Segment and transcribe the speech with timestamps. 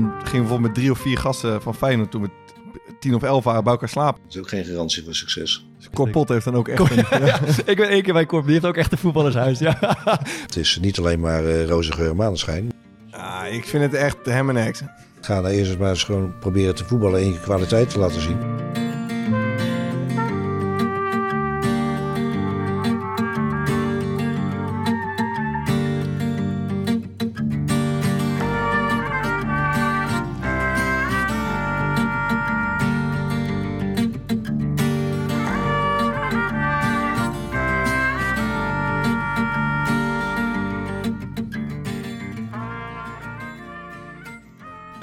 [0.00, 3.14] dan gingen we bijvoorbeeld met drie of vier gasten van Feyenoord toen we t- tien
[3.14, 4.20] of elf waren bij elkaar slapen.
[4.24, 5.66] Dat is ook geen garantie voor succes.
[5.78, 6.96] Dus Corpot heeft dan ook echt een...
[7.26, 7.38] ja.
[7.64, 9.58] Ik ben één keer bij Corp, die heeft ook echt een voetballershuis.
[9.58, 9.78] Ja.
[10.46, 12.72] Het is niet alleen maar eh roze geur en maneschijn.
[13.10, 14.82] Ah, ik vind het echt hem en ex.
[15.20, 18.20] Ga nou eerst eens maar eens gewoon proberen te voetballen en je kwaliteit te laten
[18.20, 18.38] zien.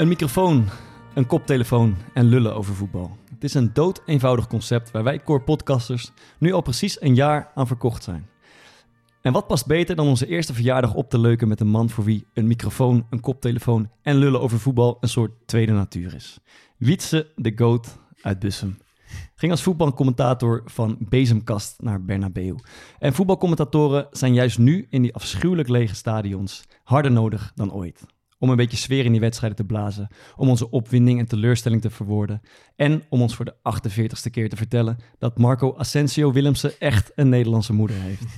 [0.02, 0.68] Een microfoon,
[1.14, 3.18] een koptelefoon en lullen over voetbal.
[3.34, 7.52] Het is een dood eenvoudig concept waar wij core podcasters nu al precies een jaar
[7.56, 8.30] aan verkocht zijn.
[9.22, 12.04] En wat past beter dan onze eerste verjaardag op te leuken met een man voor
[12.04, 16.40] wie een microfoon, een koptelefoon en lullen over voetbal een soort tweede natuur is.
[16.78, 18.78] Wietse de Goat uit Bussum.
[19.36, 22.56] Ging als voetbalcommentator van Bezemkast naar Bernabeu.
[23.00, 28.06] En voetbalcommentatoren zijn juist nu in die afschuwelijk lege stadions harder nodig dan ooit.
[28.42, 30.08] Om een beetje sfeer in die wedstrijden te blazen.
[30.36, 32.42] Om onze opwinding en teleurstelling te verwoorden.
[32.76, 37.30] En om ons voor de 48ste keer te vertellen dat Marco Asensio Willemsen echt een
[37.30, 38.24] Nederlandse moeder heeft.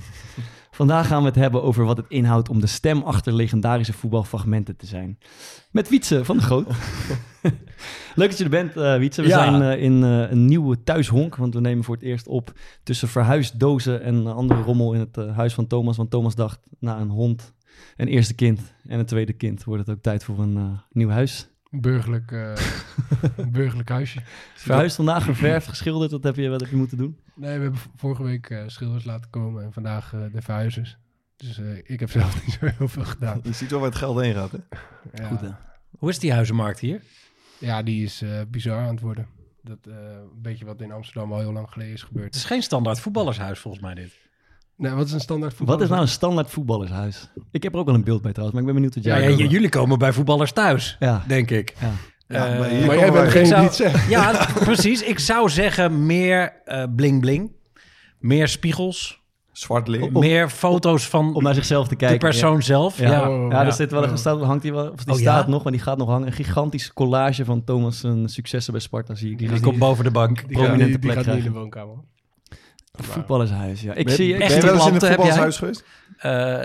[0.70, 4.76] Vandaag gaan we het hebben over wat het inhoudt om de stem achter legendarische voetbalfragmenten
[4.76, 5.18] te zijn.
[5.70, 6.66] Met Wietse van de Groot.
[8.14, 9.22] Leuk dat je er bent, eh Wietse.
[9.22, 9.34] We Ja.
[9.38, 13.08] zijn eh, in eh, een nieuwe thuishonk, want we nemen voor het eerst op tussen
[13.08, 15.96] verhuisdozen en andere rommel in het huis van Thomas.
[15.96, 17.52] Want Thomas dacht, na een hond,
[17.96, 21.08] een eerste kind en een tweede kind, wordt het ook tijd voor een eh, nieuw
[21.08, 21.48] huis.
[21.70, 22.52] Een burgerlijk, eh,
[23.36, 24.20] een burgerlijk huisje.
[24.54, 27.18] Verhuisd vandaag, geverfd, geschilderd, wat heb je, wat heb je moeten doen?
[27.34, 30.96] Nee, we hebben vorige week eh, schilders laten komen en vandaag de verhuizers.
[31.36, 33.40] Dus eh, ik heb zelf niet zo heel veel gedaan.
[33.42, 34.58] Je ziet wel waar het geld heen gaat, hè?
[35.14, 35.50] Ja, Goed hè?
[35.98, 37.00] Hoe is die huizenmarkt hier?
[37.58, 39.26] ja die is eh, bizar aan het worden.
[39.62, 39.94] Dat eh,
[40.32, 42.34] een beetje wat in Amsterdam al heel lang geleden is Het gebeurd.
[42.34, 44.12] is geen standaard voetballershuis volgens mij dit.
[44.76, 45.74] Nee, wat is een standaard voetbal?
[45.74, 47.30] Wat is nou een standaard voetballershuis?
[47.50, 49.20] Ik heb er ook wel een beeld bij trouwens, maar ik ben benieuwd wat Ja,
[49.28, 49.36] jij...
[49.44, 51.24] ja, jullie komen bij voetballers thuis, ja.
[51.28, 51.74] denk ik.
[51.80, 51.90] ja.
[52.28, 53.46] Ja, Eh, maar hier Maar komen jij bent ik
[53.76, 54.08] zou- die.
[54.10, 55.02] Ja, precies.
[55.02, 57.52] Ik zou zeggen meer eh, bling bling.
[58.18, 59.22] Meer spiegels.
[59.52, 60.10] Zwart licht.
[60.10, 62.18] meer foto's van Om naar zichzelf te de kijken.
[62.18, 62.98] persoon zelf.
[62.98, 63.28] Ja, Ja.
[63.30, 63.70] Oh, ja, er ja.
[63.72, 65.32] zit wel een staat, hangt die wel, of die Oh, ja?
[65.32, 66.26] staat nog, maar die gaat nog hangen.
[66.26, 69.38] Een gigantische collage van Thomas' successen bij Sparta zie ik.
[69.38, 70.36] Die Die komt boven de bank.
[70.48, 71.96] Die gaat, prominente die plek gaat niet in de woonkamer.
[73.02, 73.94] Voetballershuis, ja.
[73.94, 75.14] Ik Ben- zie, ben ik je wel eens in jij?
[75.14, 75.84] voetbalhuis geweest?
[76.18, 76.64] Eh,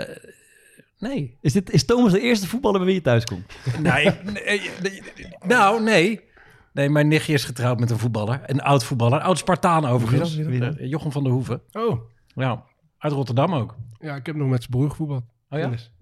[0.98, 1.36] nee.
[1.40, 3.52] is, dit, is Thomas de eerste voetballer bij wie je thuis komt?
[3.82, 4.04] nee.
[4.44, 5.02] nee, nee,
[5.46, 6.28] Nou, nee.
[6.72, 8.40] Nee, mijn nichtje is getrouwd met een voetballer.
[8.46, 9.20] Een oud voetballer.
[9.20, 10.36] Oud Spartaan overigens.
[10.36, 10.64] Wie?
[10.64, 11.62] Eh, Jochem van der Hoeven.
[11.72, 12.00] Oh,
[12.34, 12.64] Ja,
[12.98, 13.76] uit Rotterdam ook.
[13.98, 15.22] ja, ik heb nog met zijn broer gevoetbald.
[15.22, 15.64] Oh ja?
[15.64, 15.92] Dennis.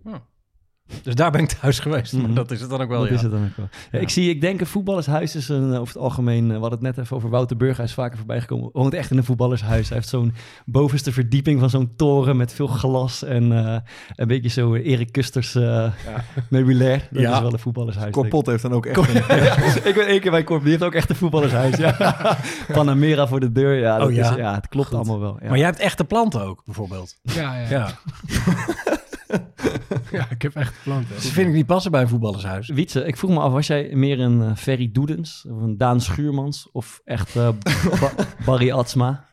[1.03, 2.13] Dus daar ben ik thuis geweest.
[2.13, 2.23] Mhm.
[2.23, 3.15] Maar dat is het dan ook wel, dat ja.
[3.15, 3.69] is het dan ook wel.
[3.93, 6.61] Ja, Ik zie, ik denk een voetballershuis is een, eh, over het algemeen, eh, we
[6.61, 9.89] hadden het net even over Wouter is vaker voorbij gekomen, woont echt in een voetballershuis.
[9.89, 10.33] Hij heeft zo'n
[10.67, 13.77] bovenste verdieping van zo'n toren met veel glas en eh,
[14.17, 15.93] een beetje zo Erik Kusters eh
[16.51, 17.09] meubilair.
[17.11, 17.35] Dat Ja.
[17.35, 18.13] is wel een voetballershuis.
[18.13, 19.17] Corpot heeft dan ook echt een...
[19.89, 21.77] ik ben één keer bij Corp, die heeft ook echt een voetballershuis.
[21.77, 21.97] Ja.
[22.73, 24.31] Panamera voor de deur, ja, dat Oh, ja?
[24.31, 25.37] Is, ja het klopt allemaal wel.
[25.43, 25.49] Ja.
[25.49, 27.17] Maar jij hebt echte planten ook, bijvoorbeeld.
[27.23, 27.89] Ja, ja,
[30.13, 30.27] ja.
[30.31, 31.15] Ik heb echt planten.
[31.15, 32.69] Dat vind ik niet passen bij een voetballershuis.
[32.69, 36.01] Wietse, ik vroeg me af, was jij meer een eh, Ferry Doedens of een Daan
[36.01, 37.49] Schuurmans of echt eh,
[38.01, 38.13] Ba-
[38.45, 39.27] Barry Atsma?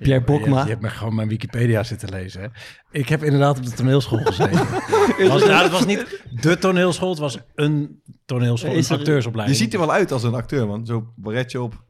[0.00, 0.58] Pierre Bokma?
[0.58, 2.40] Je, je hebt me gewoon mijn Wikipedia zitten lezen.
[2.40, 2.46] Hè?
[2.90, 4.58] Ik heb inderdaad op de toneelschool gezeten.
[5.28, 8.98] was, nou, het was niet de toneelschool, het was een toneelschool, Is een er- Je
[8.98, 9.58] acteursopleiding.
[9.58, 10.86] ziet er wel uit als een acteur, man.
[10.86, 11.84] Zo baretje op.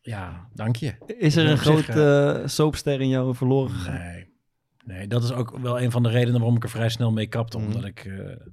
[0.00, 0.94] Ja, dank je.
[1.18, 3.94] Is er een groot eh, soapster in jou verloren gegaan?
[3.98, 4.34] Nee.
[4.86, 7.26] Nee, dat is ook wel een van de redenen waarom ik er vrij snel mee
[7.26, 7.58] kapte.
[7.58, 7.66] Mhm.
[7.66, 8.46] Omdat ik eh,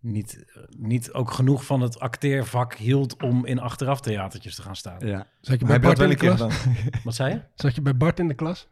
[0.00, 4.76] niet, eh, niet ook genoeg van het acteervak hield om in achteraf theatertjes te gaan
[4.76, 5.06] staan.
[5.06, 5.26] Ja.
[5.40, 6.40] Zat je bij Bart in de klas?
[7.04, 7.40] Wat zei je?
[7.54, 8.68] Zat je bij Bart in de klas?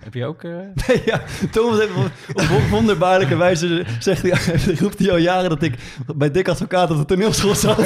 [0.00, 0.42] Heb je ook...
[0.42, 0.50] eh,
[0.88, 5.62] Nee, ja, Thomas heeft op, op wonderbaarlijke wijze zegt hij, roept hij al jaren dat
[5.62, 5.74] ik
[6.16, 7.78] bij Dick Advocaat op de toneelschool zat.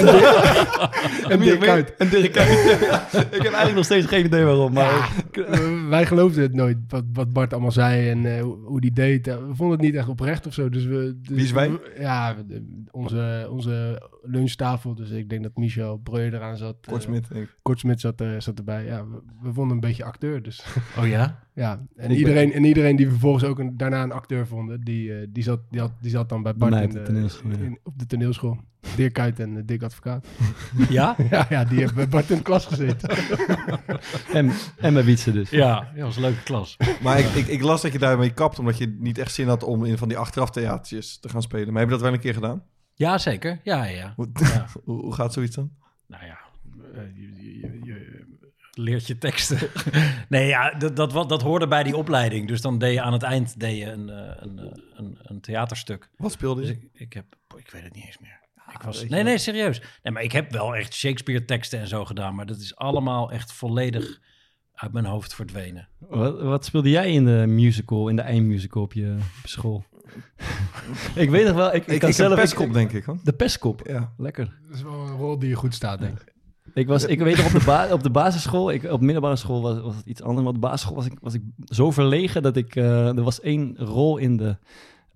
[1.29, 1.97] En, Dirk Kuyt.
[1.97, 2.79] En Dirk Kuyt.
[2.81, 4.73] Ja, ik heb eigenlijk nog steeds geen idee waarom.
[4.73, 5.13] Maar
[5.51, 9.27] Eh, wij geloofden het nooit, wat, wat Bart allemaal zei en eh, hoe, die deed.
[9.27, 10.69] We vonden het niet echt oprecht of zo.
[10.69, 11.71] Dus we, dus Wie is wij?
[11.71, 12.35] we- ja,
[12.91, 14.95] onze, onze lunchtafel.
[14.95, 16.77] Dus ik denk dat Michel Breu eraan zat.
[16.89, 17.27] Kortsmit.
[17.63, 18.85] Kortsmit zat, zat erbij.
[18.85, 20.43] Ja, we, we vonden een beetje acteur.
[20.43, 20.65] Dus
[20.99, 21.43] Oh ja?
[21.55, 25.15] Ja, en Ik iedereen, en iedereen die vervolgens ook een, daarna een acteur vonden, die,
[25.15, 27.51] eh, die, zat, die, had, die zat dan bij Bart in op de de, toneelschool,
[27.51, 27.57] ja.
[27.57, 28.59] in- op de toneelschool.
[28.97, 30.27] Dirk Kuyt en eh, Dick Advocaat.
[30.89, 31.17] Ja?
[31.31, 33.09] ja, ja, die hebben bij Bart in de klas gezeten.
[34.33, 35.51] en, en bij Wietse dus.
[35.51, 36.77] Ja, dat was een leuke klas.
[37.03, 39.63] Maar ik, ik, ik las dat je daarmee kapt, omdat je niet echt zin had
[39.63, 41.67] om in van die achteraf theatertjes te gaan spelen.
[41.69, 42.63] Maar heb je dat wel een keer gedaan?
[42.95, 43.61] Ja, zeker.
[43.63, 44.13] Ja, ja.
[44.17, 44.67] Hoe, Ja.
[44.85, 45.71] hoe, hoe gaat zoiets dan?
[46.07, 46.39] Nou ja,
[46.95, 47.44] eh, je
[48.77, 49.59] leert je teksten.
[50.29, 52.49] nee, ja, dat, dat, wat- dat hoorde bij die opleiding.
[52.49, 55.41] Dus dan deed je aan het eind deed je een, eh, een, eh, een, een
[55.41, 56.11] theaterstuk.
[56.17, 56.75] Wat speelde Dus je?
[56.77, 57.25] ik, ik heb,
[57.57, 58.43] ik weet het niet eens meer.
[58.73, 59.83] Ik was, nee, nee, serieus.
[60.03, 62.35] Nee, maar ik heb wel echt Shakespeare teksten en zo gedaan.
[62.35, 64.21] Maar dat is allemaal echt volledig
[64.75, 65.89] uit mijn hoofd verdwenen.
[65.99, 69.85] Wat, wat speelde jij in de musical, in de eindmusical op je school?
[71.15, 72.35] ik weet nog wel, ik, ik, Ik, kan ik zelf...
[72.35, 73.05] pestkop, denk ik.
[73.05, 73.19] Hoor.
[73.25, 73.81] De pestkop.
[73.87, 74.13] Ja.
[74.17, 74.59] Lekker.
[74.67, 76.34] Dat is wel een rol die je goed staat, denk ik.
[76.75, 79.63] Ik, was, ik weet nog, op de, ba- op de basisschool, ik, op middelbare school
[79.63, 82.43] was, was het iets anders, maar op de basisschool was ik, was ik zo verlegen
[82.43, 84.57] dat ik, eh, er was één rol in de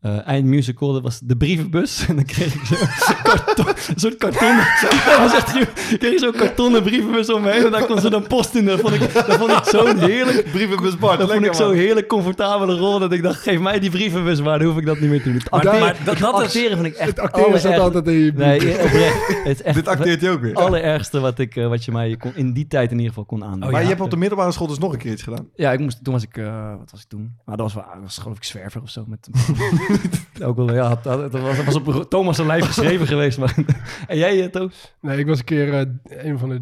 [0.00, 1.96] eh, eindmusical, dat was de brievenbus.
[2.08, 2.74] En dan kreeg ik zo
[3.22, 3.66] karton,
[3.96, 4.56] soort karton,
[5.06, 5.54] dat was echt,
[5.92, 8.64] ik kreeg zo'n kartonnen brievenbus om me heen en daar kon ze dan post in.
[8.64, 12.06] Dat vond ik, dat vond ik zo'n heerlijk, Brievenbus Bart, dat vond ik zo'n heerlijk
[12.06, 15.10] comfortabele rol dat ik dacht, geef mij die brievenbus maar, dan hoef ik dat niet
[15.10, 15.34] meer te doen.
[15.38, 18.06] Het Maar- acteren, maar dat- dat is- acteren vind ik echt Het acteren allererg- altijd
[18.06, 18.32] in je.
[18.32, 19.26] Nee, oprecht.
[19.26, 20.50] Het is echt Dit acteert hij ook weer.
[20.50, 23.24] het allerergste wat, ik, eh, wat je mij kon, in die tijd in ieder geval
[23.24, 23.62] kon aandoen.
[23.62, 23.80] Oh, maar ja.
[23.80, 25.48] je hebt op de middelbare school dus nog een keer iets gedaan.
[25.54, 27.32] Ja, ik moest, toen was ik, eh, wat was ik toen?
[27.44, 29.04] Maar dat was, wel, dat was geloof ik zwerver of zo.
[29.06, 29.28] Met,
[30.46, 33.38] ook wel, ja, dat was, dat was op Thomas' lijf geschreven geweest.
[33.38, 33.54] Maar,
[34.08, 34.94] en jij, uh, Toos?
[35.00, 35.86] Nee, ik was een keer eh,
[36.26, 36.60] een van de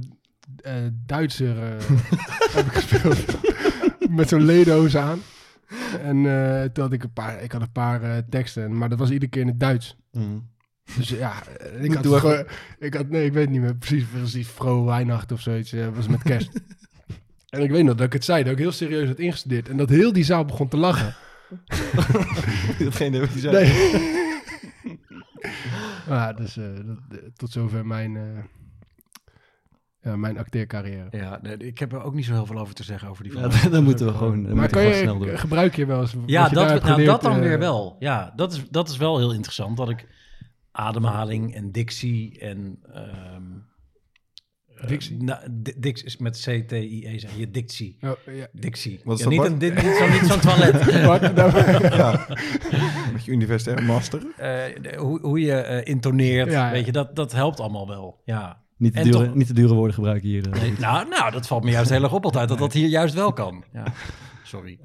[0.63, 0.73] eh
[1.07, 1.69] Duitser eh,
[2.53, 3.25] heb ik gespeeld.
[4.11, 5.19] Met zo'n ledoos aan.
[6.03, 8.99] En eh, toen had ik een paar, ik had een paar eh, teksten, maar dat
[8.99, 9.97] was iedere keer in het Duits.
[10.97, 12.45] Dus ja, eh, ik had, gewoon-
[12.79, 16.09] ik had, nee, ik weet niet meer precies, precies Vro Weihnacht of zoiets, eh, was
[16.09, 16.51] met kerst.
[17.49, 19.69] en ik weet nog dat ik het zei, dat ik heel serieus had ingestudeerd.
[19.69, 21.15] En dat heel die zaal begon te lachen.
[22.79, 23.55] Datgene wat je zei.
[23.55, 24.99] Nee.
[26.07, 28.43] ja, dus eh, dat, eh, tot zover mijn, eh,
[30.03, 31.09] ja, mijn acteercarrière.
[31.11, 33.39] Ja, nee, ik heb er ook niet zo heel veel over te zeggen over die
[33.39, 33.71] Ja, van.
[33.77, 35.39] dan moeten we gewoon, dan maar kan je, snel door.
[35.39, 37.97] gebruik je wel eens Ja, dat, nou, geleerd, dat dan weer wel.
[37.99, 39.77] Ja, dat is, dat is wel heel interessant.
[39.77, 40.07] Dat ik
[40.71, 42.79] ademhaling en dictie en...
[42.93, 43.65] ehm eh,
[44.87, 45.23] Dictie?
[45.23, 47.33] nou, di- dix is met C-T-I-E zijn.
[47.37, 47.97] Je dictie.
[48.01, 48.47] Oh, ja.
[48.53, 49.01] Dictie.
[49.05, 50.73] Wat is ja, dat, niet, een, dit, niet zo- niet zo'n toilet.
[51.07, 52.27] Bart, nou- Ja.
[53.13, 54.23] Met je universitair master.
[54.37, 54.49] Eh,
[54.83, 56.73] de- hoe, hoe je eh, intoneert, Ja, ja.
[56.73, 58.21] weet je, dat, dat helpt allemaal wel.
[58.25, 58.65] Ja.
[58.77, 60.51] Niet te, dure, toch- niet te dure woorden gebruiken hier.
[60.53, 60.61] eh.
[60.61, 63.15] Nee, nou, nou, dat valt me juist heel erg op altijd, dat dat hier juist
[63.15, 63.65] wel kan.
[63.73, 63.85] Ja.
[64.45, 64.79] Sorry.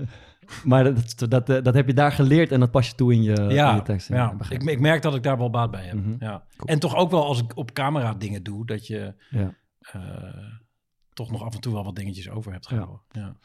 [0.63, 3.23] Maar dat, dat, dat, dat heb je daar geleerd en dat pas je toe in
[3.23, 4.07] je, in ja, je tekst.
[4.07, 4.35] ja.
[4.49, 5.93] Ik, ik merk dat ik daar wel baat bij heb.
[5.93, 6.15] Mhm.
[6.19, 6.43] ja.
[6.65, 9.53] En toch ook wel als ik op camera dingen doe, dat je Ja.
[9.93, 10.45] Eh,
[11.13, 13.01] toch nog af en toe wel wat dingetjes over hebt gehouden.
[13.09, 13.35] Ja.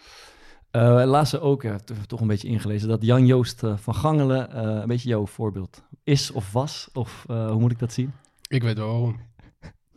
[0.70, 4.86] Eh, laatst ook, to- toch een beetje ingelezen, dat Jan-Joost eh, van Gangelen eh, een
[4.88, 6.88] beetje jouw voorbeeld is of was.
[6.92, 8.12] Of eh, hoe moet ik dat zien?
[8.48, 9.20] ik weet wel waarom.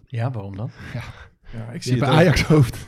[0.05, 0.71] ja, waarom dan?
[0.93, 1.03] Ja,
[1.73, 2.07] ik Je zie ook.
[2.09, 2.77] Ajax hoofd.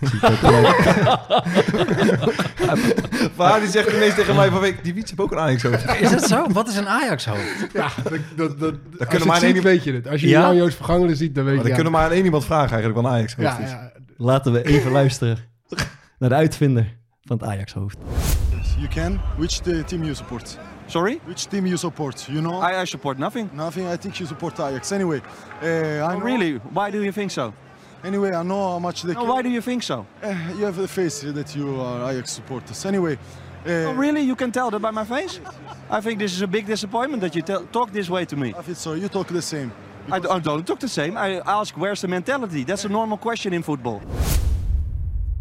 [3.36, 6.02] Vaar die zegt ineens tegen mij van week, die Wiets heeft ook een Ajax hoofd.
[6.02, 6.48] Is dat zo?
[6.52, 7.68] Wat is een Ajax-hoofd?
[7.74, 10.08] Ja, dat, dat, dat, als kunnen je maar het één ziet, weet je het.
[10.08, 10.42] Als je Ja?
[10.42, 11.68] Jan Joost Vergangelen ziet, dan weet Maar je...
[11.69, 13.69] dan kunnen maar aan één iemand vragen eigenlijk wat een Ajax hoofd ja, is.
[13.69, 15.38] ja, Laten we even luisteren
[16.19, 17.98] naar de uitvinder van het Ajax-hoofd.
[18.78, 19.19] You can.
[19.38, 20.58] Which team you support?
[20.86, 21.19] Sorry?
[21.25, 22.28] Which team you support?
[22.30, 22.63] You know?
[22.63, 23.50] I, I support nothing.
[23.54, 23.94] Nothing.
[23.94, 24.92] I think you support Ajax.
[24.92, 25.22] Anyway,
[25.63, 26.60] uh, I Oh, really?
[26.74, 27.54] Why do you think so?
[28.03, 29.13] Anyway, I know how much they.
[29.13, 30.06] No, why do you think so?
[30.24, 32.86] Uh, you have the face that you are Ajax supporters.
[32.86, 33.18] Anyway.
[33.65, 34.22] Uh, Oh, really?
[34.22, 35.39] You can tell that by my face?
[35.88, 38.55] I think this is a big disappointment that you tell, talk this way to me.
[38.58, 38.93] I think so.
[38.93, 39.72] You talk the same.
[40.12, 41.15] I, I don't talk the same.
[41.15, 42.63] I ask where's the mentality.
[42.63, 44.01] That's a normal question in football.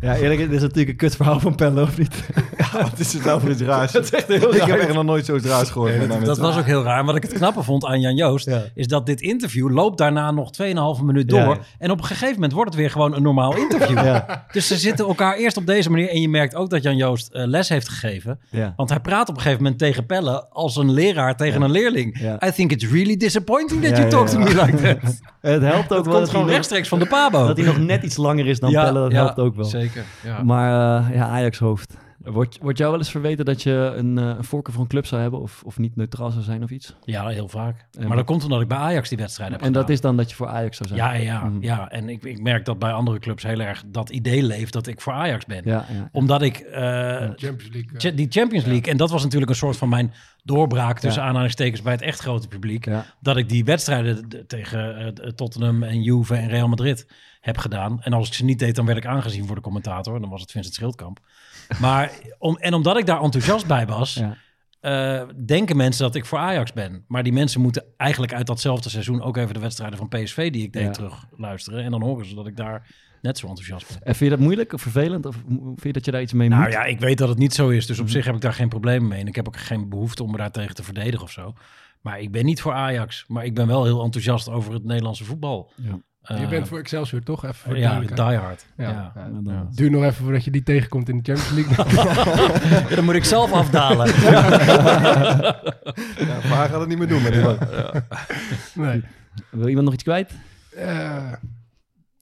[0.00, 2.28] Ja, eerlijk, dit is natuurlijk een kutverhaal van Pelle, of niet?
[2.72, 3.92] Wat is het nou voor iets raars?
[3.92, 4.68] Dat is echt heel Ik raar.
[4.68, 6.24] heb echt nog nooit zoiets raars gehoord.
[6.24, 7.04] Dat, was ook heel raar.
[7.04, 8.62] Wat ik het knappe vond aan Jan Joost, Ja.
[8.74, 10.50] is dat dit interview loopt daarna nog
[10.98, 11.38] 2,5 minuut door.
[11.38, 11.58] Ja, ja.
[11.78, 13.98] En op een gegeven moment wordt het weer gewoon een normaal interview.
[14.10, 14.46] Ja.
[14.52, 16.08] Dus ze zitten elkaar eerst op deze manier.
[16.08, 18.38] En je merkt ook dat Jan Joost eh, les heeft gegeven.
[18.50, 18.72] Ja.
[18.76, 22.18] Want hij praat op een gegeven moment tegen Pelle als een leraar tegen een leerling.
[22.20, 22.46] Ja.
[22.46, 24.32] I think it's really disappointing that Ja, you ja, talk ja.
[24.32, 25.20] to me like that.
[25.40, 27.46] Het helpt ook Dat wel komt dat hij, gewoon rechtstreeks van de Pabo.
[27.46, 29.64] dat hij nog net iets langer is dan Pelle, dat helpt ook wel.
[29.64, 29.89] Zeker.
[30.24, 30.42] Ja.
[30.42, 31.96] Maar eh, ja, Ajax-hoofd.
[32.24, 35.06] Wordt, wordt jou wel eens verweten dat je een, eh, een voorkeur voor een club
[35.06, 36.94] zou hebben of, of niet neutraal zou zijn of iets?
[37.04, 37.86] ja, heel vaak.
[37.98, 40.16] En- maar dat komt omdat ik bij Ajax die wedstrijd heb En dat is dan
[40.16, 41.00] dat je voor Ajax zou zijn?
[41.00, 41.62] Ja, ja, Mhm.
[41.62, 41.88] ja.
[41.90, 45.00] En ik, ik merk dat bij andere clubs heel erg dat idee leeft dat ik
[45.00, 45.60] voor Ajax ben.
[45.64, 46.08] Ja, ja.
[46.12, 46.82] Omdat ik eh,
[47.16, 47.90] Champions League.
[48.00, 48.90] Cha- die Champions League.
[48.92, 50.12] En dat was natuurlijk een soort van mijn
[50.44, 51.28] doorbraak tussen Ja.
[51.28, 52.84] aanhalingstekens bij het echt grote publiek.
[52.84, 53.04] Ja.
[53.20, 57.06] Dat ik die wedstrijden tegen Tottenham en Juve en Real Madrid
[57.40, 58.02] heb gedaan.
[58.02, 60.14] En als ik ze niet deed, dan werd ik aangezien voor de commentator.
[60.14, 61.18] En dan was het Vincent Schildkamp.
[61.80, 64.36] Maar om, en omdat ik daar enthousiast bij was, Ja.
[64.80, 67.04] eh, denken mensen dat ik voor Ajax ben.
[67.08, 70.62] Maar die mensen moeten eigenlijk uit datzelfde seizoen ook even de wedstrijden van PSV die
[70.62, 70.90] ik deed Ja.
[70.90, 71.84] terug luisteren.
[71.84, 72.86] En dan horen ze dat ik daar
[73.22, 73.96] net zo enthousiast ben.
[73.96, 75.26] En vind je dat moeilijk of vervelend?
[75.26, 76.72] Of vind je dat je daar iets mee Nou moet?
[76.72, 77.86] ja, ik weet dat het niet zo is.
[77.86, 78.12] Dus op Mhm.
[78.14, 79.20] zich heb ik daar geen probleem mee.
[79.20, 81.54] En ik heb ook geen behoefte om me daar tegen te verdedigen of zo.
[82.00, 83.24] Maar ik ben niet voor Ajax.
[83.28, 85.72] Maar ik ben wel heel enthousiast over het Nederlandse voetbal.
[85.76, 86.00] Ja.
[86.22, 87.42] Eh, je bent voor Excelsior toch?
[87.44, 88.66] Even voor Ja, die hard.
[88.76, 88.88] Ja.
[88.88, 88.90] Ja.
[88.90, 89.12] Ja.
[89.14, 89.66] Maar dan- Ja.
[89.74, 92.04] Duur nog even voordat je die tegenkomt in de Champions League.
[92.88, 94.06] Ja, dan moet ik zelf afdalen.
[96.26, 97.58] Ja, maar hij gaat het niet meer doen met die man.
[98.74, 99.02] nee.
[99.50, 100.32] Wil iemand nog iets kwijt?
[100.76, 101.32] Eh,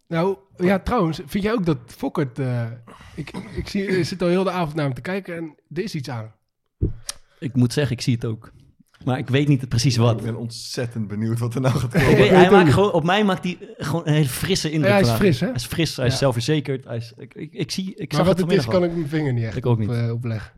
[0.09, 2.39] nou, ja, trouwens, vind jij ook dat Fokkert...
[2.39, 2.65] eh,
[3.15, 5.83] ik, ik, zie, ik zit al heel de avond naar hem te kijken en er
[5.83, 6.33] is iets aan.
[7.39, 8.53] Ik moet zeggen, ik zie het ook.
[9.05, 10.19] Maar ik weet niet precies wat.
[10.19, 12.17] Ik ben ontzettend benieuwd wat er nou gaat komen.
[12.17, 14.91] weet- hij maakt gewoon, op mij maakt hij gewoon een hele frisse indruk.
[14.91, 15.47] Ja, hij is fris, hè?
[15.47, 16.19] Hij is fris, hij is Ja.
[16.19, 16.85] zelfverzekerd.
[16.85, 18.93] Hij is, ik, ik, ik zie, ik maar zag wat het het is, kan ik
[18.93, 19.91] mijn vinger niet echt Ik ook op, niet.
[19.91, 20.53] eh, opleggen.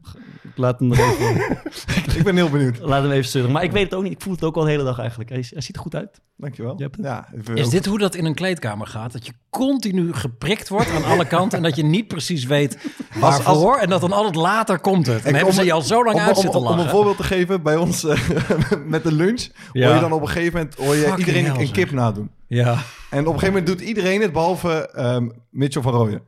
[0.51, 1.59] Ik laat hem er even,
[2.19, 2.79] ik ben heel benieuwd.
[2.79, 3.51] laat hem even sturen.
[3.53, 4.13] Maar ik weet het ook niet.
[4.13, 5.31] Ik voel het ook al de hele dag eigenlijk.
[5.31, 6.21] Hij, ziet er goed uit.
[6.37, 6.75] Dankjewel.
[6.77, 7.05] Je hebt het.
[7.05, 9.13] Ja, Is dit hoe dat in een kleedkamer gaat?
[9.13, 12.79] Dat je continu geprikt wordt aan alle kanten en dat je niet precies weet
[13.19, 15.25] waarvoor en dat dan altijd later komt het.
[15.25, 16.89] En hebben om- ze je al zo lang om, uit om, zitten om, om een
[16.89, 18.19] voorbeeld te geven, bij ons eh,
[18.87, 19.87] met de lunch Ja.
[19.87, 21.71] hoor je dan op een gegeven moment hoor je Fucking iedereen hell, een zeg.
[21.71, 22.31] kip nadoen.
[22.47, 22.73] Ja.
[23.11, 26.23] En op een gegeven moment doet iedereen het, behalve ehm, Mitchell van Rooyen.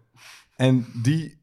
[0.56, 1.41] En die,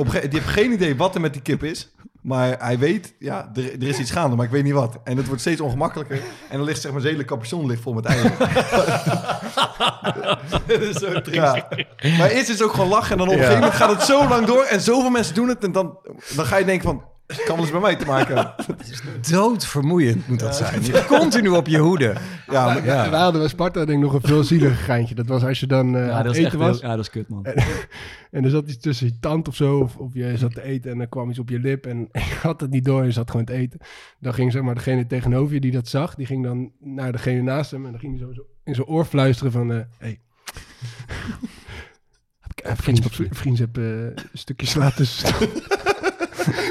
[0.00, 1.92] op die heeft geen idee wat er met die kip is.
[2.22, 4.98] Maar hij weet, ja, er, er is iets gaande, maar ik weet niet wat.
[5.04, 6.20] En het wordt steeds ongemakkelijker.
[6.48, 8.32] En dan ligt zeg maar zijn hele capuchon ligt vol met eieren.
[10.50, 11.68] Dat is zo Ja.
[12.18, 13.10] Maar eerst is het ook gewoon lachen.
[13.10, 14.62] En dan op een gegeven moment gaat het zo lang door.
[14.62, 15.64] En zoveel mensen doen het.
[15.64, 15.98] En dan,
[16.36, 17.04] dan ga je denken van,
[17.36, 18.54] het kan wel eens bij mij te maken hebben.
[19.30, 20.82] Doodvermoeiend moet dat zijn.
[20.84, 22.14] Je bent continu op je hoede.
[22.50, 23.10] Ja, maar, Ja.
[23.10, 25.14] Wij hadden bij Sparta denk ik nog een veel zieliger geintje.
[25.14, 26.80] Dat was als je dan eh, Ja, dat eten echt was.
[26.80, 27.46] heel- ja, dat is kut, man.
[28.30, 29.78] En er zat iets tussen je tand of zo.
[29.78, 31.86] Of, of je zat te eten en er kwam iets op je lip.
[31.86, 33.80] En je had het niet door en je zat gewoon te eten.
[34.20, 36.14] Dan ging zeg maar degene tegenover je die dat zag.
[36.14, 37.84] Die ging dan naar degene naast hem.
[37.84, 39.72] En dan ging hij zo, in zijn oor fluisteren van...
[39.72, 40.20] eh hey.
[42.62, 45.34] Vriends, vriends heb eh, een stukje sla tussen.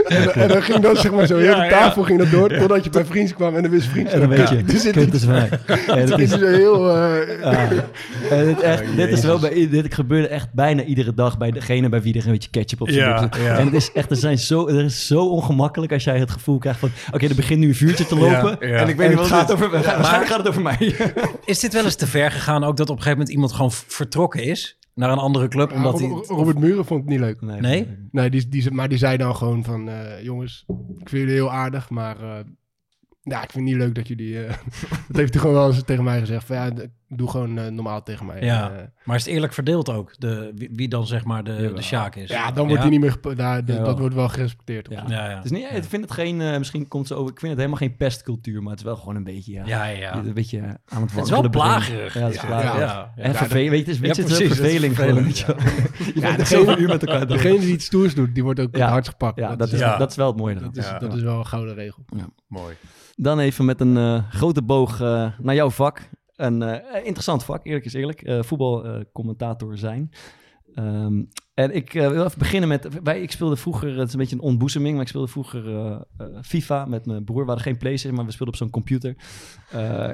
[0.07, 2.49] En, en dan ging dat zeg maar zo heel de tafel ging dat door.
[2.57, 4.13] Totdat je bij vriends kwam en dan wist vriends...
[4.13, 5.49] En dan weet je, iets is mij.
[5.87, 6.89] Ja, dat het is, heel...
[6.95, 7.67] eh, ja.
[8.29, 11.89] En dit, echt, dit is wel bij, dit gebeurde echt bijna iedere dag bij degene
[11.89, 13.57] bij wie er een beetje ketchup op zijn Ja, lip ja.
[13.57, 16.57] En het is echt, er zijn zo, er is zo ongemakkelijk als jij het gevoel
[16.57, 18.67] krijgt van, oké, er begint nu een vuurtje te lopen.
[18.69, 18.75] Ja.
[18.75, 19.65] En ik weet En niet wat gaat het is.
[19.65, 20.95] over, waarschijnlijk gaat het over mij.
[21.45, 23.71] Is dit wel eens te ver gegaan ook dat op een gegeven moment iemand gewoon
[23.71, 25.69] vertrokken is naar een andere club?
[25.69, 26.37] ja, Omdat Robert, hij...
[26.37, 27.41] Robert Muren vond het niet leuk.
[27.41, 27.87] Nee?
[28.11, 29.89] Nee, die, die, maar die zei dan gewoon van...
[29.89, 30.63] eh, jongens,
[30.97, 32.19] ik vind jullie heel aardig, maar...
[32.21, 32.39] eh,
[33.21, 34.43] ja, ik vind het niet leuk dat jullie...
[34.43, 34.57] eh,
[35.07, 36.45] dat heeft hij gewoon wel eens tegen mij gezegd.
[36.45, 36.71] Van, ja,
[37.11, 38.41] doe gewoon eh, normaal tegen mij.
[38.43, 38.69] Ja.
[38.71, 40.13] En, eh, Maar is het eerlijk verdeeld ook?
[40.17, 42.29] De, wie, wie dan zeg maar de, de Sjaak is?
[42.29, 43.35] ja, dan wordt hij niet meer...
[43.35, 44.87] Daar, dat wordt wel gerespecteerd.
[44.89, 45.03] Ja.
[45.07, 45.35] Ja, ja.
[45.35, 47.57] Het is niet, ik vind het geen, eh, misschien komt zo over, ik vind het
[47.61, 50.15] helemaal geen pestcultuur, maar het is wel gewoon een beetje, ja, Ja, ja, ja.
[50.15, 52.13] een beetje aan het Het is wel plagerig.
[52.13, 52.79] Ja, het is Ja, plagerig.
[52.79, 53.11] ja.
[53.15, 57.27] En vervelend, weet je, het is, verveling gewoon, je bent degene- zoveel uur met elkaar
[57.27, 57.37] door.
[57.37, 59.39] Degene die iets stoers doet, die wordt ook hardst gepakt.
[59.39, 59.97] Ja, dat is, Ja.
[59.97, 60.63] dat is wel het mooie dan.
[60.63, 62.05] dat, is, dat is wel een gouden regel.
[62.47, 62.75] Mooi.
[63.15, 66.09] Dan even met een eh, grote boog eh, naar jouw vak.
[66.39, 68.21] Een eh, interessant vak, eerlijk is eerlijk.
[68.21, 70.09] Eh voetbalcommentator zijn.
[70.73, 71.23] Ehm,
[71.59, 72.87] en ik eh, wil even beginnen met...
[73.03, 74.93] Wij, ik speelde vroeger, het is een beetje een ontboezeming...
[74.93, 77.39] maar ik speelde vroeger eh, FIFA met mijn broer.
[77.41, 79.15] We hadden geen Playstation, maar we speelden op zo'n computer.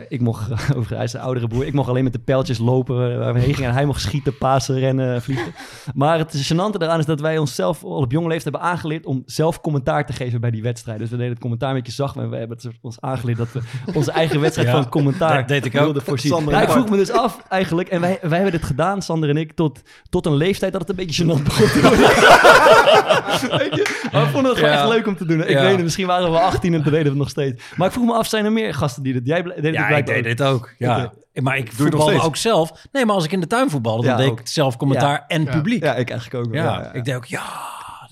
[0.07, 0.49] Ik mocht,
[0.89, 1.65] hij is een oudere broer...
[1.65, 3.69] ik mocht alleen met de pijltjes lopen waar we heen gingen.
[3.69, 5.53] En hij mocht schieten, pasen, rennen, vliegen.
[5.93, 9.05] Maar het gênante daaraan is dat wij onszelf al op jonge leeftijd hebben aangeleerd...
[9.05, 10.99] om zelf commentaar te geven bij die wedstrijd.
[10.99, 12.15] Dus we deden het commentaar een beetje zacht...
[12.15, 13.59] maar we hebben het ons aangeleerd dat we
[13.93, 16.01] onze eigen wedstrijd Ja, van commentaar dat deed ik ook.
[16.01, 16.31] voorzien.
[16.31, 17.87] Nou, en ik vroeg me dus af eigenlijk...
[17.89, 19.51] en wij, wij hebben dit gedaan, Sander en ik...
[19.53, 21.99] tot, tot een leeftijd dat het een beetje gênant begon te worden.
[23.59, 24.07] Weet je?
[24.11, 24.81] Maar we vonden het gewoon Ja.
[24.81, 25.41] echt leuk om te doen.
[25.41, 25.61] Ik Ja.
[25.61, 27.63] weet het, misschien waren we 18 en toen deden we het nog steeds.
[27.75, 29.21] Maar ik vroeg me af, zijn er meer gasten die dit...
[29.25, 30.23] Jij deed het Ja, ik deed ook.
[30.23, 30.73] dit ook.
[30.77, 31.13] Ja.
[31.33, 32.71] Maar ik Doe voetbalde ook zelf.
[32.91, 35.43] Nee, maar als ik in de tuin voetbalde, dan Ja, deed ik zelf commentaar en
[35.43, 35.51] Ja.
[35.51, 35.83] publiek.
[35.83, 36.53] Ja, ik eigenlijk ook.
[36.53, 36.63] wel.
[36.63, 36.93] Ja, ja.
[36.93, 37.43] ik deed ook ja.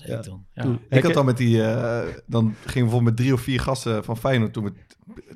[0.04, 0.44] ik dan.
[0.54, 0.64] Ja.
[0.88, 4.04] Ik had dan met die, eh, dan gingen we bijvoorbeeld met drie of vier gasten
[4.04, 4.72] van Feyenoord toen we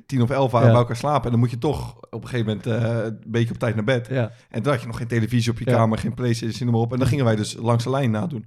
[0.09, 0.71] tien of elf waren Ja.
[0.73, 1.23] bij elkaar slapen.
[1.25, 3.83] En dan moet je toch op een gegeven moment eh, een beetje op tijd naar
[3.83, 4.07] bed.
[4.11, 6.83] Ja, En toen had je nog geen televisie op je kamer, geen Playstation, noem maar
[6.85, 6.91] op.
[6.93, 8.45] En dan gingen wij dus langs de lijn nadoen.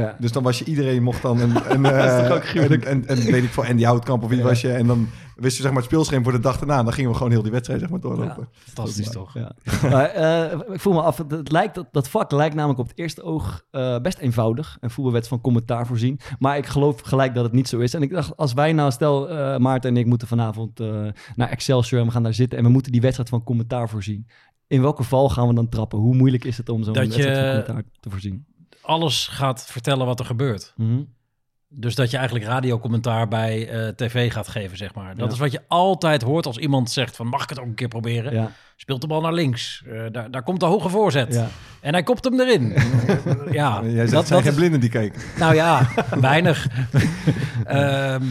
[0.00, 0.16] Ja.
[0.18, 1.56] Dus dan was je, iedereen mocht dan een...
[1.68, 2.84] een Dat is eh, toch ook gruwelijk?
[2.84, 4.44] En, en, en weet ik voor Andy Houtkamp of wie Ja.
[4.44, 4.72] was je.
[4.72, 6.78] En dan wist je zeg maar het speelschema voor de dag daarna.
[6.78, 8.48] En dan gingen we gewoon heel die wedstrijd zeg maar doorlopen.
[8.52, 9.34] Fantastisch toch?
[9.34, 9.52] Ja.
[9.90, 12.98] Maar, eh, ik voel me af, het, lijkt, dat, dat vak lijkt namelijk op het
[12.98, 14.76] eerste oog eh, best eenvoudig.
[14.80, 16.20] Een voetbalwet van commentaar voorzien.
[16.38, 17.94] Maar ik geloof gelijk dat het niet zo is.
[17.94, 21.48] En ik dacht, als wij nou, stel eh, Maarten en ik moeten vanavond eh, naar
[21.48, 24.26] Excelsior en we gaan daar zitten en we moeten die wedstrijd van commentaar voorzien.
[24.66, 25.98] In welke val gaan we dan trappen?
[25.98, 28.46] Hoe moeilijk is het om zo'n Dat wedstrijd van commentaar te voorzien?
[28.88, 30.72] Alles gaat vertellen wat er gebeurt.
[30.76, 31.00] Mhm.
[31.70, 35.14] Dus dat je eigenlijk radiocommentaar bij eh, tv gaat geven, zeg maar.
[35.16, 35.32] Dat Ja.
[35.32, 37.26] is wat je altijd hoort als iemand zegt van...
[37.26, 38.32] mag ik het ook een keer proberen?
[38.34, 39.82] Ja, Speelt de bal naar links.
[39.86, 41.34] Eh, daar, daar komt de hoge voorzet.
[41.34, 41.48] ja.
[41.80, 42.62] En hij kopt hem erin.
[43.60, 45.20] ja, Jij zegt, dat, zijn dat geen blinden die kijken.
[45.38, 45.88] Nou ja,
[46.20, 46.66] weinig.
[47.64, 48.24] Ehm,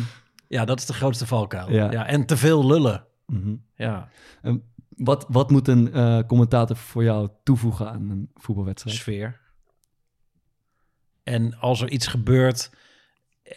[0.47, 1.71] Ja, dat is de grootste valkuil.
[1.71, 2.05] Ja.
[2.07, 3.03] En te veel lullen.
[3.25, 3.55] Mhm.
[3.75, 4.07] Ja,
[4.41, 8.97] En wat, wat moet een eh, commentator voor jou toevoegen aan een voetbalwedstrijd?
[8.97, 9.39] sfeer.
[11.27, 12.69] En als er iets gebeurt...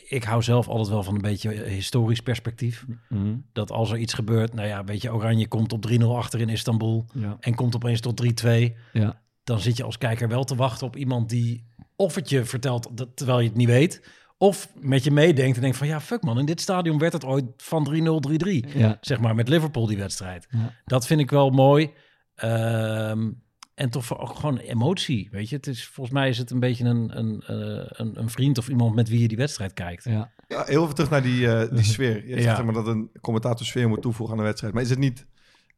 [0.08, 2.86] Ik hou zelf altijd wel van een beetje historisch perspectief.
[3.08, 3.36] Mhm.
[3.52, 4.54] Dat als er iets gebeurt...
[4.54, 7.06] Nou ja, weet je, Oranje komt op 3-0 achter in Istanbul...
[7.14, 7.36] Ja.
[7.40, 8.48] en komt opeens tot 3-2...
[8.92, 9.22] Ja.
[9.44, 11.64] dan zit je als kijker wel te wachten op iemand die
[11.96, 14.02] of het je vertelt dat, terwijl je het niet weet,
[14.38, 17.24] of met je meedenkt en denkt van ja, fuck man, in dit stadion werd het
[17.24, 18.78] ooit van 3-0, 3-3.
[18.78, 18.98] Ja.
[19.00, 20.46] Zeg maar met Liverpool die wedstrijd.
[20.50, 20.72] Ja.
[20.84, 21.90] Dat vind ik wel mooi.
[22.34, 23.30] Ehm,
[23.80, 25.56] en toch ook gewoon emotie, weet je.
[25.56, 28.68] Het is, volgens mij is het een beetje een, een, eh, een, een vriend of
[28.68, 30.04] iemand met wie je die wedstrijd kijkt.
[30.04, 30.30] Ja.
[30.48, 32.26] Ja, heel even terug naar die, eh, die sfeer.
[32.26, 32.54] Je zegt Ja.
[32.56, 34.74] zeg maar dat een commentator sfeer moet toevoegen aan de wedstrijd.
[34.74, 35.26] Maar is het niet...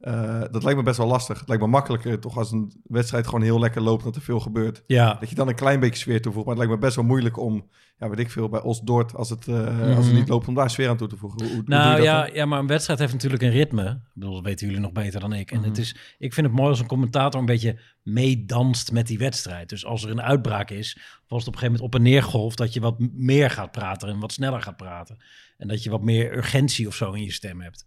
[0.03, 1.39] eh, dat lijkt me best wel lastig.
[1.39, 4.05] Het lijkt me makkelijker toch als een wedstrijd gewoon heel lekker loopt...
[4.05, 4.83] dat er veel gebeurt.
[4.87, 6.47] Ja, Dat je dan een klein beetje sfeer toevoegt.
[6.47, 7.69] Maar het lijkt me best wel moeilijk om...
[7.99, 9.15] Ja, weet ik veel, bij Os-Dort...
[9.15, 10.15] als het, eh, als het Mhm.
[10.15, 11.45] niet loopt om daar sfeer aan toe te voegen.
[11.45, 12.35] Hoe, hoe Nou ja, dan?
[12.35, 13.85] ja, maar een wedstrijd heeft natuurlijk een ritme.
[13.91, 15.51] Ik bedoel, dat weten jullie nog beter dan ik.
[15.51, 15.69] En Mhm.
[15.69, 19.69] het is, ik vind het mooi als een commentator een beetje meedanst met die wedstrijd.
[19.69, 22.03] Dus als er een uitbraak is, of als het op een gegeven moment op en
[22.03, 25.17] neer golft, dat je wat meer gaat praten en wat sneller gaat praten.
[25.59, 27.87] En dat je wat meer urgentie of zo in je stem hebt.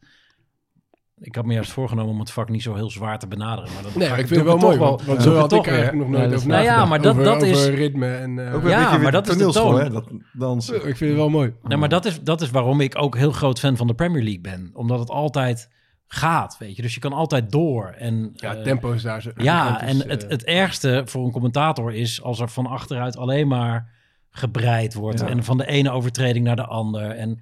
[1.19, 3.73] Ik had me juist voorgenomen om het vak niet zo heel zwaar te benaderen.
[3.73, 5.67] Maar dat Nee, ik vind het wel toch mooi, want, want zo ik had ik
[5.67, 6.47] eigenlijk nog nooit Ja, over.
[6.47, 8.39] Nou ja, maar dat- over, dat is- over ritme en...
[8.63, 9.79] eh, Ja, maar dat is de toon.
[9.79, 9.89] hè?
[9.89, 10.75] Dat dansen.
[10.75, 11.53] ik vind het wel mooi.
[11.63, 14.23] Nee, maar dat is, dat is waarom ik ook heel groot fan van de Premier
[14.23, 14.69] League ben.
[14.73, 15.69] Omdat het altijd
[16.07, 16.81] gaat, weet je.
[16.81, 17.85] Dus je kan altijd door.
[17.97, 19.31] En, Ja, eh, tempo is daar zo...
[19.35, 23.47] Ja, en het, eh, het ergste voor een commentator is als er van achteruit alleen
[23.47, 23.89] maar
[24.29, 25.19] gebreid wordt.
[25.19, 25.27] Ja.
[25.27, 27.09] En van de ene overtreding naar de ander.
[27.11, 27.39] En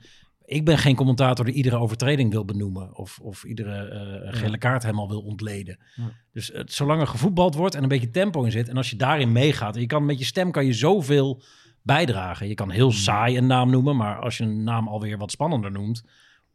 [0.54, 2.96] ik ben geen commentator die iedere overtreding wil benoemen.
[2.98, 5.78] Of, of iedere eh, gele kaart helemaal wil ontleden.
[5.96, 6.04] Ja.
[6.32, 8.70] Dus het, zolang er gevoetbald wordt en een beetje tempo in zit.
[8.70, 9.76] En als je daarin meegaat.
[9.76, 11.42] En je kan met je stem kan je zoveel
[11.82, 12.48] bijdragen.
[12.48, 12.98] Je kan heel Hmm.
[12.98, 13.96] saai een naam noemen.
[13.96, 16.04] Maar als je een naam alweer wat spannender noemt.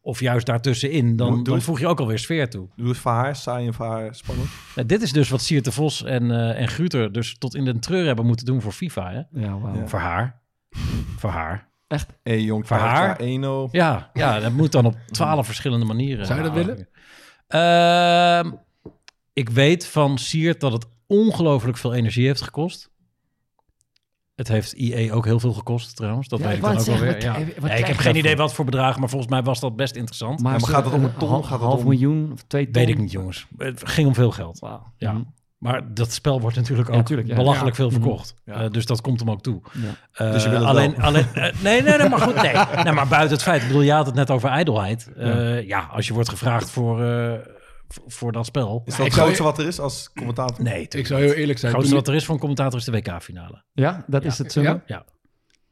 [0.00, 1.16] Of juist daartussenin.
[1.16, 2.68] Dan, Doe- dan voeg je ook alweer sfeer toe.
[2.76, 4.48] Doe het voor haar, saai en voor haar spannend.
[4.74, 7.64] Nou, dit is dus wat Siert de Vos en, eh en Gruter dus tot in
[7.64, 9.10] de treur hebben moeten doen voor FIFA.
[9.10, 9.40] Hè?
[9.40, 9.58] Ja.
[9.74, 9.86] Ja.
[9.86, 10.40] Voor haar.
[11.16, 11.67] voor haar.
[11.88, 13.18] Hé, hey, jong, Voor haar?
[13.20, 13.24] 1-0.
[13.70, 16.26] Ja, ja, dat moet dan op twaalf verschillende manieren.
[16.26, 16.88] Zou je dat willen?
[17.46, 18.50] ehm,
[19.32, 22.90] ik weet van Siert dat het ongelooflijk veel energie heeft gekost.
[24.34, 26.28] Het heeft IE ook heel veel gekost trouwens.
[26.28, 27.14] Dat Ja, weet ik dan ook wel zeggen, weer.
[27.60, 27.76] wat- Ja.
[27.76, 30.40] ik heb geen idee wat voor bedragen, maar volgens mij was dat best interessant.
[30.42, 31.28] maar gaat het om een ton?
[31.28, 32.72] Half, Gaat het half om- miljoen of twee ton?
[32.72, 33.46] Weet ik niet, jongens.
[33.56, 34.58] Het ging om veel geld.
[34.96, 35.12] Ja.
[35.12, 35.22] Mhm.
[35.58, 37.34] Maar dat spel wordt natuurlijk ook Ja, tuurlijk, ja.
[37.34, 37.82] belachelijk Ja.
[37.82, 38.34] veel verkocht.
[38.44, 38.52] Ja.
[38.54, 39.60] Eh, dus dat komt hem ook toe.
[39.72, 39.80] Ja.
[40.26, 41.04] Eh, Dus je wil het alleen, wel.
[41.04, 42.52] alleen, eh, nee, nee, nee, maar goed, nee.
[42.84, 42.92] nee.
[42.92, 45.10] Maar buiten het feit, ik bedoel, je had het net over ijdelheid.
[45.16, 45.88] Eh, ja.
[45.92, 47.32] als je wordt gevraagd voor, eh,
[48.06, 48.82] voor dat spel.
[48.84, 50.62] Is dat ik het zou- grootste wat er is als commentator?
[50.64, 51.72] Nee, Ik zou heel eerlijk het zijn.
[51.72, 53.62] grootste toen wat er is voor een commentator is de WK-finale.
[53.72, 54.60] Ja, dat is het zo.
[54.62, 55.04] Ja?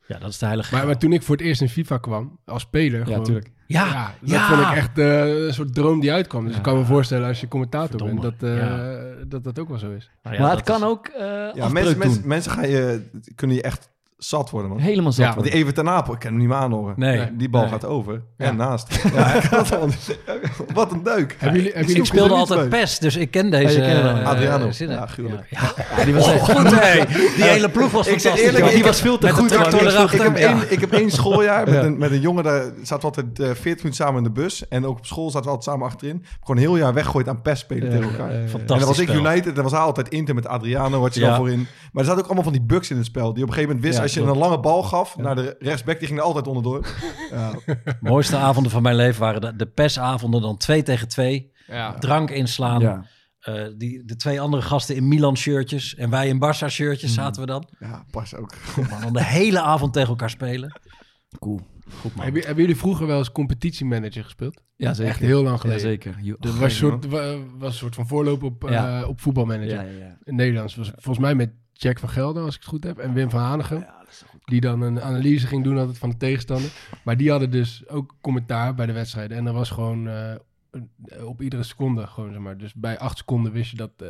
[0.08, 1.98] Ja, Ja, dat is de heilige maar, maar toen ik voor het eerst in FIFA
[1.98, 3.02] kwam, als speler...
[3.04, 3.50] gewoon- natuurlijk.
[3.66, 4.48] Ja, Ja, dat ja.
[4.48, 6.42] vond ik echt eh, een soort droom die uitkwam.
[6.42, 6.56] Dus Ja.
[6.58, 8.20] ik kan me voorstellen als je commentator Verdomme.
[8.20, 9.24] bent, dat, eh, Ja.
[9.28, 10.10] dat dat ook wel zo is.
[10.22, 13.56] Nou ja, maar het kan is- ook eh Ja, mensen, mensen, mensen gaan je, kunnen
[13.56, 14.78] je echt zat worden, man.
[14.80, 15.54] Helemaal zat Ja, Want die.
[15.54, 16.94] Even ten Apel, ik kan hem niet meer aanhoren.
[16.96, 17.36] Nee.
[17.36, 17.70] Die bal Nee.
[17.70, 18.22] gaat over.
[18.36, 18.44] Ja.
[18.44, 19.00] En naast.
[19.14, 19.40] Ja.
[20.74, 21.36] Wat een duik.
[21.38, 22.80] Hebben jullie, hebben ik jullie Ik speelde altijd bij.
[22.80, 23.80] PES, dus ik ken deze...
[23.80, 23.88] wel.
[23.88, 24.68] eh, Adriano.
[24.78, 25.46] Ja, gruwelijk.
[25.50, 25.60] Ja.
[25.98, 27.04] Ja, die was Oh, echt goed, hé.
[27.36, 28.46] Die hele ploeg was Ik fantastisch.
[28.52, 29.52] eerlijk, die was veel te goed.
[29.52, 30.48] Ik heb, Ja.
[30.48, 31.82] één, ik heb één schooljaar met, Ja.
[31.82, 34.68] een, met een jongen, daar zaten we altijd eh 40 minuten samen in de bus.
[34.68, 36.24] En ook op school zaten we altijd samen achterin.
[36.40, 38.28] Gewoon een heel jaar weggegooid aan PES spelen tegen elkaar.
[38.32, 38.34] Ja.
[38.34, 39.08] En dan Fantastisch was ik.
[39.12, 41.66] United en dan was hij altijd Inter met Adriano, wat je dan voorin.
[41.92, 43.32] Maar er zaten ook allemaal van die bugs in het spel.
[43.34, 44.34] Die op een gegeven moment wist, Ja, als je klopt.
[44.36, 46.86] een lange bal gaf naar de rechtsback, die ging er altijd onderdoor.
[47.30, 47.52] Ja,
[48.00, 50.40] mooiste avonden van mijn leven waren de, de PES-avonden.
[50.40, 51.52] Dan twee tegen twee.
[51.66, 51.94] Ja.
[51.94, 52.80] Drank inslaan.
[52.80, 53.04] Ja.
[53.40, 55.94] Eh, die, de twee andere gasten in Milan-shirtjes.
[55.94, 57.68] En wij in Barça-shirtjes zaten we dan.
[57.78, 58.52] ja pas ook.
[58.90, 60.80] Maar dan de hele avond tegen elkaar spelen.
[61.38, 61.60] Cool.
[62.00, 62.24] Goed man.
[62.24, 64.60] Hebben, hebben jullie vroeger wel eens competitiemanager gespeeld?
[64.76, 65.10] Ja, zeker.
[65.12, 65.80] Echt heel lang Ja, geleden.
[65.80, 66.16] zeker.
[66.22, 69.74] Jo- Dat was een, soort, wa- was een soort van voorloop op, eh, op voetbalmanager.
[69.74, 70.18] Ja, ja, ja.
[70.22, 70.74] In Nederlands.
[70.74, 72.98] Was, volgens mij met Jack van Gelder, als ik het goed heb.
[72.98, 73.78] En Wim van Hanegem.
[73.78, 74.24] Ja, is.
[74.44, 76.70] Die dan een analyse ging doen altijd van de tegenstander.
[77.04, 79.36] Maar die hadden dus ook commentaar bij de wedstrijden.
[79.36, 80.34] En dat was gewoon eh,
[81.24, 82.06] op iedere seconde.
[82.06, 82.58] Gewoon, zeg maar.
[82.58, 83.90] Dus bij acht seconden wist je dat...
[83.96, 84.08] eh,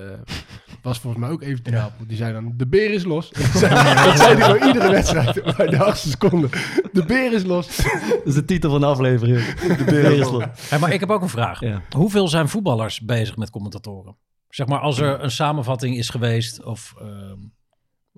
[0.82, 2.06] was volgens mij ook even te helpen.
[2.06, 3.30] Die zei dan, de beer is los.
[3.32, 5.56] dat zei hij gewoon iedere wedstrijd.
[5.56, 6.48] Bij de achtste seconde.
[6.92, 7.76] De beer is los.
[7.76, 9.44] Dat is de titel van de aflevering.
[9.54, 11.60] De beer Hey, maar ik heb ook een vraag.
[11.60, 11.82] Ja.
[11.90, 14.16] Hoeveel zijn voetballers bezig met commentatoren?
[14.48, 17.38] Zeg maar als er een samenvatting is geweest of ehm,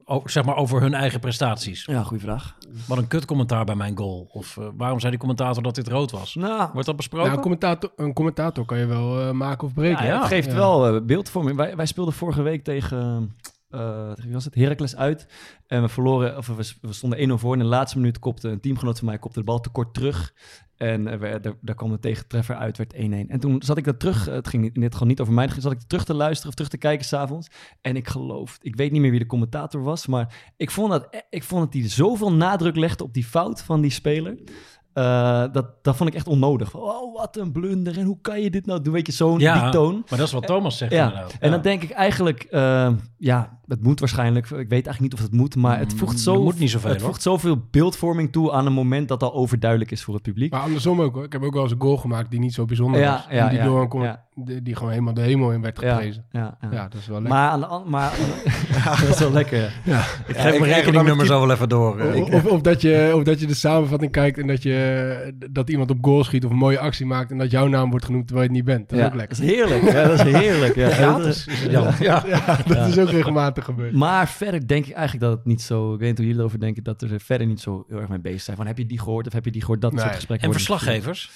[0.09, 1.85] o- zeg maar over hun eigen prestaties.
[1.85, 2.57] Ja, goede vraag.
[2.87, 4.29] Wat een kut commentaar bij mijn goal.
[4.33, 6.35] Of eh, waarom zei die commentator dat dit rood was?
[6.35, 7.27] Nou, Wordt dat besproken?
[7.27, 10.07] Nou, een, commentator, een commentator kan je wel eh, maken of breken.
[10.07, 10.55] Ja, het geeft Ja.
[10.55, 11.57] wel eh, beeldvorming.
[11.57, 13.33] Wij, wij speelden vorige week tegen
[13.68, 14.54] eh, tegen wie was het?
[14.54, 15.26] Heracles uit.
[15.66, 17.52] En we verloren, of we, stonden 1-0 voor.
[17.52, 20.35] In de laatste minuut kopte een teamgenoot van mij kopte de bal te kort terug.
[20.76, 22.98] En eh, we, daar, kwam de tegentreffer uit, werd 1-1.
[22.98, 25.72] En toen zat ik dat terug, eh, het ging dit gewoon niet over mij, zat
[25.72, 27.48] ik terug te luisteren of terug te kijken s'avonds.
[27.81, 31.07] En ik geloof, ik weet niet meer wie de commentator was, maar ik vond dat,
[31.11, 34.38] e- ik vond dat hij zoveel nadruk legde op die fout van die speler.
[34.98, 36.74] Eh, dat, dat vond ik echt onnodig.
[36.76, 37.98] Oh, wat een blunder.
[37.98, 38.92] En hoe kan je dit nou doen?
[38.92, 39.92] Weet je, zo'n Ja, die toon.
[40.08, 41.32] Maar dat is wat Thomas zegt Ja, inderdaad.
[41.32, 41.50] en Ja.
[41.50, 44.44] dan denk ik eigenlijk, eh, ja, het moet waarschijnlijk.
[44.46, 46.70] Ik weet eigenlijk niet of het moet, maar het voegt, Mm, zo, dat moet niet
[46.70, 47.08] zoveel, het hoor.
[47.08, 50.52] voegt zoveel beeldvorming toe aan een moment dat al overduidelijk is voor het publiek.
[50.52, 51.24] Maar andersom ook hoor.
[51.24, 53.24] Ik heb ook wel eens een goal gemaakt die niet zo bijzonder Ja, was.
[53.30, 53.88] ja, En die, ja, door een
[54.44, 56.24] die, die gewoon helemaal de hemel in werd geprezen.
[56.31, 56.68] ja, ja.
[56.72, 57.38] Ja, dat is wel lekker.
[57.38, 58.11] Maar aan de maar
[59.01, 59.72] dat is wel lekker.
[59.85, 60.01] ja.
[60.27, 61.98] Ik geef mijn rekeningnummer zo wel even door.
[61.98, 62.20] eh.
[62.22, 65.70] Of, of, of dat je, of dat je de samenvatting kijkt en dat, je, dat
[65.70, 68.27] iemand op goal schiet of een mooie actie maakt en dat jouw naam wordt genoemd
[68.27, 68.88] terwijl je het niet bent.
[68.88, 69.37] Dat is ook lekker.
[69.37, 69.83] Dat is heerlijk.
[69.92, 70.74] Ja, dat is heerlijk.
[70.74, 70.88] Ja.
[70.90, 71.62] Gratis is.
[71.62, 71.94] Ja.
[72.01, 72.24] Ja,
[72.66, 73.92] dat is ook regelmatig gebeurd.
[73.92, 75.92] Maar verder denk ik eigenlijk dat het niet zo...
[75.94, 78.20] Ik weet niet hoe jullie erover denken, dat er verder niet zo heel erg mee
[78.20, 78.57] bezig zijn.
[78.57, 79.81] Van, heb je die gehoord of heb je die gehoord?
[79.81, 80.01] Dat Nee.
[80.03, 81.31] soort gesprekken En verslaggevers?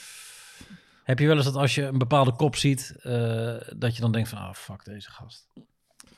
[1.04, 4.12] Heb je wel eens dat als je een bepaalde kop ziet, eh, dat je dan
[4.12, 5.48] denkt van, ah, fuck deze gast.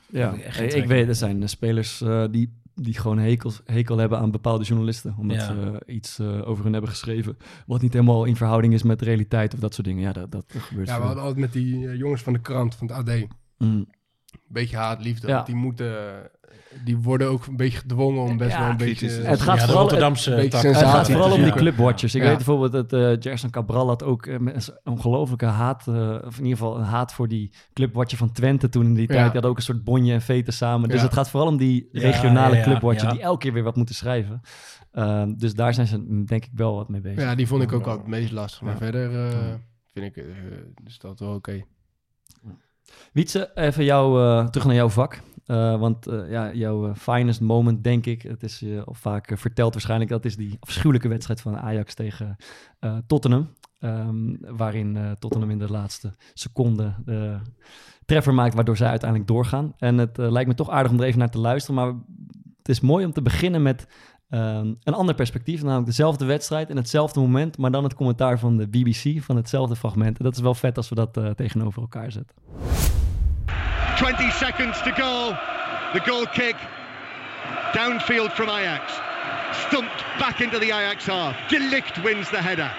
[0.09, 4.31] Ja, ik weet, er zijn eh, spelers eh, die, die gewoon hekel, hekel hebben aan
[4.31, 5.15] bepaalde journalisten.
[5.19, 5.45] Omdat Ja.
[5.45, 7.37] ze iets eh, over hun hebben geschreven.
[7.65, 10.01] Wat niet helemaal in verhouding is met de realiteit of dat soort dingen.
[10.01, 12.87] Ja, dat, dat gebeurt Ja, we hadden altijd met die jongens van de krant, van
[12.87, 13.87] het AD, een Mm.
[14.47, 15.27] beetje haat, liefde.
[15.27, 15.43] Ja.
[15.43, 15.95] Die moeten,
[16.83, 19.07] die worden ook een beetje gedwongen om best Ja, wel een beetje...
[19.07, 20.31] te Het gaat ja, vooral- Rotterdamse.
[20.31, 22.15] Het sensatie gaat vooral om die clubwatchers.
[22.15, 22.27] Ik Ja.
[22.27, 25.93] weet bijvoorbeeld dat eh Gerson Cabral had ook eh, een ongelofelijke haat, eh,
[26.25, 29.07] of in ieder geval een haat voor die clubwatcher van Twente toen in die Ja.
[29.07, 29.23] tijd.
[29.23, 30.89] Die hadden ook een soort bonje en veten samen.
[30.89, 31.05] Dus Ja.
[31.05, 33.13] het gaat vooral om die regionale ja, ja, clubwatcher ja.
[33.13, 34.41] die elke keer weer wat moeten schrijven.
[34.91, 37.19] Ehm, dus daar zijn ze mm, denk ik wel wat mee bezig.
[37.23, 38.61] Ja, die vond ik ook altijd het meest lastig.
[38.61, 38.77] Maar Ja.
[38.77, 39.53] verder eh,
[39.93, 40.23] vind ik, eh,
[40.85, 41.63] is dat wel oké.
[43.13, 45.21] Wietse, even jou, eh, terug naar jouw vak.
[45.45, 49.73] Eh, want eh, ja, jouw eh, finest moment, denk ik, het is je vaak verteld
[49.73, 52.35] waarschijnlijk, dat is die afschuwelijke wedstrijd van Ajax tegen
[53.07, 53.49] Tottenham.
[53.79, 57.37] Ehm, waarin Tottenham in de laatste seconde de
[58.05, 59.73] treffer maakt, waardoor zij uiteindelijk doorgaan.
[59.77, 61.93] En het lijkt me toch aardig om er even naar te luisteren, maar
[62.57, 63.87] het is mooi om te beginnen met
[64.29, 68.57] ehm, een ander perspectief, namelijk dezelfde wedstrijd en hetzelfde moment, maar dan het commentaar van
[68.57, 70.17] de BBC van hetzelfde fragment.
[70.17, 72.35] En dat is wel vet als we dat tegenover elkaar zetten.
[73.97, 75.37] 20 seconds to go.
[75.93, 76.57] The goal kick.
[77.71, 78.91] Downfield from Ajax.
[79.67, 81.35] Stumped back into the Ajax half.
[81.49, 82.71] Delict wins the header.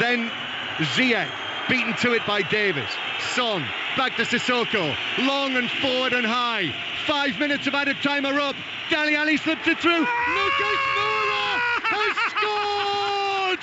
[0.00, 0.30] Then
[0.78, 1.30] Ziyech
[1.68, 2.90] beaten to it by Davis.
[3.34, 3.64] Son
[3.96, 4.96] back to Sissoko.
[5.18, 6.74] Long and forward and high.
[7.06, 8.56] Five minutes of added time are up.
[8.88, 10.00] Dali Ali slips it through.
[10.00, 11.60] Lucas Moura
[11.94, 13.60] has scored!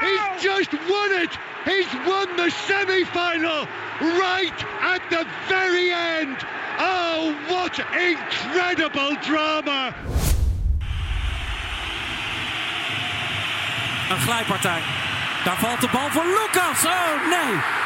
[0.00, 1.30] He's just won it!
[1.64, 3.66] He's won the semi-final
[4.00, 6.36] right at the very end!
[6.78, 9.94] Oh, what incredible drama!
[14.10, 14.82] Een glijpartij.
[15.44, 16.84] Daar valt de bal voor Lucas.
[16.84, 17.79] Oh nee.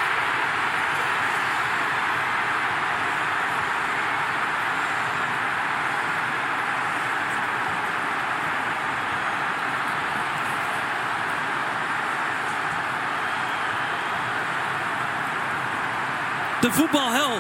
[16.65, 17.39] De voetbalhel.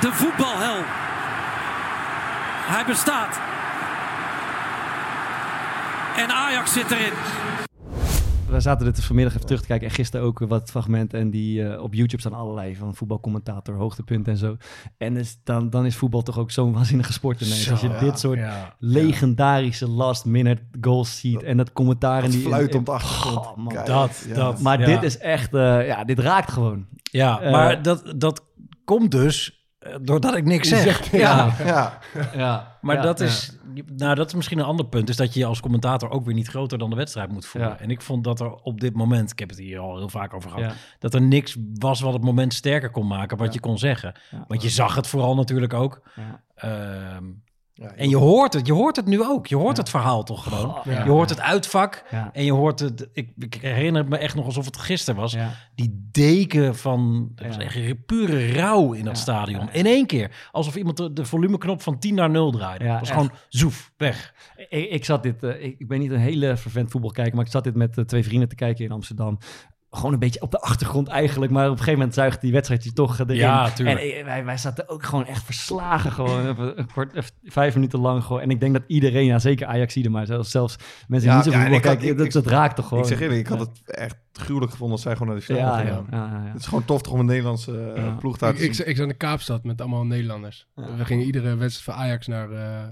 [0.00, 0.84] De voetbalhel.
[2.66, 3.38] Hij bestaat.
[6.16, 7.12] En Ajax zit erin.
[8.52, 11.18] We zaten dit vanmiddag even terug te kijken en gisteren ook wat fragmenten.
[11.20, 14.56] En die eh, op YouTube staan allerlei van voetbalcommentator, hoogtepunten en zo.
[14.98, 17.70] En dus dan, dan is voetbal toch ook zo'n waanzinnige sport ineens.
[17.70, 18.74] Als je dit soort Ja.
[18.78, 22.16] legendarische last minute goals ziet en dat commentaar.
[22.16, 23.46] en Dat die, fluit op de achtergrond.
[23.46, 23.72] Oh, man.
[23.72, 24.34] Kijk, Dat, ja.
[24.34, 24.60] dat.
[24.60, 24.86] Maar Ja.
[24.86, 26.86] dit is echt, eh, ja, dit raakt gewoon.
[27.02, 28.44] Ja, Eh, maar dat, dat
[28.84, 29.61] komt dus
[30.00, 31.10] doordat ik niks zeg.
[31.10, 31.54] Ja.
[31.64, 31.98] Ja,
[32.34, 33.56] Ja, Maar ja, dat, is,
[33.96, 35.08] nou, dat is misschien een ander punt.
[35.08, 37.70] Is dat je je als commentator ook weer niet groter dan de wedstrijd moet voelen.
[37.70, 37.78] Ja.
[37.78, 40.34] En ik vond dat er op dit moment, ik heb het hier al heel vaak
[40.34, 40.76] over gehad, Ja.
[40.98, 43.52] dat er niks was wat het moment sterker kon maken, wat Ja.
[43.52, 44.14] je kon zeggen.
[44.30, 44.44] Ja.
[44.48, 46.02] Want je zag het vooral natuurlijk ook.
[46.16, 47.20] Ja.
[47.82, 49.46] Ja, en je hoort het, je hoort het nu ook.
[49.46, 49.82] Je hoort Ja.
[49.82, 50.68] het verhaal toch gewoon.
[50.76, 51.04] Oh, ja.
[51.04, 52.30] Je hoort het uitvak Ja.
[52.32, 53.08] en je hoort het.
[53.12, 55.32] Ik, ik herinner het me echt nog alsof het gisteren was.
[55.32, 55.50] Ja.
[55.74, 57.60] Die deken van was Ja.
[57.62, 59.22] echt pure rouw in dat Ja.
[59.22, 59.60] stadion.
[59.64, 59.72] Ja.
[59.72, 60.48] In één keer.
[60.52, 62.84] Alsof iemand de, de volumeknop van 10 naar 0 draaide.
[62.84, 63.18] Ja, Het was echt.
[63.18, 64.34] gewoon zoef, weg.
[64.68, 67.50] Ik, ik zat dit, eh, ik, ik ben niet een hele vervent voetbalkijker, maar ik
[67.50, 69.38] zat dit met eh, twee vrienden te kijken in Amsterdam.
[69.98, 71.52] Gewoon een beetje op de achtergrond eigenlijk.
[71.52, 73.36] Maar op een gegeven moment zuigt die wedstrijd je toch erin.
[73.36, 74.00] Ja, tuurlijk.
[74.00, 76.12] En eh, wij, wij zaten ook gewoon echt verslagen.
[76.12, 78.24] Gewoon even even vijf minuten lang.
[78.24, 78.40] Gewoon.
[78.42, 81.44] En ik denk dat iedereen, ja, zeker Ajaxide, maar zelfs, zelfs mensen die Ja, niet
[81.44, 83.02] zo ja, ik kijken, ik- dat, ik- dat raakt toch gewoon.
[83.02, 85.76] Ik zeg eerlijk, ik had het echt gruwelijk gevonden als zij gewoon naar de ja,
[85.78, 85.92] gingen.
[85.92, 86.50] ja, ja, ja, ja.
[86.52, 88.10] Het is gewoon tof toch om een Nederlandse eh, Ja.
[88.10, 88.86] ploeg daar Ik, te ik, zien.
[88.88, 90.66] ik zat in Kaapstad met allemaal Nederlanders.
[90.76, 90.96] Ja.
[90.96, 92.88] We gingen iedere wedstrijd van Ajax naar, eh,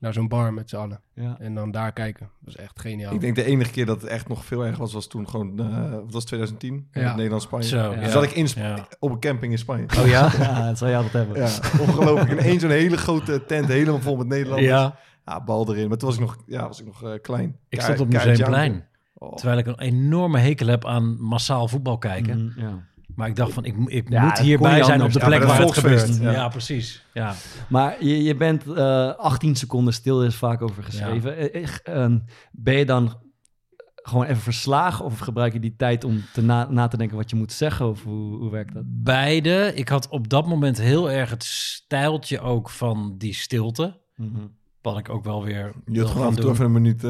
[0.00, 1.00] naar zo'n bar met z'n allen.
[1.14, 1.36] Ja.
[1.38, 2.26] En dan daar kijken.
[2.40, 3.14] Dat was echt geniaal.
[3.14, 5.58] Ik denk de enige keer dat het echt nog veel erger was, was toen gewoon,
[5.60, 6.88] eh wat was het, 2010?
[6.92, 7.14] Ja.
[7.14, 7.66] Nederland-Spanje.
[7.66, 8.10] Zo, Dus ja.
[8.10, 8.86] zat ik in Sp- Ja.
[8.98, 9.86] op een camping in Spanje.
[10.00, 10.30] Oh ja?
[10.38, 11.36] ja, dat zou je altijd hebben.
[11.36, 11.48] Ja,
[11.80, 12.30] ongelooflijk.
[12.30, 14.68] In één zo'n hele grote tent, helemaal vol met Nederlanders.
[14.68, 15.88] Ja, Ja, bal erin.
[15.88, 17.56] Maar toen was ik nog, ja, was ik nog eh, klein.
[17.68, 18.72] ik Ka- stond op Museumplein.
[18.72, 18.88] aan.
[19.14, 19.34] Oh.
[19.34, 22.44] Terwijl ik een enorme hekel heb aan massaal voetbal kijken.
[22.46, 22.88] Mhm, ja.
[23.20, 25.72] Maar ik dacht van, ik, ik Ja, moet hierbij zijn op de plek waar het
[25.72, 26.16] gebeurt.
[26.16, 26.30] Ja.
[26.30, 26.48] ja.
[26.48, 27.04] precies.
[27.12, 27.34] Ja.
[27.68, 31.36] Maar je, je bent eh 18 seconden stil, is vaak over geschreven.
[31.36, 32.18] Eh, eh, ehm,
[32.52, 33.18] ben je dan
[33.94, 37.30] gewoon even verslagen of gebruik je die tijd om te na, na te denken wat
[37.30, 37.88] je moet zeggen?
[37.88, 38.82] Of hoe, hoe werkt dat?
[38.86, 39.72] Beide.
[39.74, 43.98] Ik had op dat moment heel erg het stijltje ook van die stilte.
[44.82, 46.52] Wat ik ook wel weer Je had gewoon af en toe doen.
[46.52, 47.02] even een minuut...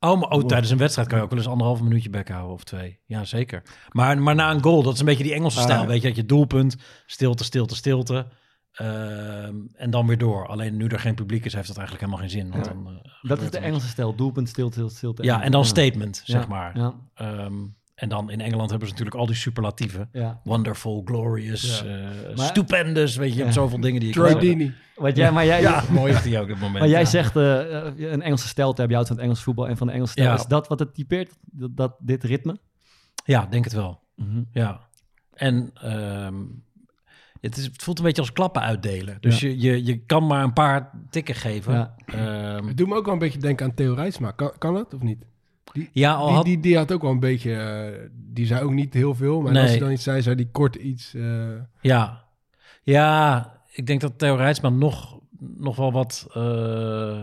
[0.00, 2.52] Oh, maar oh, tijdens een wedstrijd kan je ook wel eens anderhalf minuutje bek houden
[2.52, 2.98] of twee.
[3.06, 3.62] Ja, zeker.
[3.90, 5.86] Maar, maar na een goal, dat is een beetje die Engelse Ah, stijl.
[5.86, 8.26] Weet je, dat je doelpunt, stilte, stilte, stilte.
[8.72, 10.46] Ehm, en dan weer door.
[10.48, 12.50] Alleen nu er geen publiek is, heeft dat eigenlijk helemaal geen zin.
[12.50, 12.72] Want Ja.
[12.72, 13.58] dan, eh, Dat is de.
[13.58, 14.14] Engelse stijl.
[14.14, 15.22] Doelpunt, stilte, stilte, stilte.
[15.22, 15.66] Ja, en dan Ja.
[15.66, 16.78] statement, zeg maar.
[16.78, 17.54] Ja, Ehm,
[18.00, 20.08] en dan in Engeland hebben ze natuurlijk al die superlatieven.
[20.12, 20.40] ja.
[20.44, 21.92] Wonderful, glorious, eh,
[22.36, 23.16] Maar- stupendous.
[23.16, 23.60] Weet je, je hebt Ja.
[23.60, 24.72] zoveel dingen die je Troy.
[24.94, 26.78] Wat jij, maar jij, Ja, mooi is die ook op het moment.
[26.78, 27.06] maar jij ja.
[27.06, 28.88] zegt eh, eh, een Engelse stijl te hebben.
[28.88, 30.28] Je houdt van het Engels voetbal en van de Engelse stijl.
[30.28, 30.34] Ja.
[30.34, 31.38] Is dat wat het typeert?
[31.40, 32.56] Dat, dat, dit ritme?
[33.24, 34.00] Ja, denk het wel.
[34.16, 34.42] Mhm.
[34.52, 34.80] Ja.
[35.32, 36.34] En ehm,
[37.40, 39.16] het, is, het voelt een beetje als klappen uitdelen.
[39.20, 41.72] Dus je, je, je kan maar een paar tikken geven.
[41.74, 41.94] Ja.
[42.06, 44.30] Ehm, Het doet me ook wel een beetje denken aan Theo Rijtsma.
[44.30, 45.24] Kan, kan dat of niet?
[45.92, 47.54] Ja, al Die, had, die, die had ook wel een beetje...
[47.56, 49.40] eh, die zei ook niet heel veel.
[49.40, 49.62] Maar Nee.
[49.62, 51.14] als hij dan iets zei, zei die kort iets...
[51.14, 51.48] eh,
[51.80, 52.24] ja.
[52.82, 57.22] ja, ik denk dat Theo Rijtsman nog, nog wel wat eh,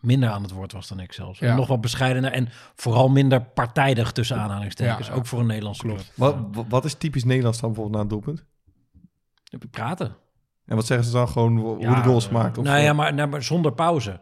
[0.00, 1.38] minder aan het woord was dan ik zelfs.
[1.38, 1.56] Ja.
[1.56, 5.06] Nog wat bescheidener en vooral minder partijdig tussen aanhalingstekens.
[5.06, 5.18] Ja, ja.
[5.18, 6.00] Ook voor een Nederlandse Klopt.
[6.00, 6.12] club.
[6.16, 8.44] wat, wa- wat is typisch Nederlands dan bijvoorbeeld na een doelpunt?
[9.70, 10.16] Praten.
[10.66, 12.58] En wat zeggen ze dan gewoon hoe Ja, de goals eh, gemaakt?
[12.58, 14.20] Of nou ja, maar, nou, maar zonder pauze.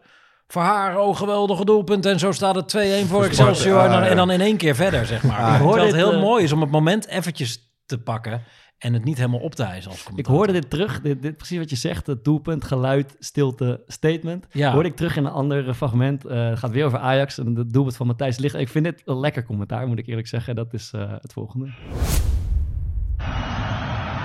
[0.53, 2.05] Voor haar, oh, geweldige doelpunt.
[2.05, 3.83] En zo staat het 2-1 voor Voor Excelsior.
[3.83, 5.39] En, dan, en dan in één keer verder, zeg maar.
[5.39, 5.55] Ah.
[5.55, 8.43] ik hoorde het dit, heel eh, mooi is om het moment eventjes te pakken...
[8.77, 11.57] en het niet helemaal op te hijsen als Ik hoorde dit terug, dit, dit, precies
[11.57, 14.47] wat je zegt, het doelpunt, geluid, stilte, statement.
[14.51, 14.71] Ja.
[14.71, 16.25] Hoorde ik terug in een ander eh, fragment.
[16.25, 18.55] Eh, het gaat weer over Ajax en het doelpunt van Matthijs Ligt.
[18.55, 20.55] Ik vind dit een lekker commentaar, moet ik eerlijk zeggen.
[20.55, 21.69] Dat is eh, het volgende.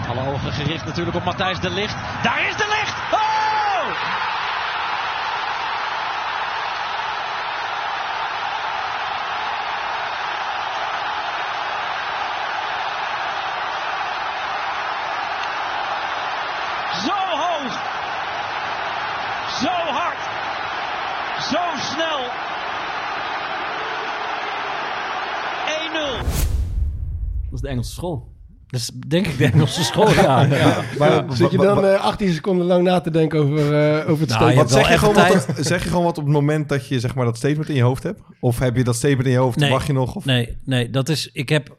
[0.09, 1.97] Alle ogen gericht natuurlijk op Matthijs de Ligt.
[2.23, 3.12] Daar is de Ligt!
[3.12, 3.29] Oh!
[17.05, 17.73] Zo hoog.
[19.61, 20.19] Zo hard.
[21.43, 21.61] Zo
[21.93, 22.21] snel.
[26.21, 26.27] 1-0.
[27.48, 28.37] Dat is de Engelse school.
[28.66, 30.42] Dat is denk ik de Engelse school, ja.
[30.44, 30.83] ja.
[30.99, 34.29] maar, Zit je dan eh 18 seconden lang na te denken over, eh, over het
[34.38, 34.71] Nou, statement?
[34.71, 37.25] zeg, je gewoon wat, zeg je gewoon wat op het moment dat je zeg maar,
[37.25, 38.21] dat statement in je hoofd hebt?
[38.40, 39.71] Of heb je dat statement in je hoofd, Nee.
[39.71, 40.14] wacht je nog?
[40.14, 40.25] Of...
[40.25, 41.31] Nee, nee, dat is...
[41.33, 41.77] Ik heb...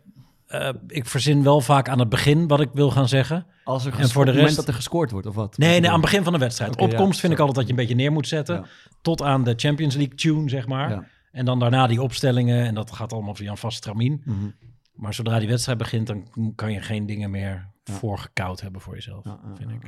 [0.48, 3.46] eh, ik verzin wel vaak aan het begin wat ik wil gaan zeggen.
[3.64, 5.58] Als er En voor de het moment rest- dat er gescoord wordt, of wat?
[5.58, 6.78] Nee, nee, aan het begin van de wedstrijd.
[6.82, 8.56] Opkomst ja, vind ik altijd dat je een beetje neer moet zetten.
[8.56, 8.66] Ja.
[9.02, 10.90] Tot aan de Champions League tune, zeg maar.
[10.90, 11.04] Ja.
[11.32, 12.66] En dan daarna die opstellingen.
[12.66, 14.22] En dat gaat allemaal via een vast stramien.
[14.26, 14.38] Mhm.
[15.00, 17.94] Maar zodra die wedstrijd begint, dan kan je geen dingen meer Ja.
[17.96, 19.82] voorgekoud hebben voor jezelf, Ja, vind ik.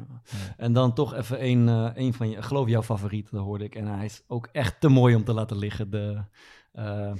[0.58, 1.68] En dan toch even een,
[2.02, 3.76] een van je, ik geloof jouw favoriet, dat hoorde ik.
[3.76, 5.90] En hij is ook echt te mooi om te laten liggen.
[5.90, 6.24] De,
[6.72, 7.12] eh,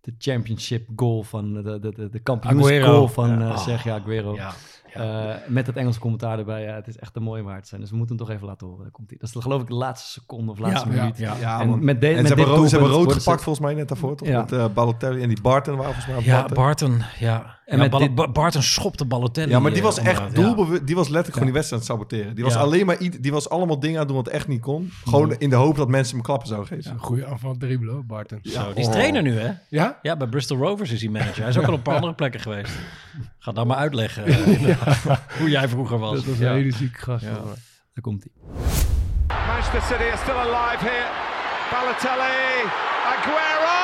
[0.00, 3.50] de championship goal van de, de, de, de kampioensgoal van Ja.
[3.50, 3.58] eh.
[3.58, 4.34] Sergio Aguero.
[4.34, 4.52] Ja,
[4.94, 6.62] Eh, met het Engelse commentaar erbij.
[6.62, 7.80] Ja, het is echt te mooi waard zijn.
[7.80, 8.90] Dus we moeten hem toch even laten horen.
[8.90, 9.18] Komt hij.
[9.20, 11.18] Dat is geloof ik de laatste seconde of laatste ja, minuut.
[11.18, 11.34] ja.
[11.40, 13.42] Ja, En met de- en met ze, hebben rood, ze hebben doelpunt rood worden gepakt
[13.42, 14.28] volgens mij net daarvoor, toch?
[14.28, 14.40] Ja.
[14.40, 16.46] Met eh, Balotelli en die Barton waren volgens mij Ja.
[16.54, 17.58] Barton, ja.
[17.66, 19.50] En ja met Bal- dit- Ba- Barton schopte Balotelli.
[19.50, 20.28] Ja, maar die eh, was echt ja.
[20.28, 20.86] doelbewust.
[20.86, 22.34] Die was letterlijk gewoon die wedstrijd aan het saboteren.
[22.34, 22.60] Die was Ja.
[22.60, 24.90] alleen maar die was allemaal dingen aan het doen wat echt niet kon.
[25.04, 26.92] Gewoon in de hoop dat mensen hem klappen zouden geven.
[26.92, 28.38] Ja, goede aanval dribbelen, Barton.
[28.42, 28.92] Zo, die is Oh.
[28.92, 29.50] trainer nu, hè?
[29.68, 29.98] Ja?
[30.02, 31.40] Ja, bij Bristol Rovers is hij manager.
[31.40, 32.72] Hij is ook al op een paar andere plekken geweest.
[33.38, 34.24] Ga dan maar uitleggen
[35.38, 36.14] hoe jij vroeger was.
[36.14, 36.48] Dat was Ja.
[36.50, 37.24] een hele zieke gast.
[37.24, 37.30] Ja.
[37.94, 38.32] Daar komt hij.
[39.46, 41.06] Manchester City are still alive here.
[41.70, 42.64] Balotelli,
[43.06, 43.78] Aguero!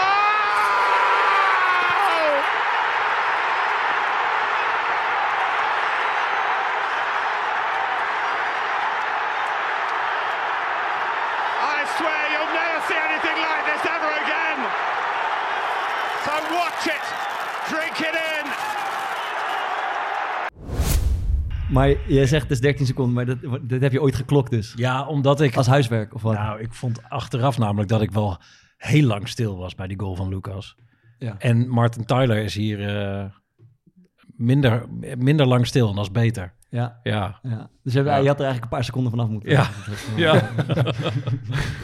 [11.59, 14.59] I swear you'll never see anything like this ever again.
[16.27, 17.05] So watch it,
[17.71, 18.45] drink it in,
[21.77, 24.73] Maar je zegt dus 13 seconden, maar dat, dat heb je ooit geklokt dus.
[24.77, 25.57] Ja, omdat ik...
[25.57, 26.35] Als huiswerk of wat?
[26.35, 28.39] Nou, ik vond achteraf namelijk dat ik wel
[28.77, 30.77] heel lang stil was bij die goal van Lucas.
[31.19, 31.35] Ja.
[31.39, 33.25] En Martin Tyler is hier eh,
[34.27, 34.87] minder,
[35.19, 36.55] minder lang stil en dat is beter.
[36.69, 37.01] Ja.
[37.03, 37.39] Ja.
[37.43, 37.69] ja.
[37.83, 38.17] Dus je, Ja.
[38.17, 39.51] je had er eigenlijk een paar seconden vanaf moeten.
[39.51, 39.69] Ja.
[40.17, 40.43] Ja.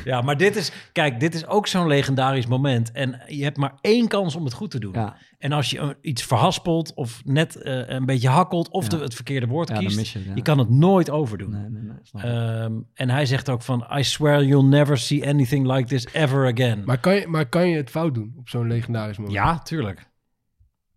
[0.05, 0.21] Ja.
[0.23, 2.93] maar dit is, kijk, dit is ook zo'n legendarisch moment.
[2.93, 4.93] En je hebt maar één kans om het goed te doen.
[4.93, 5.17] Ja.
[5.39, 8.89] En als je eh, iets verhaspelt of net eh, een beetje hakkelt of Ja.
[8.89, 11.51] de, het verkeerde woord kiest, je kan het nooit overdoen.
[11.51, 12.29] Nee, nee, nee, snap ik.
[12.31, 16.53] Ehm, en hij zegt ook van, I swear you'll never see anything like this ever
[16.53, 16.83] again.
[16.85, 19.35] Maar kan, je, maar kan je het fout doen op zo'n legendarisch moment?
[19.37, 20.11] ja, tuurlijk.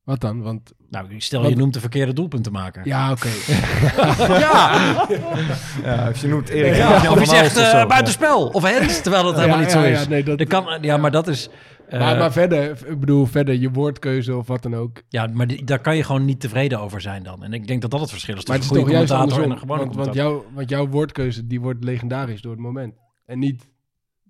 [0.06, 0.42] Wat dan?
[0.42, 2.82] Want Nou, stel Want- je noemt de verkeerde doelpunten maken.
[2.86, 3.28] ja, oké.
[4.46, 5.08] ja.
[5.84, 9.02] Ja, als je noemt Erik Ja, of je van zegt of eh, buitenspel of hens,
[9.02, 10.08] terwijl dat helemaal niet ja, zo ja, is.
[10.08, 11.50] nee, dat- Dat kan, ja, maar dat is...
[11.88, 15.02] eh, maar, maar verder, ik bedoel, verder je woordkeuze of wat dan ook.
[15.10, 17.44] Ja, maar die- daar kan je gewoon niet tevreden over zijn dan.
[17.44, 19.18] En ik denk dat dat het verschil is Maar het tussen is een toch goede
[19.18, 19.90] commentator en een andersom.
[19.90, 22.94] gewone Want, jouw, want jouw woordkeuze die wordt legendarisch door het moment.
[23.26, 23.62] En niet,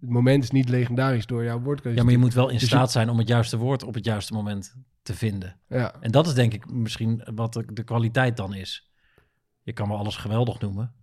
[0.02, 1.98] het moment is niet legendarisch door jouw woordkeuze.
[1.98, 3.94] Ja, maar je moet wel in Dus je- staat zijn om het juiste woord op
[3.94, 4.76] het juiste moment
[5.06, 5.56] te vinden.
[5.68, 8.92] Ja, En dat is denk ik misschien wat de, de kwaliteit dan is.
[9.62, 10.94] Je kan wel alles geweldig noemen.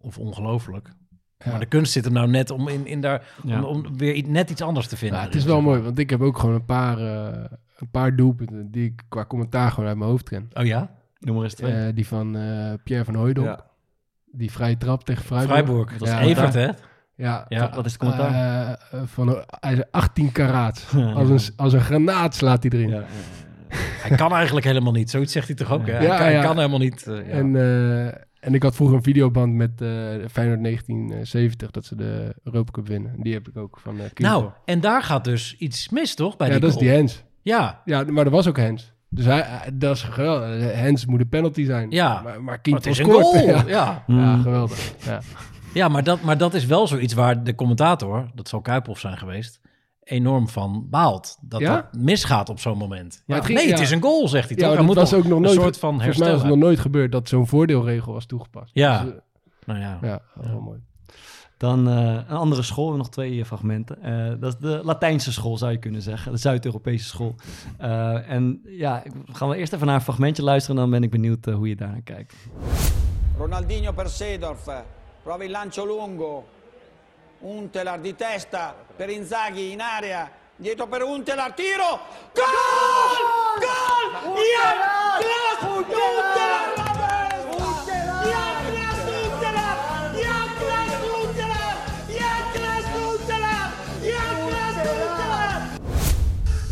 [0.00, 0.88] Of ongelooflijk.
[1.38, 1.50] Ja.
[1.50, 3.62] Maar de kunst zit hem nou net om, in, in daar, Ja.
[3.62, 5.18] om, om weer net iets anders te vinden.
[5.18, 7.44] Ja, het is wel mooi, want ik heb ook gewoon een paar, eh,
[7.76, 10.48] een paar doelpunten die ik qua commentaar gewoon uit mijn hoofd ken.
[10.52, 10.90] Oh ja?
[11.18, 11.72] Noem maar eens twee.
[11.72, 13.46] Eh, die van eh, Pierre van Hooydonk.
[13.46, 13.66] Ja.
[14.32, 15.50] Die vrije trap tegen Freiburg.
[15.58, 15.92] Freiburg.
[15.98, 16.20] Dat is Ja.
[16.20, 16.68] Evert, hè?
[17.14, 17.70] Ja, Ja.
[17.74, 18.78] Wat is het commentaar?
[19.04, 20.86] Van, hij is 18 karaat.
[21.14, 23.04] Als een, als een granaat slaat hij erin.
[24.08, 25.10] Hij kan eigenlijk helemaal niet.
[25.10, 25.92] Zoiets zegt hij toch ook, hè?
[25.92, 26.42] Hij, Ja, kan, hij ja.
[26.42, 27.06] kan helemaal niet.
[27.06, 27.22] eh, ja.
[27.22, 28.06] En, eh,
[28.40, 29.88] en ik had vroeger een videoband met eh
[30.30, 33.14] Feyenoord 1970, dat ze de Europa Cup winnen.
[33.18, 36.36] Die heb ik ook van uh, nou, en daar gaat dus iets mis, toch?
[36.36, 37.24] Bij ja, die dat is die Hens.
[37.42, 38.92] Ja, Ja, maar dat was ook Hens.
[39.10, 39.44] Dus hij,
[39.74, 40.72] dat is geweldig.
[40.74, 41.90] Hens moet een penalty zijn.
[41.90, 42.20] Ja.
[42.22, 43.34] Maar, maar het is een goal.
[43.46, 44.04] Ja, Ja.
[44.06, 44.42] ja Mm.
[44.42, 44.92] geweldig.
[45.06, 45.20] Ja.
[45.74, 49.18] Ja, maar dat, maar dat is wel zoiets waar de commentator, dat zal Kuiphoff zijn
[49.18, 49.60] geweest,
[50.08, 51.38] enorm van baalt.
[51.40, 51.74] Dat Ja?
[51.74, 53.14] dat misgaat op zo'n moment.
[53.14, 54.76] Het Ja, ging- nee, het is een goal, zegt hij Ja, toch?
[54.76, 56.58] dat moet was ook nog een nooit, soort van volgens mij was het herstellen.
[56.58, 58.70] nog nooit gebeurd dat zo'n voordeelregel was toegepast.
[58.74, 59.02] Ja.
[59.04, 59.18] Dus, eh,
[59.66, 59.98] Nou ja.
[60.02, 60.78] ja, heel mooi.
[61.56, 61.94] Dan eh,
[62.28, 64.02] een andere school, nog twee fragmenten.
[64.02, 66.32] Eh, dat is de Latijnse school, zou je kunnen zeggen.
[66.32, 67.34] De Zuid-Europese school.
[67.78, 70.76] Eh, en ja, gaan we eerst even naar een fragmentje luisteren...
[70.76, 72.34] en dan ben ik benieuwd hoe je daar naar kijkt.
[73.38, 74.68] Ronaldinho per Seedorf,
[75.22, 76.44] prova il lancio lungo,
[77.40, 82.00] Untelar di testa per Inzaghi in area, dietro per Untelar, tiro,
[82.34, 82.44] gol!
[83.60, 84.34] Gol!
[84.34, 84.76] Jan
[85.20, 86.87] Klaas Untelar!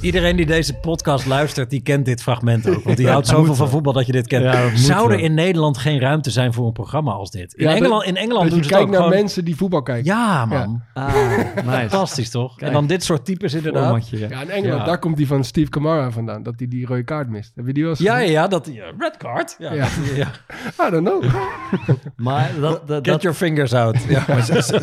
[0.07, 2.85] Iedereen die deze podcast luistert, die kent dit fragment ook.
[2.85, 4.45] Want die houdt zoveel van voetbal dat je dit kent.
[4.45, 7.55] Ja, Zou er in Nederland geen ruimte zijn voor een programma als dit?
[7.55, 9.17] In Ja, Engeland, in Engeland Dat doen je ze kijkt ook naar gewoon...
[9.19, 10.05] mensen die voetbal kijken.
[10.05, 10.83] Ja, man.
[10.95, 11.15] Ah,
[11.55, 11.65] nice.
[11.65, 12.57] Fantastisch, toch?
[12.57, 12.67] Kijk.
[12.69, 13.83] En dan dit soort types inderdaad.
[13.85, 14.27] Formatje, ja.
[14.29, 14.85] Ja, in Engeland, Ja.
[14.87, 16.43] daar komt die van Steve Camara vandaan.
[16.43, 17.53] Dat hij die rode kaart mist.
[17.55, 18.33] Heb je die wel eens Ja, ja, gezien?
[18.33, 19.57] ja, dat ja, red card.
[19.59, 19.87] Ja, Ja.
[20.15, 20.27] ja.
[20.87, 21.25] I don't know.
[22.17, 23.97] Maar dat, dat, Get dat, your fingers out.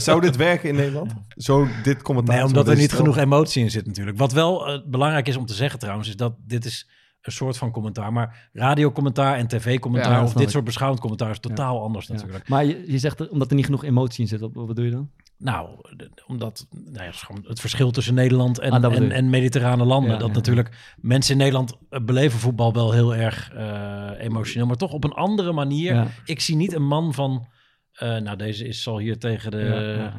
[0.02, 1.12] Zou dit werken in Nederland?
[1.36, 2.36] Zo dit commentaar?
[2.36, 4.18] Nee, omdat er niet genoeg emotie in zit natuurlijk.
[4.18, 4.80] Wat wel eh,
[5.14, 6.88] belangrijk is om te zeggen trouwens, is dat dit is
[7.22, 8.14] een soort van commentaar.
[8.14, 12.14] Maar radiocommentaar en tv-commentaar Ja, of dit soort beschouwend commentaar is totaal anders ja.
[12.14, 12.48] natuurlijk.
[12.50, 14.40] Maar je, je zegt omdat er niet genoeg emotie in zit.
[14.40, 15.10] Wat, wat bedoel je dan?
[15.38, 17.12] Nou, de- omdat nou ja,
[17.48, 20.20] het, verschil tussen Nederland en, Ah, en, en mediterrane landen.
[20.20, 24.94] Dat natuurlijk mensen in Nederland eh, beleven voetbal wel heel erg eh, emotioneel, maar toch
[24.94, 26.08] op een andere manier.
[26.26, 27.48] Ik zie niet een man van,
[27.92, 30.12] eh, nou deze is zal hier tegen de.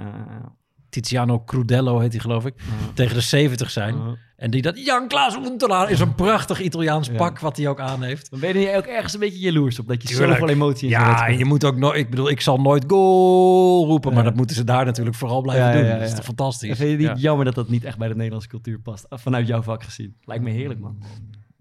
[1.02, 2.54] Tiziano Crudello heet hij geloof ik,
[2.94, 3.94] tegen de 70 zijn.
[4.36, 7.14] En die dat Jan Klaas Untelaar is een prachtig Italiaans Ja.
[7.14, 8.30] pak wat hij ook aan heeft.
[8.30, 10.30] Dan ben je ook ergens een beetje jaloers op dat je Tuurlijk.
[10.38, 13.86] zoveel emotie in Ja, en je moet ook nooit, ik bedoel, ik zal nooit goal
[13.86, 15.84] roepen, maar dat moeten ze daar natuurlijk vooral blijven Ja, doen.
[15.84, 16.70] ja, Dat is toch fantastisch.
[16.70, 17.14] En vind je niet Ja.
[17.14, 19.06] jammer dat dat niet echt bij de Nederlandse cultuur past?
[19.10, 20.16] Vanuit jouw vak gezien.
[20.24, 20.96] Lijkt me heerlijk, man.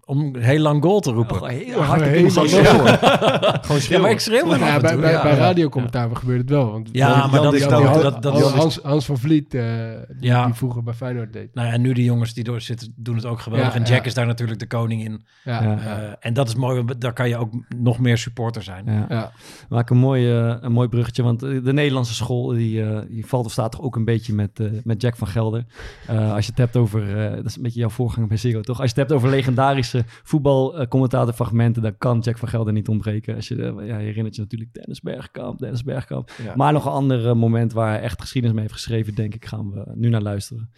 [0.06, 1.42] Om heel lang goal te roepen.
[1.42, 2.02] Oh, heel Ja, hard.
[2.02, 2.98] heel zo lang schreeuwen.
[2.98, 4.00] Gewoon ja, schreeuwen.
[4.02, 5.22] maar ik schreeuw Ja, bij, bij, ja.
[5.22, 6.70] bij radiocommentaar gebeurt het wel.
[6.72, 9.62] Want Ja, maar dat is die- dat- dat- Hans, Hans, van Vliet, eh,
[10.08, 10.44] die, Ja.
[10.44, 11.54] die vroeger bij Feyenoord deed.
[11.54, 13.68] Nou ja, en nu die jongens die door zitten, doen het ook geweldig.
[13.68, 14.04] Ja, en Jack ja.
[14.04, 15.24] is daar natuurlijk de koning in.
[15.44, 15.70] Ja, Ja.
[15.70, 15.98] ja.
[16.02, 18.84] Eh, en dat is mooi, want daar kan je ook nog meer supporter zijn.
[18.86, 19.06] Ja.
[19.08, 19.32] ja.
[19.68, 23.46] Maken een mooi, eh, een mooi bruggetje, want de Nederlandse school die, eh, die valt
[23.46, 25.64] of staat toch ook een beetje met, met Jack van Gelder.
[26.06, 28.60] Eh, als je het hebt over, eh, dat is een beetje jouw voorganger bij Ziggo,
[28.60, 28.80] toch?
[28.80, 33.34] Als je het hebt over legendarische voetbalcommentatorfragmenten, dan kan Jack van Gelder niet ontbreken.
[33.34, 36.30] Als je, eh, ja, je herinnert je natuurlijk Dennis Bergkamp, Dennis Bergkamp.
[36.44, 36.52] Ja.
[36.56, 39.44] Maar nog een ander eh, moment waar hij echt geschiedenis mee heeft geschreven, denk ik,
[39.44, 40.70] gaan we nu naar luisteren.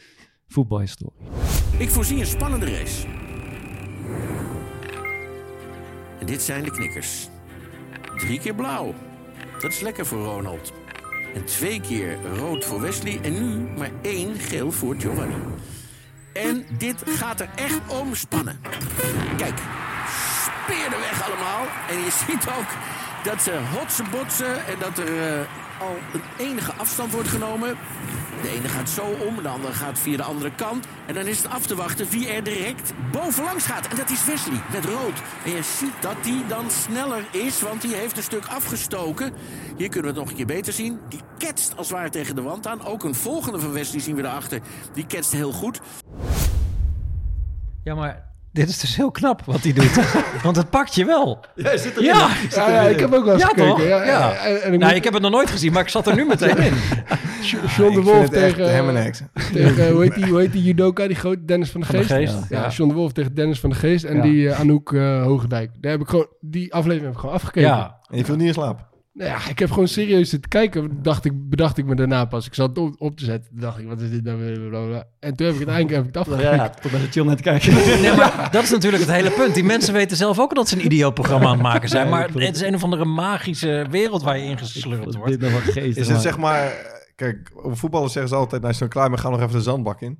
[0.49, 1.17] Voetbalhistorie.
[1.79, 3.07] Ik voorzie een spannende race.
[6.21, 7.29] En dit zijn de knikkers.
[8.17, 8.95] drie keer blauw.
[9.61, 10.73] Dat is lekker voor Ronald.
[11.35, 15.35] En twee keer rood voor Wesley en nu maar één geel voor Giovanni.
[16.37, 18.61] En dit gaat er echt om spannen.
[19.37, 19.59] Kijk,
[20.43, 21.67] speerden weg allemaal.
[21.89, 22.69] En je ziet ook
[23.25, 25.47] dat ze hotsen botsen en dat er eh,
[25.81, 27.77] al een enige afstand wordt genomen.
[28.43, 30.87] De ene gaat zo om, de andere gaat via de andere kant.
[31.07, 33.89] En dan is het af te wachten wie er direct bovenlangs gaat.
[33.89, 35.23] En dat is Wesley, met rood.
[35.45, 39.33] En je ziet dat die dan sneller is, want die heeft een stuk afgestoken.
[39.77, 41.01] Hier kunnen we het nog een keer beter zien.
[41.09, 42.85] Die ketst als ware tegen de wand aan.
[42.85, 44.61] Ook een volgende van Wesley zien we daarachter.
[44.93, 45.81] Die ketst heel goed.
[47.83, 48.26] Ja, maar
[48.57, 50.13] dit is dus heel knap wat hij doet.
[50.43, 51.45] Want het pakt je wel.
[51.55, 52.05] Jij zit erin.
[52.05, 53.69] Ja, zit Ja, ik heb ook wel eens Ja, gekeken.
[53.71, 53.83] toch?
[53.85, 54.33] Ja, Ja.
[54.35, 56.15] En, en ik nou, moet- ik heb het nog nooit gezien, maar ik zat er
[56.15, 56.73] nu meteen in.
[57.77, 59.23] John de Wolf tegen, hem en ex.
[59.53, 62.05] tegen hoe, heet die, hoe heet die judoka, die grote Dennis van de Van de
[62.05, 62.33] Geest?
[62.35, 62.61] Geest, ja.
[62.63, 62.69] ja.
[62.69, 64.23] John de Wolf tegen Dennis van de Geest en Ja.
[64.23, 65.71] die uh, Anouk eh, Hogendijk.
[65.81, 67.69] Daar heb ik gewoon, die aflevering heb ik gewoon afgekeken.
[67.69, 68.87] Ja, En je viel niet in slaap.
[69.17, 71.03] Nou ja, ik heb gewoon serieus zitten kijken.
[71.03, 72.47] Dacht ik, bedacht ik me daarna pas.
[72.47, 73.51] Ik zat op, op te zetten.
[73.61, 74.53] Dacht ik, wat is dit nou weer?
[74.53, 75.05] Blablabla.
[75.21, 76.57] En toen heb ik het eindelijk heb ik het Ja, afgekeken.
[76.65, 77.75] ja, tot bij de chill net kijken.
[78.03, 79.55] nee, maar dat is natuurlijk het hele punt.
[79.55, 82.09] Die mensen weten zelf ook dat ze een idioot-programma aan het maken zijn.
[82.09, 85.77] Maar het is een of andere magische wereld waar je ingeslurpt wordt.
[85.77, 86.73] Is het zeg maar...
[87.15, 88.61] Kijk, over voetballers zeggen ze altijd...
[88.63, 90.19] Nou, is het klaar, maar ga nog even de zandbak in.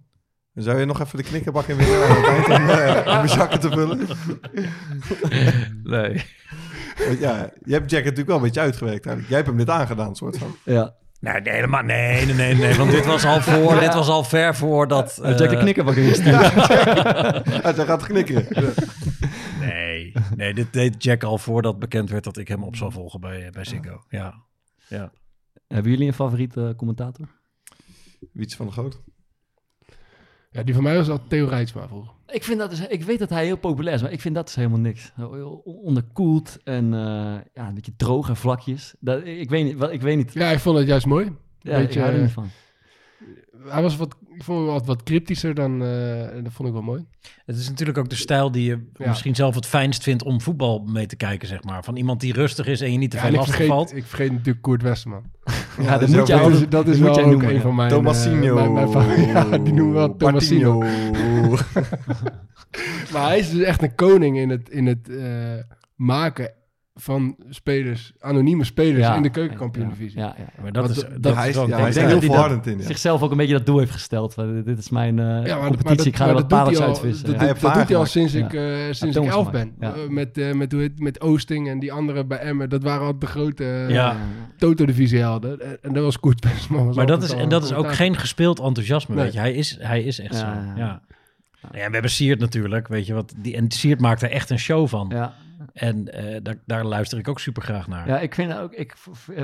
[0.55, 2.09] Dan zou je nog even de knikkerbak in willen
[3.17, 4.07] om je zakken te vullen.
[5.85, 6.25] Nee.
[7.07, 9.29] Want ja, je hebt Jack natuurlijk wel een beetje uitgewerkt eigenlijk.
[9.29, 10.57] Jij hebt hem dit aangedaan, soort van.
[10.65, 10.95] Ja.
[11.21, 12.75] Nee, nee, helemaal, nee, nee, nee, nee.
[12.75, 15.19] Want dit was al voor, dit was al ver voor dat...
[15.23, 16.51] Uh, Jack de eh, knikkerbak is ja.
[17.45, 18.47] Hij gaat knikken.
[19.61, 23.21] Nee, nee, dit deed Jack al voordat bekend werd dat ik hem op zou volgen
[23.21, 24.03] bij, bij Ziggo.
[24.09, 24.35] Ja,
[24.89, 25.13] ja.
[25.69, 27.29] Hebben jullie een favoriete commentator?
[28.33, 29.03] Wiets van de Groot.
[30.51, 32.16] Ja, die van mij was al Theo Rijtsma vroeger.
[32.33, 34.47] Ik, vind dat dus, ik weet dat hij heel populair is, maar ik vind dat
[34.47, 35.13] dus helemaal niks.
[35.17, 37.01] Heel onderkoeld en uh,
[37.55, 38.95] ja, een beetje droge vlakjes.
[39.01, 40.33] Dat, ik, weet niet, ik weet niet.
[40.33, 41.25] Ja, ik vond het juist mooi.
[41.61, 42.49] Ja, beetje, ik hou er niet van.
[43.69, 46.75] Hij was wat, ik vond hem wat, wat cryptischer dan, uh, en dat vond ik
[46.75, 47.05] wel mooi.
[47.45, 49.09] Het is natuurlijk ook de stijl die je Ja.
[49.09, 51.85] misschien zelf het fijnst vindt om voetbal mee te kijken, zeg maar.
[51.85, 53.97] Van iemand die rustig is en je niet te Ja, veel lastig vergeet, valt.
[53.97, 55.23] Ik vergeet natuurlijk Koert Westerman.
[55.83, 57.55] Ja, dat moet je dat is, dat is dat moet wel jij ook noemen, een
[57.55, 57.61] ja.
[57.61, 57.89] van mijn...
[57.89, 58.57] Tomasino.
[58.57, 60.83] eh, mijn, mijn ja, die noemen we wel Tomasino.
[63.13, 65.25] Maar hij is dus echt een koning in het, in het eh,
[65.95, 66.51] maken
[66.99, 70.19] van spelers, anonieme spelers Ja, in de keukenkampioen-divisie.
[70.21, 70.45] Ja, ja.
[70.63, 72.79] Maar dat Want is, dat- hij is hij heel dat hij dat- volhardend in.
[72.79, 72.85] Ja.
[72.85, 74.35] Zichzelf ook een beetje dat doel heeft gesteld.
[74.35, 76.49] van, Dit is mijn uh, Ja, maar, maar competitie, dat, ik ga maar er wat
[76.49, 77.25] parels hij al, uitvissen.
[77.27, 77.39] dat, Ja.
[77.39, 78.31] Hij dat, heeft dat doet hij al gemaakt.
[78.31, 78.45] sinds Ja.
[78.47, 78.53] ik,
[78.89, 79.75] eh, sinds Ja, ik elf ben.
[79.81, 79.95] Ja.
[79.95, 82.69] Eh, met, eh, met, hoe heet, met Oosting en die anderen bij Emmen.
[82.69, 84.17] Dat waren al de grote uh, Ja.
[84.59, 85.61] Toto-divisie hadden.
[85.61, 86.19] En, en dat was
[86.69, 89.39] was Maar dat is, en dat is ook geen gespeeld enthousiasme, weet je.
[89.39, 91.01] Hij is, hij is echt zo, ja.
[91.73, 91.87] Ja.
[91.87, 93.35] We hebben Siert natuurlijk, weet je wat.
[93.37, 95.09] Die, en Siert maakt er echt een show van.
[95.09, 95.35] Ja.
[95.73, 98.09] En eh, daar, daar luister ik ook super graag naar.
[98.09, 98.95] Ja, ik vind ook, ik,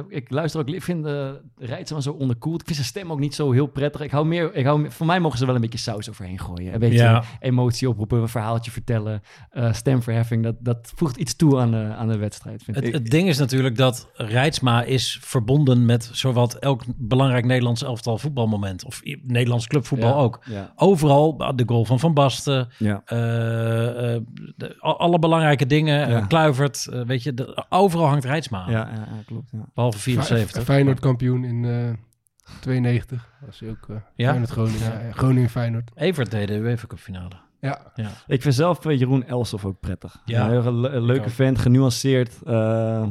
[0.09, 2.61] ik luister ook, ik vind de Rijtsma zo onderkoeld.
[2.61, 4.01] Ik vind zijn stem ook niet zo heel prettig.
[4.01, 6.73] Ik hou meer, ik hou, voor mij mogen ze wel een beetje saus overheen gooien.
[6.75, 7.23] Een beetje Ja.
[7.41, 10.43] emotie oproepen, een verhaaltje vertellen, eh, stemverheffing.
[10.43, 12.93] Dat, dat voegt iets toe aan de, aan de wedstrijd, vind Het, ik.
[12.93, 18.85] het ding is natuurlijk dat Rijtsma is verbonden met zowat elk belangrijk Nederlands elftal voetbalmoment.
[18.85, 20.41] Of Nederlands clubvoetbal Ja, ook.
[20.45, 20.73] Ja.
[20.77, 22.91] Overal, de goal van Van Basten, eh,
[24.14, 24.20] eh,
[24.57, 26.21] de- alle belangrijke dingen, Ja.
[26.21, 28.71] eh, Kluivert, eh, weet je, de- overal hangt Rijtsma aan.
[28.71, 29.49] Ja, ja, ja, klopt.
[29.53, 29.59] Ja.
[29.75, 30.63] Behalve Fe- 74.
[30.63, 31.91] Feyenoord kampioen in eh
[32.61, 33.29] 92.
[33.47, 33.87] Was hij ook.
[33.89, 34.27] eh Ja?
[34.29, 34.81] Feyenoord Groningen.
[34.81, 34.99] Ja.
[34.99, 35.07] Ja.
[35.07, 35.91] ja, Groningen Feyenoord.
[35.95, 37.35] Evert deed de UEFA Cup finale.
[37.61, 37.93] Ja.
[37.95, 38.11] Ja.
[38.27, 40.23] Ik vind zelf eh, Jeroen Elsof ook prettig.
[40.25, 42.43] Ja, een, le- een leuke vent, genuanceerd.
[42.45, 43.07] eh,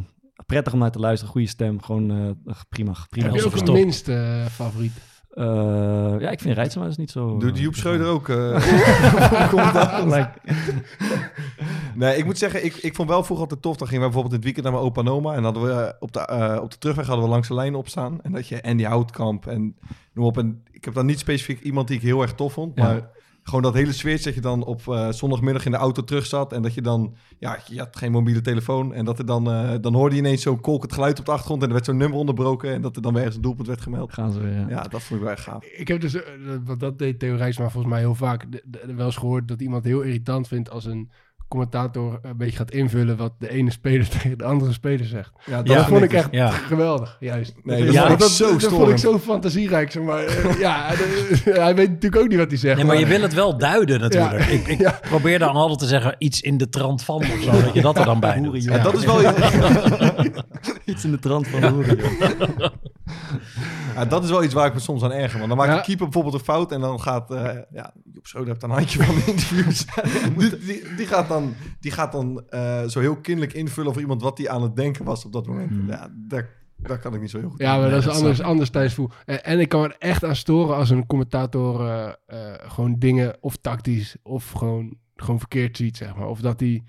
[0.46, 1.82] prettig om naar te luisteren, goede stem.
[1.82, 2.18] Gewoon eh,
[2.70, 3.26] prima, prima.
[3.28, 4.94] Heb je ook een minste eh, favoriet?
[5.32, 7.38] Eh, ja, ik vind Rijtsma dus niet zo...
[7.38, 8.30] Doet eh, Joep Schreuder ook?
[8.30, 8.36] eh,
[10.06, 10.34] Like-
[11.96, 13.78] nee, ik moet zeggen, ik, ik vond wel vroeger altijd tof.
[13.78, 15.34] Dan gingen we bijvoorbeeld het weekend naar mijn opa en oma.
[15.34, 17.76] En hadden we eh, op de, eh, op de terugweg hadden we langs de lijn
[17.76, 18.20] opstaan.
[18.22, 19.76] En dat je Andy Houtkamp en
[20.14, 20.38] noem op.
[20.38, 22.76] En ik heb dan niet specifiek iemand die ik heel erg tof vond.
[22.76, 22.84] Ja.
[22.84, 23.10] Maar
[23.44, 26.54] gewoon dat hele sfeertje dat je dan op eh, zondagmiddag in de auto terug zat.
[26.54, 28.94] En dat je dan, ja, je had geen mobiele telefoon.
[28.94, 31.62] En dat er dan, eh, dan hoorde je ineens zo'n kolkend geluid op de achtergrond.
[31.62, 32.74] En er werd zo'n nummer onderbroken.
[32.74, 34.14] En dat er dan weer ergens een doelpunt werd gemeld.
[34.14, 34.70] Gaan ze weer, ja.
[34.70, 35.66] Ja, dat vond ik wel echt gaaf.
[35.66, 36.22] Ik heb dus, eh,
[36.64, 39.62] want dat deed Theo Rijsma volgens mij heel vaak, de- de- wel eens gehoord dat
[39.62, 41.12] iemand heel irritant vindt als een
[41.52, 45.32] commentator een beetje gaat invullen wat de ene speler tegen de andere speler zegt.
[45.46, 45.86] Ja, Dat Ja.
[45.86, 46.50] vond ik echt Ja.
[46.50, 47.54] geweldig, juist.
[47.64, 50.24] Nee, dat, dat, vond ik dat, zo dat vond ik zo fantasierijk, zeg maar.
[50.26, 52.76] Eh, ja, de- hij weet natuurlijk ook niet wat hij zegt.
[52.76, 54.44] Nee, maar je wil het wel duiden natuurlijk.
[54.44, 54.48] Ja.
[54.52, 55.00] Ik, ik Ja.
[55.02, 57.98] probeer dan altijd te zeggen iets in de trant van of zo, dat je dat
[57.98, 58.84] er dan bij doet.
[58.84, 59.20] Dat is wel...
[60.86, 61.98] Iets in de trant van hoeren.
[63.96, 65.38] Ja, dat is wel iets waar ik me soms aan erger.
[65.38, 65.76] Want dan maakt Ja.
[65.78, 67.32] de keeper bijvoorbeeld een fout en dan gaat...
[67.32, 69.86] eh ja, Joep Schreuder heeft een handje van de interviews.
[70.38, 74.22] die, die, die gaat dan, die gaat dan eh, zo heel kinderlijk invullen over iemand
[74.22, 75.72] wat hij aan het denken was op dat moment.
[75.88, 78.42] Ja, daar, daar kan ik niet zo heel goed Ja, maar Nee, dat is anders,
[78.42, 78.98] anders tijdens.
[79.26, 81.88] En, en ik kan er echt aan storen als een commentator
[82.26, 86.28] eh, gewoon dingen of tactisch of gewoon, gewoon verkeerd ziet, zeg maar.
[86.28, 86.84] Of dat hij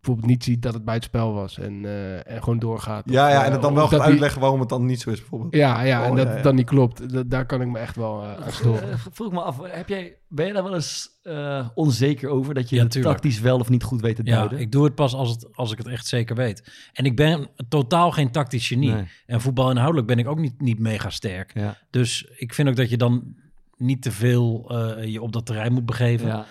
[0.00, 3.02] bijvoorbeeld niet ziet dat het bij het spel was en, eh, en gewoon doorgaat.
[3.10, 5.00] Ja, Of, ja, eh, en het dan of wel gaat uitleggen waarom het dan niet
[5.00, 5.54] zo is, bijvoorbeeld.
[5.54, 6.44] Ja, ja, en Oh, dat ja, het ja.
[6.44, 7.12] dan niet klopt.
[7.12, 8.90] Dat, daar kan ik me echt wel eh, aan storen.
[8.90, 12.68] Eh, vroeg me af, heb jij, ben je daar wel eens eh, onzeker over dat
[12.68, 14.58] je Ja, tactisch wel of niet goed weet te Ja, duiden?
[14.58, 16.88] ik doe het pas als, het, als ik het echt zeker weet.
[16.92, 18.90] En ik ben totaal geen tactisch genie.
[18.92, 19.04] Nee.
[19.26, 21.50] En voetbal inhoudelijk ben ik ook niet, niet mega sterk.
[21.54, 21.76] Ja.
[21.90, 23.34] Dus ik vind ook dat je dan
[23.76, 26.26] niet te veel eh, je op dat terrein moet begeven.
[26.26, 26.46] Ja.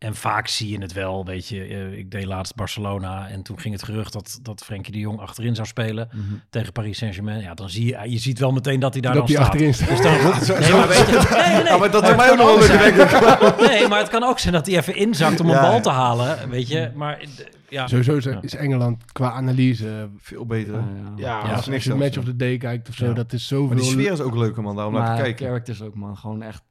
[0.00, 1.62] En vaak zie je het wel, weet je.
[1.64, 5.18] eh, ik deed laatst Barcelona en toen ging het gerucht dat, dat Frenkie de Jong
[5.20, 6.24] achterin zou spelen Mhm.
[6.50, 7.40] tegen Paris Saint-Germain.
[7.40, 9.54] Ja, dan zie je, je ziet wel meteen dat hij daar Dat dan hij staat.
[9.54, 9.88] achterin staat.
[9.88, 11.64] Dus dan, Ja, zo- nee, maar weet je, nee, nee, nee.
[11.64, 13.68] Ja, maar dat het zou mij ook nog wel ik.
[13.70, 15.80] Nee, maar het kan ook zijn dat hij even inzakt om een Ja, bal ja.
[15.80, 16.90] te halen, weet je.
[16.94, 17.26] Maar eh,
[17.68, 20.08] ja, Sowieso is, is Engeland qua analyse...
[20.18, 20.82] Veel beter.
[21.16, 23.12] Ja, als, is je een match of the day kijkt of zo, Ja.
[23.12, 23.66] dat is zoveel...
[23.66, 24.74] Maar die sfeer is ook leuker, man.
[24.76, 25.46] Daarom naar maar te kijken.
[25.46, 26.16] characters ook, man.
[26.16, 26.62] Gewoon echt,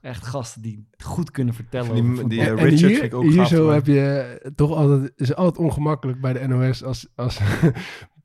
[0.00, 2.56] echt gasten die goed kunnen vertellen Die- over die, voetbal.
[2.56, 5.34] eh, En Richard hier, vind ik ook hier gaaf, zo heb je toch altijd, is
[5.34, 7.40] altijd ongemakkelijk bij de NOS als, als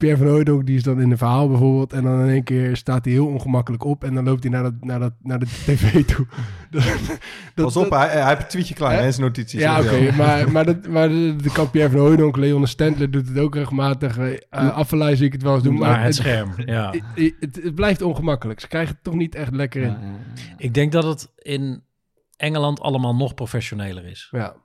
[0.01, 2.77] Pierre van Hooydonk, die is dan in een verhaal bijvoorbeeld, en dan in één keer
[2.77, 5.45] staat hij heel ongemakkelijk op en dan loopt hij naar, dat, naar, dat, naar de
[5.45, 6.25] tv toe.
[6.71, 9.11] Dat- dat- Pas op, dat- hij, hij heeft een tweetje klaar Hè?
[9.11, 9.59] zijn notities.
[9.61, 13.27] Ja, oké, maar, maar, dat, maar de, de kan Pierre van Hooydonk, Leon Stentler doet
[13.27, 14.17] het ook regelmatig.
[14.17, 16.53] Uh, zie ik het wel eens doen, maar het het, scherm.
[16.65, 16.93] Ja.
[17.15, 18.59] het, het, het blijft ongemakkelijk.
[18.59, 19.87] Ze krijgen het toch niet echt lekker in.
[19.89, 20.53] Ja, ja, ja.
[20.57, 21.83] Ik denk dat het in
[22.37, 24.27] Engeland allemaal nog professioneler is.
[24.31, 24.55] Ja,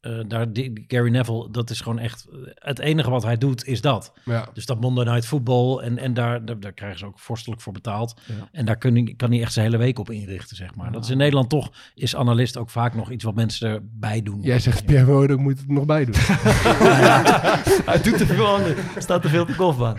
[0.00, 2.26] Eh, daar, die, Gary Neville, dat is gewoon echt...
[2.54, 4.12] Het enige wat hij doet, is dat.
[4.24, 4.48] ja.
[4.52, 7.72] Dus dat Monday Night Football, en, en daar, daar, daar krijgen ze ook vorstelijk voor
[7.72, 8.20] betaald.
[8.26, 8.48] Ja.
[8.52, 10.92] En daar kun je, kan hij echt zijn hele week op inrichten, zeg maar.
[10.92, 14.40] Dat is in Nederland toch, is analist ook vaak nog iets wat mensen erbij doen.
[14.42, 16.14] Jij zegt Pierre Hooydonk moet het nog bij doen.
[17.90, 18.58] Hij doet te veel.
[18.60, 19.96] Er staat te veel de golfbaan.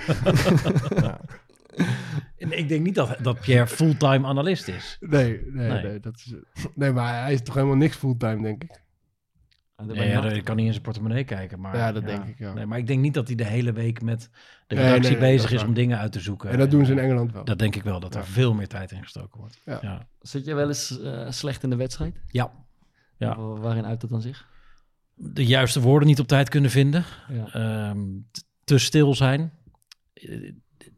[2.38, 4.98] En ik denk niet dat, dat Pierre fulltime analist is.
[5.00, 5.84] Nee, nee, Nee.
[5.84, 6.00] nee.
[6.00, 6.34] dat is,
[6.76, 8.82] nee, maar hij is toch helemaal niks fulltime, denk ik.
[9.86, 11.60] Nee, ja, ik kan niet in zijn portemonnee kijken.
[11.60, 12.54] Maar, Ja, dat denk ik, ja.
[12.54, 14.30] Nee, maar ik denk niet dat hij de hele week met
[14.68, 16.50] de redactie nee, nee, dat bezig is is om dingen uit te zoeken.
[16.50, 17.44] En dat doen ze in Engeland wel.
[17.44, 19.58] Dat denk ik wel, dat er veel meer tijd in gestoken wordt.
[19.66, 19.80] Ja.
[19.82, 20.08] Ja.
[20.22, 22.16] Zit je wel eens eh, slecht in de wedstrijd?
[22.28, 22.52] Ja.
[23.18, 23.36] Ja.
[23.36, 24.48] Wa- Waarin uit dat dan zich?
[25.16, 27.04] De juiste woorden niet op tijd kunnen vinden.
[27.30, 27.48] Ja.
[27.54, 28.00] Ehm,
[28.64, 29.52] te stil zijn.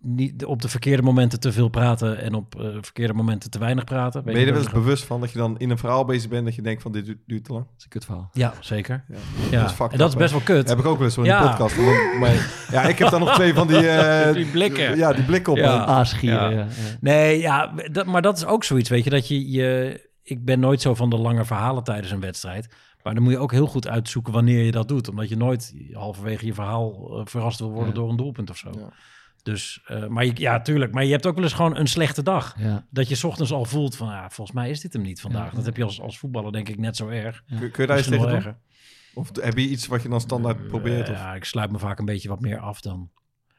[0.05, 3.83] Niet, op de verkeerde momenten te veel praten en op eh, verkeerde momenten te weinig
[3.83, 4.23] praten.
[4.23, 6.29] Weet Ben je er wel eens bewust van dat je dan in een verhaal bezig
[6.29, 7.65] bent dat je denkt van dit duurt, duurt te lang?
[7.65, 8.29] Dat is een kutverhaal.
[8.33, 9.03] Ja, zeker.
[9.07, 9.15] Ja.
[9.51, 9.61] Ja.
[9.61, 10.69] Dat is en dat is best wel kut.
[10.69, 11.47] Heb ik ook wel eens zo in de Ja.
[11.49, 11.77] podcast.
[11.77, 13.77] Maar, maar- ja, ik heb daar nog twee van die...
[13.87, 14.97] eh, Die blikken.
[14.97, 15.59] Ja, die blikken op.
[15.59, 15.85] Ja.
[15.85, 16.57] Aasgieren, Ja.
[16.57, 16.57] ja.
[16.57, 16.97] ja.
[17.01, 20.11] Nee, ja, dat, maar dat is ook zoiets, weet je, dat je, je...
[20.23, 22.67] Ik ben nooit zo van de lange verhalen tijdens een wedstrijd.
[23.03, 25.09] Maar dan moet je ook heel goed uitzoeken wanneer je dat doet.
[25.09, 27.93] Omdat je nooit halverwege je verhaal eh, verrast wil worden Ja.
[27.99, 28.69] door een doelpunt of zo.
[29.43, 30.93] Dus, eh, maar je, ja, tuurlijk.
[30.93, 32.55] Maar je hebt ook wel eens gewoon een slechte dag.
[32.57, 32.85] Ja.
[32.89, 35.49] Dat je 's ochtends al voelt van, ja, volgens mij is dit hem niet vandaag.
[35.49, 35.55] Ja.
[35.55, 37.43] Dat heb je als, als voetballer denk ik net zo erg.
[37.47, 38.57] Kun, kun je daar eens Misschien tegen erger.
[39.13, 41.09] Of heb je iets wat je dan standaard probeert?
[41.09, 41.15] Of?
[41.15, 43.09] Ja, ik sluit me vaak een beetje wat meer af dan.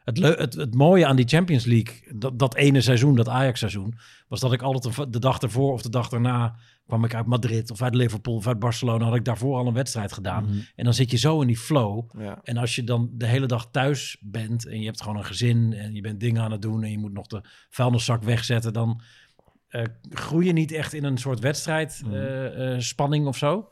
[0.04, 4.40] Het, het, het mooie aan die Champions League, dat, dat ene seizoen, dat Ajax-seizoen, was
[4.40, 6.56] dat ik altijd de, de dag ervoor of de dag daarna
[6.86, 9.74] kwam ik uit Madrid of uit Liverpool of uit Barcelona, had ik daarvoor al een
[9.74, 10.44] wedstrijd gedaan.
[10.44, 10.58] Mhm.
[10.76, 12.10] En dan zit je zo in die flow.
[12.20, 12.40] Ja.
[12.42, 15.72] En als je dan de hele dag thuis bent en je hebt gewoon een gezin
[15.72, 19.00] en je bent dingen aan het doen en je moet nog de vuilniszak wegzetten, dan
[19.68, 22.14] eh, groei je niet echt in een soort wedstrijd Mhm.
[22.14, 23.68] eh, eh, spanning of zo.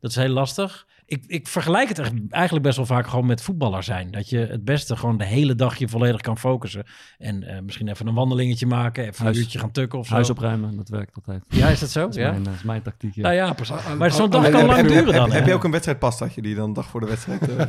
[0.00, 0.86] Dat is heel lastig.
[1.08, 4.10] Ik, ik vergelijk het echt eigenlijk best wel vaak gewoon met voetballer zijn.
[4.10, 6.84] Dat je het beste gewoon de hele dag je volledig kan focussen.
[7.18, 10.14] En eh, misschien even een wandelingetje maken, even Huis- een uurtje gaan tukken of zo.
[10.14, 11.44] Huis opruimen, dat werkt altijd.
[11.48, 12.00] Ja, is dat zo?
[12.00, 12.30] Dat is, Ja?
[12.30, 13.14] mijn, dat is mijn tactiek.
[13.14, 13.22] Ja.
[13.22, 13.74] Nou ja, precies.
[13.76, 15.32] Ah, ah, Maar zo'n ah, dag kan lang duren dan.
[15.32, 17.48] heb je ook een wedstrijdpastaatje die je dan een dag voor de wedstrijd...
[17.48, 17.66] eh,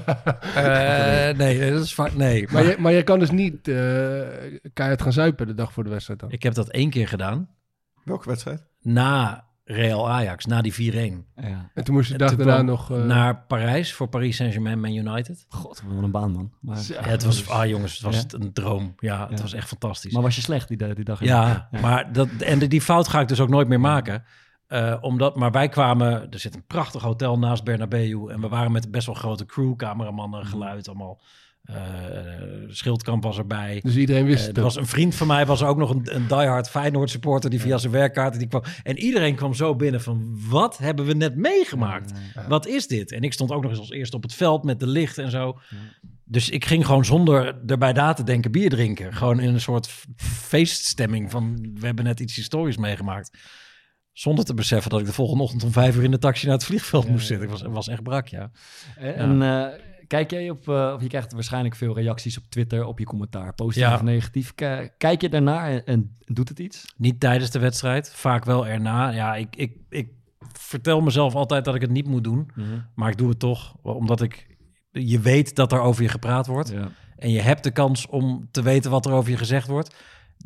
[1.29, 2.13] Eh, nee, dat is vaak...
[2.15, 3.75] Nee, Maar je, maar je kan dus niet eh
[4.73, 6.31] keihard gaan zuipen de dag voor de wedstrijd dan.
[6.31, 7.49] Ik heb dat één keer gedaan.
[8.03, 8.65] welke wedstrijd?
[8.81, 10.95] Na Real Ajax, na die 4-1.
[11.35, 11.69] Ja.
[11.73, 12.91] En toen moest je de dag daarna nog...
[12.91, 15.45] eh, Naar Parijs voor Paris Saint-Germain Man United.
[15.49, 16.51] God, wat een baan, man.
[16.61, 16.77] Maar.
[16.87, 18.23] Ja, het was, ah jongens, het was Ja?
[18.39, 18.93] een droom.
[18.99, 19.41] Ja, het Ja.
[19.41, 20.13] was echt fantastisch.
[20.13, 21.23] maar was je slecht die, die dag?
[21.23, 24.23] ja, maar dat, en die fout ga ik dus ook nooit meer maken.
[24.67, 28.27] Eh, omdat, maar wij kwamen, er zit een prachtig hotel naast Bernabeu.
[28.29, 31.19] En we waren met een best wel grote crew, cameramannen, geluid, allemaal.
[31.67, 31.75] Eh,
[32.67, 33.79] Schildkamp was erbij.
[33.83, 34.69] Dus iedereen wist Eh, het er ook.
[34.69, 37.77] was een vriend van mij, was ook nog een, een diehard Feyenoord supporter die via
[37.77, 38.63] zijn werkkaarten die kwam.
[38.83, 42.11] En iedereen kwam zo binnen van, wat hebben we net meegemaakt?
[42.47, 43.11] Wat is dit?
[43.11, 45.31] En ik stond ook nog eens als eerste op het veld met de licht en
[45.31, 45.59] zo.
[46.23, 49.13] Dus ik ging gewoon zonder erbij na te denken bier drinken.
[49.13, 53.37] Gewoon in een soort feeststemming van we hebben net iets historisch meegemaakt.
[54.13, 56.55] Zonder te beseffen dat ik de volgende ochtend om vijf uur in de taxi naar
[56.55, 57.45] het vliegveld moest zitten.
[57.45, 58.51] Ik was, was echt brak, ja.
[58.95, 59.65] En eh,
[60.07, 63.53] kijk jij op, eh, of je krijgt waarschijnlijk veel reacties op Twitter op je commentaar,
[63.53, 63.93] positief Ja.
[63.93, 64.55] of negatief.
[64.97, 66.93] Kijk je daarnaar en, en doet het iets?
[66.97, 69.09] Niet tijdens de wedstrijd, vaak wel erna.
[69.09, 70.09] Ja, ik, ik, ik
[70.53, 72.51] vertel mezelf altijd dat ik het niet moet doen.
[72.55, 72.67] Mhm.
[72.95, 74.55] Maar ik doe het toch, omdat ik...
[74.91, 76.69] Je weet dat er over je gepraat wordt.
[76.69, 76.89] Ja.
[77.17, 79.95] En je hebt de kans om te weten wat er over je gezegd wordt.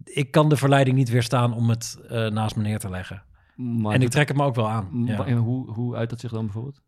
[0.03, 3.23] Ik kan de verleiding niet weerstaan om het eh, naast me neer te leggen.
[3.55, 5.03] Maar en ik trek het me ook wel aan.
[5.05, 5.25] Ja.
[5.25, 6.81] En hoe, hoe uit dat zich dan bijvoorbeeld?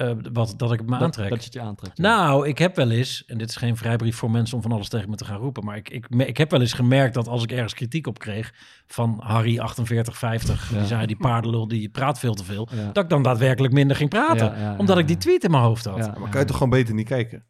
[0.00, 1.28] Eh, wat, dat ik het me Dat- aantrek.
[1.28, 2.02] dat je het je aantrekt, ja.
[2.02, 4.88] Nou, ik heb wel eens, en dit is geen vrijbrief voor mensen om van alles
[4.88, 7.42] tegen me te gaan roepen, maar ik, ik, ik heb wel eens gemerkt dat als
[7.42, 8.52] ik ergens kritiek op kreeg
[8.86, 10.78] van Harry 4850, Ja.
[10.78, 12.90] die zei die paardenlul die praat veel te veel, Ja.
[12.92, 15.50] dat ik dan daadwerkelijk minder ging praten, Ja, ja, omdat ja, ik die tweet in
[15.50, 15.96] mijn hoofd had.
[15.98, 17.44] Ja, Maar kan je toch gewoon beter niet kijken?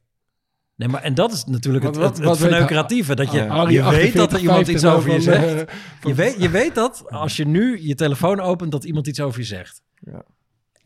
[0.76, 3.14] Nee, maar en dat is natuurlijk het, wat- het, het wat weet verneukeratieve.
[3.14, 3.52] Dat je, Oh, ja.
[3.54, 5.72] Harry je weet dat er 48, iemand iets over je 50 zegt.
[6.00, 9.20] van, Je weet, je weet dat als je nu je telefoon opent, dat iemand iets
[9.20, 9.82] over je zegt.
[9.94, 10.22] Ja.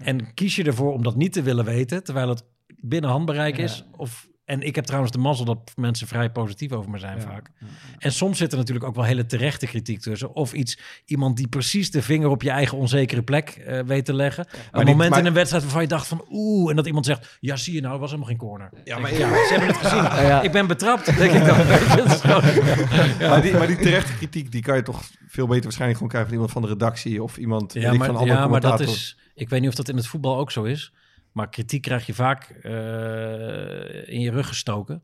[0.04, 2.44] En kies je ervoor om dat niet te willen weten, terwijl het
[2.76, 3.84] binnen handbereik is.
[3.96, 7.50] Of, en ik heb trouwens de mazzel dat mensen vrij positief over me zijn vaak.
[7.98, 10.34] En soms zit er natuurlijk ook wel hele terechte kritiek tussen.
[10.34, 14.14] Of iets, iemand die precies de vinger op je eigen onzekere plek eh, weet te
[14.14, 14.46] leggen.
[14.72, 17.36] een moment maar- in een wedstrijd waarvan je dacht van oeh, en dat iemand zegt,
[17.40, 18.70] ja zie je nou, het was helemaal geen corner.
[18.84, 20.02] Ja, maar- ja, ze hebben het gezien.
[20.02, 20.42] Ja, ja.
[20.42, 21.56] Ik ben betrapt, denk ik dan.
[23.28, 26.30] Maar, die, maar die terechte kritiek, die kan je toch veel beter waarschijnlijk gewoon krijgen
[26.30, 28.60] van iemand van de redactie of iemand Ja, ik, maar, van een andere ja, maar
[28.60, 29.16] dat is.
[29.34, 30.92] Ik weet niet of dat in het voetbal ook zo is.
[31.32, 35.02] Maar kritiek krijg je vaak eh, in je rug gestoken.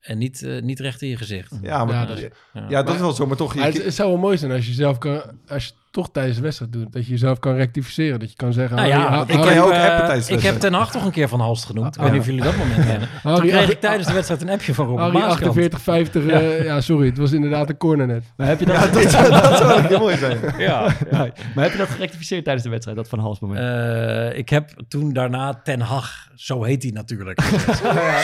[0.00, 1.52] En niet, eh, niet recht in je gezicht.
[1.62, 3.52] Ja, maar, Ja, ja, dat dat, is- is wel zo, maar toch...
[3.52, 6.10] je- Maar het, het zou wel mooi zijn als je zelf kan, als je toch
[6.10, 8.18] tijdens de wedstrijd doet, dat je jezelf kan rectificeren.
[8.20, 10.58] Dat je kan zeggen, Nou ja, Ha- ik, Harry- ook heb, eh, ik heb.
[10.58, 11.94] Ten Hag toch een keer van Halst genoemd.
[11.96, 12.12] Ik weet ja.
[12.12, 13.08] niet of jullie dat moment kennen.
[13.22, 15.40] Toen kreeg ik tijdens de wedstrijd een appje van Robert Harry Maaskant.
[15.46, 16.80] 48, 50, eh, ja.
[16.80, 18.24] sorry, het was inderdaad een corner net.
[18.36, 20.38] Maar heb je dat, Ja, dat, zou- dat zou ook heel mooi zijn.
[20.58, 20.80] Ja,
[21.54, 23.60] maar heb je dat gerectificeerd tijdens de wedstrijd, dat van Hals moment?
[23.60, 27.40] Eh, ik heb toen daarna Ten Hag, zo heet hij natuurlijk.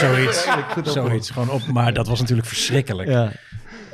[0.00, 0.48] Zoiets.
[0.82, 1.30] Zoiets.
[1.30, 3.08] Gewoon op, maar dat was natuurlijk verschrikkelijk.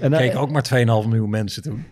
[0.02, 1.84] En, Er eh, keken ook maar 2,5 miljoen mensen toen.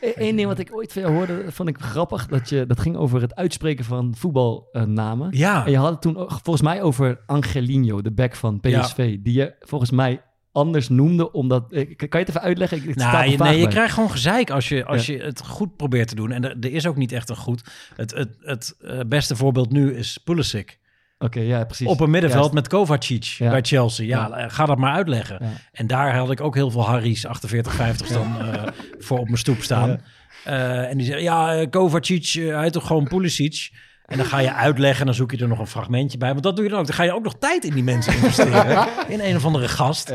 [0.00, 2.26] Eén ding wat ik ooit van jou hoorde, vond ik grappig.
[2.26, 5.28] Dat, je, dat ging over het uitspreken van voetbalnamen.
[5.30, 5.64] Ja.
[5.64, 9.16] En je had het toen ook volgens mij over Angelino, de back van PSV.
[9.20, 11.72] Die je volgens mij anders noemde, omdat...
[11.72, 12.88] eh, Kan je het even uitleggen?
[12.88, 13.72] Ik, sta Nou, je, nee, je bij.
[13.72, 16.30] krijgt gewoon gezeik als je, als je het goed probeert te doen.
[16.32, 17.62] En er, er is ook niet echt een goed.
[17.96, 20.78] Het, het, het eh, beste voorbeeld nu is Pulisic.
[21.18, 21.86] Oké, ja, precies.
[21.86, 22.54] Op een middenveld Juist.
[22.54, 23.50] met Kovacic Ja.
[23.50, 24.06] bij Chelsea.
[24.06, 25.40] Ja, eh, ga dat maar uitleggen.
[25.72, 28.62] En daar had ik ook heel veel Harry's 4850 dan eh,
[28.98, 30.00] voor op mijn stoep staan.
[30.44, 33.70] Eh, en die zeggen, ja, Kovacic, hij heet toch gewoon Pulisic?
[34.08, 36.30] En dan ga je uitleggen en dan zoek je er nog een fragmentje bij.
[36.30, 36.86] Want dat doe je dan ook.
[36.86, 38.86] Dan ga je ook nog tijd in die mensen investeren.
[39.08, 40.08] in een of andere gast.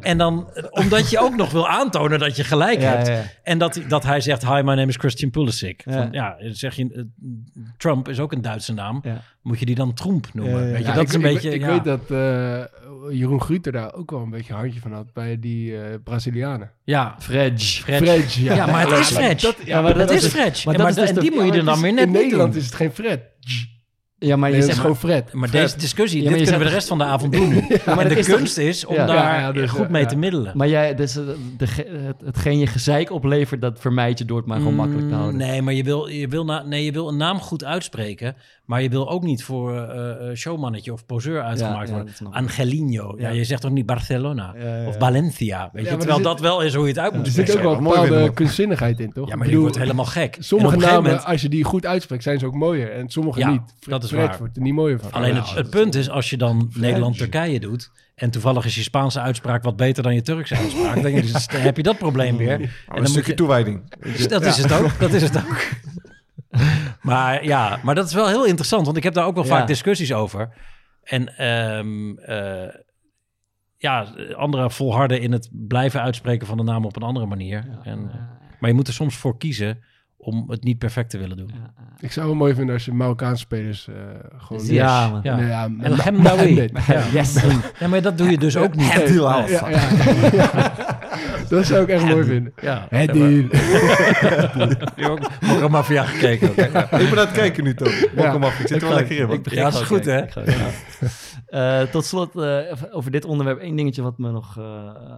[0.00, 3.06] En dan, omdat je ook nog wil aantonen dat je gelijk Ja, hebt.
[3.06, 3.22] ja, ja.
[3.42, 5.82] En dat, dat hij zegt, hi, my name is Christian Pulisic.
[5.84, 5.92] Ja.
[5.92, 7.02] Van, ja, zeg je, eh,
[7.76, 9.00] Trump is ook een Duitse naam.
[9.02, 9.20] Ja.
[9.42, 10.54] Moet je die dan Trump noemen?
[10.54, 10.72] Ja, ja, ja.
[10.72, 11.50] Weet je, Ja, dat ik, is een ik- beetje...
[11.54, 11.66] Ik ja.
[11.68, 15.38] weet dat eh, Jeroen Gruter daar ook wel een beetje een handje van had bij
[15.40, 16.70] die eh, Brazilianen.
[16.84, 17.62] Ja, Fred.
[17.62, 17.96] Fred.
[18.02, 18.54] Fred, ja.
[18.54, 19.40] Ja, maar het is Fred.
[19.40, 20.64] Dat- Ja, maar dat dat is is- Fred.
[20.64, 22.10] maar En, dat is dus en die moet je Ja, er dan weer net In
[22.12, 23.20] Nederland is het geen Fred.
[24.20, 25.32] Ja, maar je is gewoon Fred.
[25.32, 25.62] Maar Fred.
[25.62, 27.48] deze discussie, Ja, dit kunnen we de rest van de avond doen.
[27.86, 29.06] maar en de is toch- kunst is om Ja.
[29.06, 30.52] daar dus, goed mee te middelen.
[30.56, 31.22] Maar jij, dus, eh,
[31.56, 35.08] de, ge- het, hetgeen je gezeik oplevert, dat vermijd je door het maar gewoon makkelijk
[35.08, 35.34] te houden.
[35.34, 38.36] Mm, Nee, maar je wil, je, wil na, nee, je wil een naam goed uitspreken.
[38.68, 42.14] Maar je wil ook niet voor eh, eh, showmannetje of poseur uitgemaakt ja, worden.
[42.30, 43.14] Angelino.
[43.18, 43.28] Ja.
[43.28, 43.34] Ja.
[43.34, 44.86] je zegt toch niet Barcelona Ja, ja, ja.
[44.88, 45.70] of Valencia.
[45.72, 45.90] Weet je?
[45.90, 47.70] er Terwijl zit- dat wel is hoe je het uit moet Er zit ook spreken.
[47.70, 49.26] wel een bepaalde kunstzinnigheid in, toch?
[49.26, 50.36] Ja, Ik maar die wordt helemaal gek.
[50.36, 52.92] En Sommige een namen, moment- als je die goed uitspreekt, zijn ze ook mooier.
[52.92, 53.60] En sommige Ja, niet.
[53.80, 54.38] dat is Fred waar.
[54.38, 55.12] wordt er niet mooier van.
[55.12, 57.90] Alleen Ja, het, het punt is, als je dan Nederland-Turkije doet...
[58.14, 60.94] en toevallig is je Spaanse uitspraak wat beter dan je Turkse uitspraak...
[60.94, 62.50] dan, denk je, dus, dan heb je dat probleem weer.
[62.52, 63.80] En een dan moet stukje je, toewijding.
[64.28, 65.56] dat is het ook, dat is het ook.
[67.02, 68.84] maar ja, maar dat is wel heel interessant...
[68.84, 69.50] want ik heb daar ook wel Ja.
[69.50, 70.52] vaak discussies over.
[71.02, 72.74] En ehm, eh,
[73.76, 77.78] ja, anderen volharden in het blijven uitspreken van de naam op een andere manier.
[77.82, 78.20] En, eh,
[78.60, 79.84] maar je moet er soms voor kiezen
[80.28, 81.50] om het niet perfect te willen doen.
[82.00, 83.94] Ik zou het mooi vinden als je Marokkaanse spelers eh,
[84.38, 84.64] gewoon...
[84.66, 85.20] Ja, man.
[85.22, 85.36] Ja.
[85.36, 86.20] Nee, ja, El Ma- Hamdawi.
[86.54, 86.72] Mohamed.
[86.86, 87.02] Ja.
[87.12, 87.42] Yes.
[87.78, 88.92] Ja, maar dat doe je dus ook niet.
[88.92, 89.50] Het heel af.
[89.50, 89.68] Ja.
[91.48, 92.52] Dat zou ik echt mooi vinden.
[92.60, 93.42] Ja, Het deal.
[95.40, 96.52] Mokka Mafia gekeken.
[96.56, 96.82] Ja.
[96.82, 98.00] Ik ben aan het kijken nu toch.
[98.14, 98.38] Mokka Ja.
[98.38, 98.60] Mafia.
[98.60, 99.30] Ik zit er wel lekker in.
[99.30, 100.22] Ik Ja, dat is goed, hè?
[101.48, 102.58] Eh, tot slot, eh,
[102.90, 104.64] over dit onderwerp, één dingetje wat me nog eh,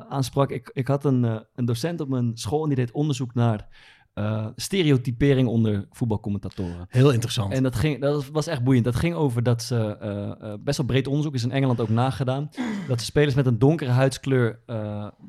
[0.09, 0.51] aansprak.
[0.51, 1.23] Ik, ik had een,
[1.55, 3.67] een docent op mijn school en die deed onderzoek naar
[4.15, 6.87] eh, stereotypering onder voetbalcommentatoren.
[6.89, 7.53] Heel interessant.
[7.53, 8.85] En dat, ging, dat was echt boeiend.
[8.85, 11.89] Dat ging over dat ze, eh, eh, best wel breed onderzoek is in Engeland ook
[11.89, 12.51] nagedaan,
[12.89, 14.61] dat spelers met een donkere huidskleur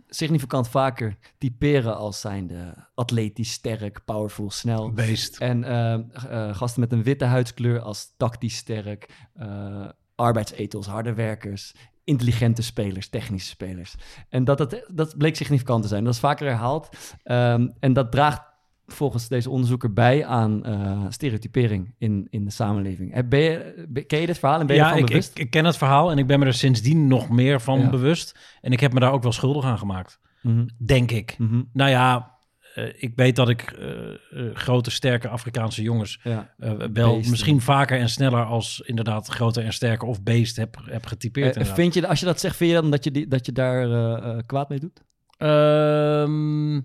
[0.07, 4.91] significant vaker typeren als zijnde atletisch, sterk, powerful, snel.
[4.91, 5.37] Beest.
[5.37, 5.63] En
[6.53, 9.09] gasten met een witte huidskleur als tactisch sterk,
[10.15, 11.73] arbeidsetels, harde werkers,
[12.03, 13.95] intelligente spelers, technische spelers.
[14.29, 16.03] En dat, dat, dat bleek significant te zijn.
[16.03, 16.89] Dat is vaker herhaald.
[17.23, 18.50] Ehm, en dat draagt
[18.93, 23.29] volgens deze onderzoeker bij aan eh, stereotypering in, in de samenleving.
[23.29, 25.37] Ben je, ken je dit verhaal en ben je ja, ervan ik, ik, bewust?
[25.37, 27.89] ik ken het verhaal en ik ben me er sindsdien nog meer van Ja.
[27.89, 28.39] bewust.
[28.61, 30.19] En ik heb me daar ook wel schuldig aan gemaakt.
[30.41, 30.65] Mhm.
[30.77, 31.35] Denk ik.
[31.37, 31.61] Mhm.
[31.73, 32.31] Nou ja,
[32.73, 36.53] eh, ik weet dat ik eh, grote, sterke Afrikaanse jongens Ja.
[36.93, 41.67] wel misschien vaker en sneller als inderdaad groter en sterker of beest heb, heb getypeerd.
[41.67, 44.43] Vind je, als je dat zegt, vind je dan dat je, die, dat je daar
[44.45, 45.03] kwaad mee doet?
[45.37, 46.79] Ehm,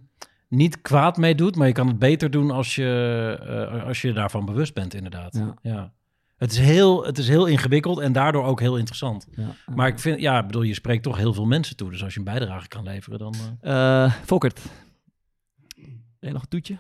[0.49, 3.39] niet kwaad mee doet, maar je kan het beter doen als je,
[3.73, 5.35] eh, als je daarvan bewust bent, inderdaad.
[5.35, 5.55] Ja.
[5.63, 5.93] Ja.
[6.37, 9.27] Het, is heel, het is heel ingewikkeld en daardoor ook heel interessant.
[9.31, 9.55] Ja.
[9.75, 11.91] Maar ik vind, ja, bedoel, je spreekt toch heel veel mensen toe.
[11.91, 13.35] Dus als je een bijdrage kan leveren, dan.
[14.25, 14.63] Volkert,
[16.19, 16.77] heb je nog een toetje?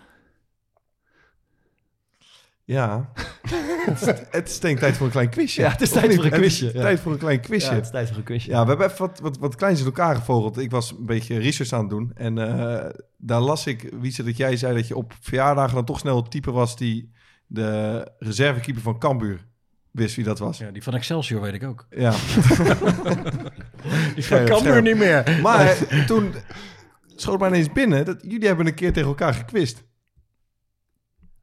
[2.66, 3.12] Ja.
[4.30, 5.62] het, is, denk ik tijd voor een klein quizje.
[5.62, 7.70] Ja, het is tijd voor een Het is quizje, tijd voor een klein quizje.
[7.70, 8.50] Ja, het is tijd voor een quizje.
[8.50, 10.58] Ja, we hebben even wat, wat, wat kleins in elkaar gevogeld.
[10.58, 12.10] Ik was een beetje research aan het doen.
[12.14, 15.98] En eh, daar las ik, Wietse, dat jij zei dat je op verjaardagen dan toch
[15.98, 17.12] snel het type was die
[17.46, 19.46] de reservekeeper van Cambuur
[19.90, 20.58] wist wie dat was.
[20.58, 21.86] ja, die van Excelsior weet ik ook.
[21.90, 22.10] Ja.
[24.14, 25.38] Die van Cambuur niet meer.
[25.42, 26.34] Maar toen
[27.14, 29.84] schoot mij ineens binnen dat jullie hebben een keer tegen elkaar gekwist.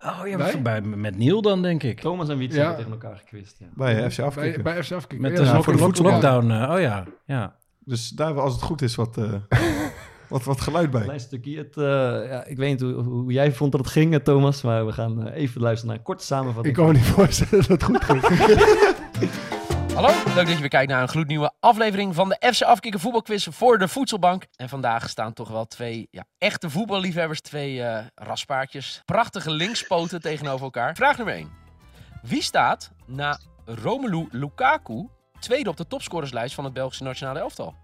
[0.05, 0.61] Oh ja, Wij?
[0.61, 1.99] bij, met Neil dan, denk ik.
[1.99, 2.65] Thomas en Wietse Ja.
[2.65, 3.55] hebben tegen elkaar gekwist.
[3.59, 3.65] Ja.
[3.73, 4.63] Bij FC Bij, Afkikken.
[4.63, 5.21] bij FC Afkikken.
[5.31, 6.51] Met Ja, de, voor de lockdown.
[6.51, 7.55] eh, oh ja, ja.
[7.79, 9.33] Dus daar als het goed is wat, eh,
[10.29, 11.01] wat, wat geluid bij.
[11.01, 11.57] Klein stukje.
[11.57, 11.83] Het, eh,
[12.31, 15.27] ja, ik weet niet hoe, hoe jij vond dat het ging, Thomas, maar we gaan
[15.27, 16.75] even luisteren naar een korte Ik samenvatting.
[16.75, 18.21] kan me niet voorstellen dat het goed ging.
[19.95, 23.47] Hallo, leuk dat je weer kijkt naar een gloednieuwe aflevering van de FC Afkikken voetbalquiz
[23.51, 24.45] voor de Voedselbank.
[24.55, 30.63] En vandaag staan toch wel twee ja, echte voetballiefhebbers, twee eh raspaardjes, prachtige linkspoten tegenover
[30.63, 30.95] elkaar.
[30.95, 31.51] Vraag nummer 1.
[32.21, 35.07] Wie staat na Romelu Lukaku
[35.39, 37.75] tweede op de topscorerslijst van het Belgische nationale elftal?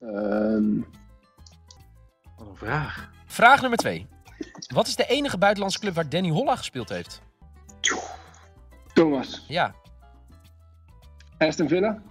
[0.00, 0.80] Ehm,
[2.36, 3.10] wat een vraag.
[3.26, 4.06] Vraag nummer 2.
[4.74, 7.22] Wat is de enige buitenlandse club waar Danny Holla gespeeld heeft?
[8.94, 9.44] Thomas.
[9.48, 9.74] Ja,
[11.38, 12.02] Aston Villa.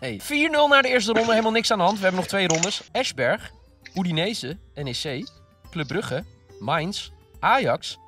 [0.00, 0.20] nee.
[0.22, 0.26] 4-0
[0.68, 1.96] naar de eerste ronde, helemaal niks aan de hand.
[1.96, 2.82] We hebben nog twee rondes.
[2.92, 3.50] Eschberg,
[3.94, 5.28] Udinese, NEC,
[5.70, 6.24] Club Brugge,
[6.60, 7.10] Mainz,
[7.40, 7.98] Ajax,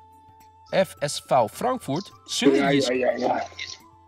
[0.69, 2.85] FSV Frankfurt, Ja, Sunderland.
[2.87, 3.47] ja, ja, ja.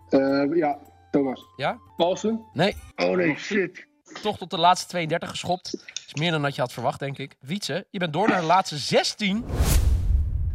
[0.10, 0.78] Eh, ja,
[1.12, 1.41] Thomas.
[1.55, 1.78] Ja?
[1.97, 2.45] Paulsen.
[2.53, 3.88] Nee, Oh nee, shit.
[4.22, 5.84] toch tot de laatste 32 geschopt.
[6.08, 7.36] is meer dan dat je had verwacht, denk ik.
[7.39, 9.45] Wietse, je bent door naar de laatste 16.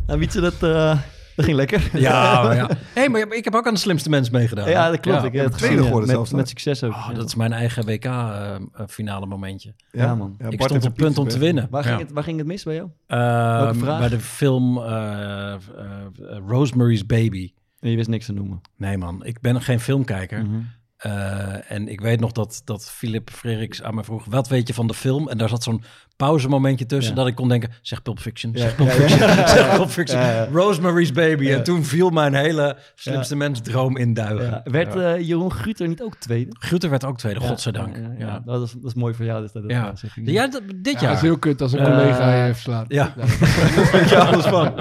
[0.06, 0.98] Nou, Wietse, dat, eh,
[1.36, 1.90] dat ging lekker.
[1.92, 2.70] Ja, maar ja.
[2.94, 4.68] Hey, maar ik heb ook aan de slimste mens meegedaan.
[4.70, 5.20] Ja, dat klopt.
[5.20, 5.26] Ja.
[5.26, 6.92] ik heb het tweede geworden met, zelfs, met succes ook.
[6.92, 7.14] Oh, Ja.
[7.14, 9.74] dat is mijn eigen WK-finale momentje.
[9.92, 10.36] Ja, man.
[10.48, 11.66] ik stond op punt om te winnen.
[11.70, 11.88] Waar, Ja.
[11.88, 12.88] ging het, waar ging het mis bij jou?
[13.06, 13.20] Ehm,
[13.62, 13.98] Welke vraag?
[13.98, 15.58] bij de film eh, eh, eh,
[16.46, 17.52] Rosemary's Baby.
[17.80, 18.60] Nee, je wist niks te noemen.
[18.76, 20.44] Nee man, ik ben geen filmkijker.
[20.44, 20.60] Mhm.
[20.96, 24.24] Eh, en ik weet nog dat, dat Philip Frederiks aan me vroeg...
[24.24, 25.28] wat weet je van de film?
[25.28, 25.82] En daar zat zo'n
[26.26, 27.14] pauzemomentje tussen...
[27.14, 27.18] Ja.
[27.18, 29.46] dat ik kon denken, zeg Pulp Fiction, Ja, zeg Pulp ja, Fiction, ja.
[29.56, 30.20] zeg Pulp Fiction.
[30.20, 30.48] Ja, ja.
[30.52, 31.44] Rosemary's Baby.
[31.44, 31.56] Ja.
[31.56, 34.46] En toen viel mijn hele slimste mens droom in duigen.
[34.46, 34.60] Ja.
[34.64, 35.14] Werd Ja.
[35.14, 36.50] eh, Jeroen Gruter niet ook tweede?
[36.58, 37.96] Gruter werd ook tweede, godzijdank.
[37.96, 38.26] Ja, ja, Ja.
[38.26, 38.42] ja.
[38.44, 39.42] Dat, is, dat is mooi voor jou.
[39.42, 39.92] Dus dat, dat Ja.
[40.24, 41.12] Ja, dat- dit Ja, jaar.
[41.14, 42.84] is heel kut als een Eh, collega je verslaat.
[42.88, 43.14] ja.
[43.16, 43.24] Ja.
[44.10, 44.74] Je alles van.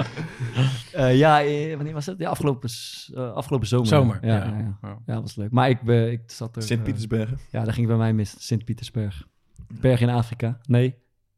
[0.92, 1.32] Eh, ja,
[1.76, 2.18] wanneer was het?
[2.18, 2.70] Ja, afgelopen,
[3.14, 3.86] eh, afgelopen zomer.
[3.86, 4.44] Zomer, Ja, ja.
[4.44, 4.78] ja, ja.
[4.82, 4.98] Ja.
[5.06, 5.50] Ja, dat was leuk.
[5.50, 6.62] Maar ik, ben ik zat er...
[6.62, 7.38] Sint-Petersbergen.
[7.50, 8.34] ja, daar ging bij mij mis.
[8.38, 9.26] Sint-Petersberg.
[9.80, 10.58] Berg in Afrika.
[10.66, 10.94] Nee.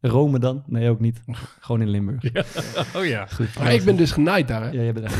[0.07, 0.62] Rome dan?
[0.66, 1.20] Nee, ook niet.
[1.61, 2.22] Gewoon in Limburg.
[2.96, 3.26] Oh ja.
[3.34, 3.59] Goed.
[3.59, 4.68] Maar ik ben dus genaaid daar, hè?
[4.70, 5.16] Ja, jij bent echt...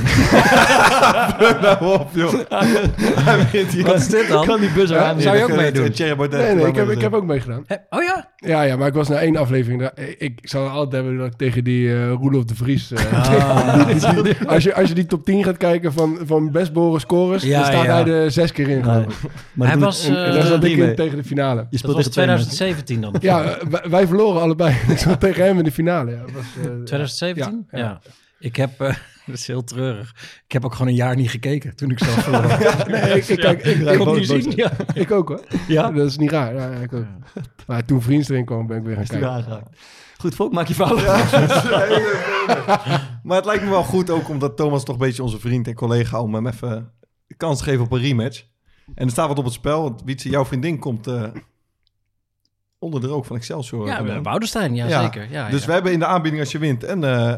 [1.63, 2.33] nou op, joh.
[3.27, 3.85] Hij begint hier.
[3.85, 4.47] Wat is dit dan?
[4.47, 5.21] kan die buzzer Ja, aan.
[5.21, 5.93] Zou je ook meedoen?
[6.31, 7.65] Nee, nee, ik heb, ik heb ook meegedaan.
[7.91, 8.33] Oh ja?
[8.45, 9.81] Ja, ja, maar ik was na één aflevering.
[9.81, 12.93] daar- Ik, ik zou altijd hebben dat ik tegen die eh Roelof de Vries.
[12.93, 13.87] eh, Ah.
[14.47, 17.57] als, je, als je die top 10 gaat kijken van, van best behoren scores, Ja,
[17.59, 18.03] dan staat ja.
[18.03, 18.81] hij er zes keer in.
[18.87, 19.05] Nee.
[19.53, 20.07] Maar Hij was...
[20.09, 21.67] En, en eh, daar zat ik in tegen de finale.
[21.71, 22.49] Je dat was twee mensen.
[22.51, 23.15] 2017 dan.
[23.21, 24.75] Ja, wij, wij verloren allebei.
[24.89, 26.11] ik zat tegen hem in de finale.
[26.11, 27.67] Ja, dat was, eh, 2017?
[27.71, 27.85] Ja, Ja.
[27.85, 28.01] ja.
[28.39, 28.95] Ik heb, eh,
[29.27, 30.15] dat is heel treurig,
[30.45, 32.47] ik heb ook gewoon een jaar niet gekeken toen ik zelf verloor.
[32.89, 34.53] Nee, ik, ik, kijk, ik, ik ik, kon ook niet zien.
[34.57, 34.73] Ja.
[34.95, 35.41] ik ook hoor.
[35.69, 35.91] Ja?
[35.93, 36.55] Dat is niet raar.
[36.55, 37.07] Ja, ja, ik ook.
[37.67, 39.31] Maar toen vriends erin kwam, ben ik weer gaan kijken.
[39.31, 39.79] aangeraakt.
[40.19, 41.03] Goed, Volk, maak je fout.
[43.23, 45.75] Maar het lijkt me wel goed ook omdat Thomas toch een beetje onze vriend en
[45.75, 46.93] collega om hem even
[47.27, 48.45] de kans te geven op een rematch.
[48.95, 49.83] En er staat wat op het spel.
[49.83, 51.23] Want Wietse, jouw vriendin komt eh,
[52.79, 53.87] onder de rook van Excelsior.
[53.87, 54.21] Ja.
[54.23, 55.31] Woudenstein, ja, zeker.
[55.31, 55.67] Ja, dus ja.
[55.67, 57.35] we hebben in de aanbieding als je wint een eh,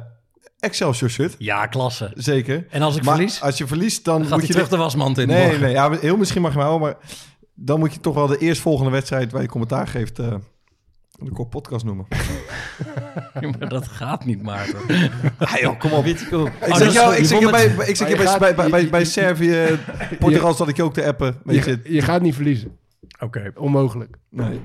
[0.58, 1.34] Excelsior shirt.
[1.38, 2.12] Ja, klasse.
[2.14, 2.66] Zeker.
[2.70, 3.42] En als ik Maar verlies?
[3.42, 4.52] Als je verliest, dan Gaat moet je...
[4.52, 5.60] terug de wasmand in Nee, morgen.
[5.60, 5.72] nee.
[5.72, 6.96] Ja, heel misschien mag je hem houden, maar
[7.54, 10.18] dan moet je toch wel de eerstvolgende wedstrijd waar je commentaar geeft...
[10.18, 10.34] eh
[11.18, 12.06] de kop podcast noemen.
[13.40, 14.78] Ja, maar dat gaat niet, Maarten.
[15.38, 16.04] Ah, joh, kom op.
[16.04, 16.28] Ik.
[16.32, 19.04] Oh, zeg jou, ik zeg je bij, ik zeg je bij, gaat- bij, bij, bij,
[19.04, 19.78] Servië,
[20.18, 21.36] Portugal zat ik je ook te appen.
[21.44, 22.76] Weet je, Je, je gaat niet verliezen.
[23.18, 23.52] Oké.
[23.54, 24.16] Onmogelijk.
[24.30, 24.60] nee.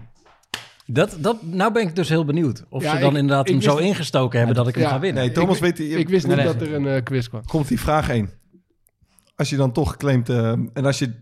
[0.94, 2.66] Dat, dat, nou ben ik dus heel benieuwd.
[2.70, 4.89] Of Ja, ze dan ik- inderdaad ik hem zo ingestoken hebben dat ik hem Ja.
[4.89, 5.24] ga winnen.
[5.24, 5.78] nee, Thomas Ik- weet...
[5.78, 7.46] je- Ik wist niet dat er een eh, quiz kwam.
[7.46, 8.30] Komt die vraag 1.
[9.36, 10.30] Als je dan toch claimt...
[10.30, 11.14] eh, en als je,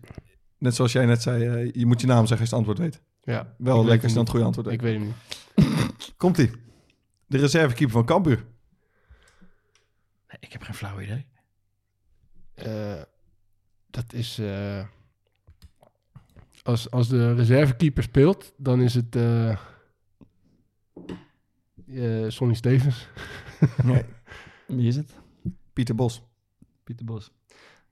[0.57, 2.77] net zoals jij net zei, eh, je moet je naam zeggen als je het antwoord
[2.77, 3.01] weet.
[3.23, 4.75] Ja, Wel lekker als je dan het goede antwoord weet.
[4.75, 6.13] Ik weet hem niet.
[6.17, 6.51] Komt-ie.
[7.27, 8.45] De reservekeeper van Cambuur.
[10.27, 11.25] Nee, ik heb geen flauw idee.
[12.55, 13.01] Eh,
[13.89, 14.39] dat is...
[16.69, 19.15] als, als de reservekeeper speelt, dan is het...
[19.15, 19.57] eh
[21.87, 23.07] eh, Sonny Stevens.
[23.83, 24.03] Nee.
[24.67, 25.13] Wie is het?
[25.73, 26.21] Pieter Bos.
[26.83, 27.31] Pieter Bos.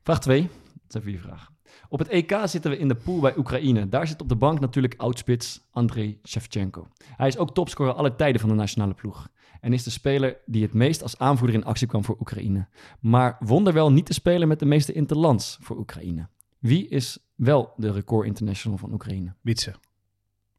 [0.03, 0.41] Vraag 2.
[0.41, 0.51] Dat
[0.87, 1.55] zijn vier vragen.
[1.89, 3.89] Op het EK zitten we in de pool bij Oekraïne.
[3.89, 6.87] Daar zit op de bank natuurlijk oudspits Andrei Shevchenko.
[7.03, 9.27] Hij is ook topscorer alle tijden van de nationale ploeg.
[9.61, 12.67] En is de speler die het meest als aanvoerder in actie kwam voor Oekraïne.
[12.99, 16.27] Maar wonderwel niet de speler met de meeste interlands voor Oekraïne.
[16.59, 19.33] Wie is wel de record international van Oekraïne?
[19.41, 19.73] Wietse.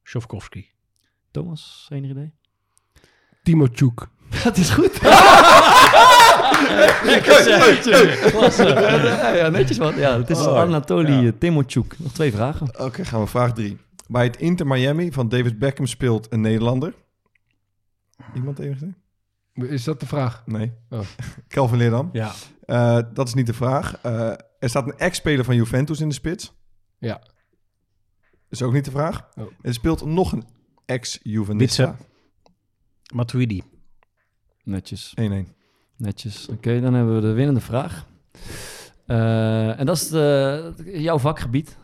[0.02, 0.70] Shovkovski.
[1.30, 2.32] Thomas, enig idee?
[3.42, 4.08] Timo Tjoek.
[4.44, 4.98] Dat is goed.
[9.34, 9.94] Ja, netjes wat.
[9.94, 11.32] Ja, het is Oh, Anatoly ja.
[11.98, 12.80] Nog twee vragen.
[12.80, 13.78] Oké, gaan we vraag 3.
[14.06, 16.94] Bij het Inter Miami van David Beckham speelt een Nederlander.
[18.34, 18.96] Iemand even gezien?
[19.70, 20.42] Is dat de vraag?
[20.46, 20.72] Nee.
[20.90, 21.00] Oh.
[21.48, 22.08] Kelvin Leerdam.
[22.12, 22.32] Ja.
[22.64, 23.98] Eh, dat is niet de vraag.
[24.02, 26.52] Eh, er staat een ex-speler van Juventus in de spits.
[26.98, 27.20] Ja.
[28.48, 29.28] is ook niet de vraag.
[29.36, 29.46] Oh.
[29.62, 30.44] Er speelt nog een
[30.86, 31.80] ex-Juventus.
[33.14, 33.62] Matuidi.
[34.64, 35.14] Netjes.
[35.20, 35.22] 1-1.
[35.96, 36.48] Netjes.
[36.48, 38.06] Oké, dan hebben we de winnende vraag.
[39.06, 41.76] Eh, en dat is de, jouw vakgebied.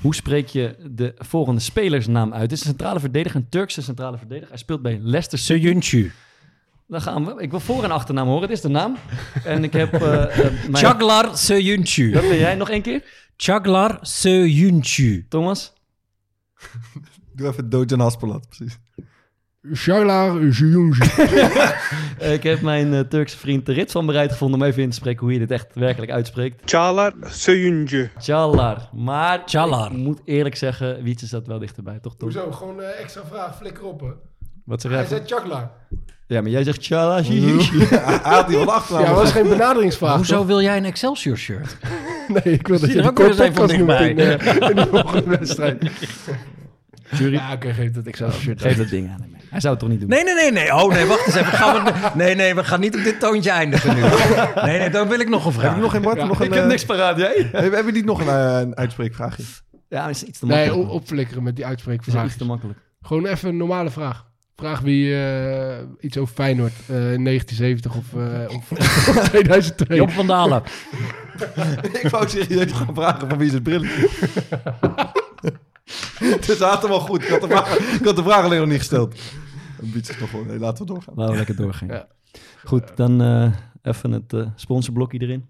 [0.00, 2.48] Hoe spreek je de volgende spelersnaam uit?
[2.48, 4.48] Dit is een centrale verdediger, een Turkse centrale verdediger.
[4.48, 5.60] Hij speelt bij Leicester City.
[5.60, 6.12] Seyuncu.
[6.86, 7.42] Dan gaan we.
[7.42, 8.48] Ik wil voor- en achternaam horen.
[8.48, 8.96] Dit is de naam.
[9.44, 9.92] En ik heb...
[9.92, 12.10] eh eh, mijn- Chaglar Seyuncu.
[12.10, 13.04] Dat ben jij nog één keer?
[13.42, 15.24] Chaglar Seyuncu.
[15.28, 15.72] Thomas?
[17.36, 18.78] Doe even Dojan Haspelat, precies.
[19.74, 21.00] Shaglar Jujunji.
[22.18, 24.90] Eh, ik heb mijn eh, Turkse vriend de Rit van bereid gevonden om even in
[24.90, 26.70] te spreken hoe je dit echt werkelijk uitspreekt.
[26.70, 28.10] Çağlar Söyüncü.
[28.18, 28.88] Chalar.
[28.92, 29.90] Maar Çalar.
[29.90, 32.28] ik moet eerlijk zeggen, Wietse staat wel dichterbij, toch Tom?
[32.32, 32.52] Hoezo?
[32.52, 34.10] Gewoon eh, extra vraag, flikker op, hè?
[34.64, 35.08] Wat zeg Hij jij?
[35.08, 35.70] zei Chaglar.
[36.26, 37.22] Ja, maar jij zegt Chala.
[37.22, 39.02] Hij had die wat achternaam.
[39.04, 40.16] Ja, dat was geen benaderingsvraag.
[40.16, 40.46] Hoezo toch?
[40.46, 41.76] wil jij een Excelsior shirt?
[42.44, 44.76] Nee, ik wil dat je de ook weer eens podcast even noemt in, eh, in
[44.76, 45.90] de volgende wedstrijd.
[47.10, 47.32] Jury.
[47.32, 48.62] Ja, oké, geef dat ik zelf shirt.
[48.62, 49.28] Geef dat ding aan hem.
[49.50, 50.08] Hij zou het toch niet doen?
[50.08, 50.74] Nee, nee, nee, nee.
[50.74, 51.52] Oh nee, wacht eens even.
[51.52, 51.92] Gaan we...
[52.14, 54.00] Nee, nee, we gaan niet op dit toontje eindigen nu.
[54.64, 55.64] Nee, nee, dan wil ik nog een vraag.
[55.66, 56.16] Heb je nog geen Bart?
[56.16, 57.48] Ja, nog ik een, heb eh, niks paraat, jij?
[57.52, 59.42] Hebben we niet nog een, eh, een uitspreekvraagje?
[59.88, 60.88] Ja, dat is iets te Nee, makkelijk.
[60.90, 62.26] op- opflikkeren met die Dat is uitspreekvraag.
[62.26, 62.78] iets te makkelijk.
[63.02, 64.28] Gewoon even een normale vraag.
[64.56, 68.68] Vraag wie eh, iets over Feyenoord eh, in 1970 of, eh, of
[69.28, 69.96] 2002.
[69.96, 70.62] Job van Dalen.
[72.02, 73.82] ik wou serieus gaan vragen van wie is het bril.
[76.18, 77.22] Het zaten wel goed.
[77.22, 79.14] Ik had, de vraag, ik had de vraag alleen nog niet gesteld.
[79.80, 80.44] Een beetje is nog wel.
[80.44, 81.14] Nee, laten we doorgaan.
[81.16, 81.88] Laten we lekker doorgaan.
[81.88, 82.06] Ja.
[82.64, 85.48] Goed, dan eh, even het eh, sponsorblokje erin.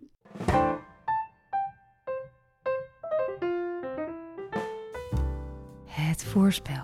[5.84, 6.82] Het voorspel.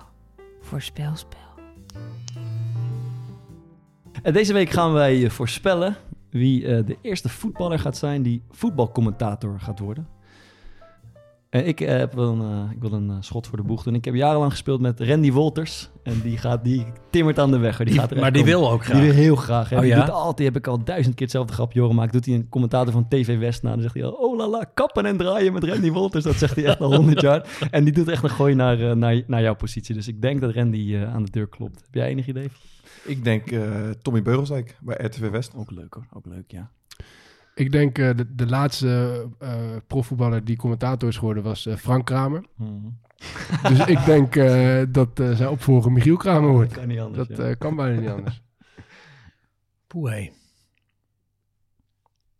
[0.60, 1.38] Voorspelspel.
[4.22, 5.96] En deze week gaan wij voorspellen
[6.36, 10.15] wie eh, de eerste voetballer gaat zijn die voetbalcommentator gaat worden.
[11.56, 13.82] En ik, eh, heb wel een, eh, ik wil een eh, schot voor de boeg
[13.82, 13.94] doen.
[13.94, 15.90] Ik heb jarenlang gespeeld met Randy Wolters.
[16.02, 17.76] En die, gaat, die timmert aan de weg.
[17.76, 18.96] Die Die- gaat maar die wil ook graag.
[18.96, 19.68] Die wil heel graag.
[19.68, 19.76] Hè.
[19.76, 20.00] Oh die ja?
[20.04, 22.12] doet altijd, heb ik al duizend keer hetzelfde grapje horen maken.
[22.12, 23.70] Doet hij een commentator van TV West na.
[23.70, 26.24] Dan zegt hij al, oh la la, kappen en draaien met Randy Wolters.
[26.24, 27.68] Dat zegt hij echt al honderd jaar.
[27.70, 29.94] En die doet echt een gooi naar, eh, naar, naar jouw positie.
[29.94, 31.80] Dus ik denk dat Randy eh, aan de deur klopt.
[31.80, 32.50] Heb jij enig idee?
[33.04, 33.60] Ik denk eh,
[34.02, 35.52] Tommy Beugelsdijk bij RTV West.
[35.56, 36.70] Ook leuk hoor, ook leuk ja.
[37.58, 39.50] Ik denk eh, de, de laatste eh,
[39.86, 42.44] profvoetballer die commentator is geworden was eh, Frank Kramer.
[43.68, 46.72] Dus ik denk eh, dat eh, zijn opvolger Michiel Kramer wordt.
[46.72, 47.44] Kan niet anders, Dat ja.
[47.44, 48.42] eh, kan bijna niet anders.
[49.86, 50.30] Poeh.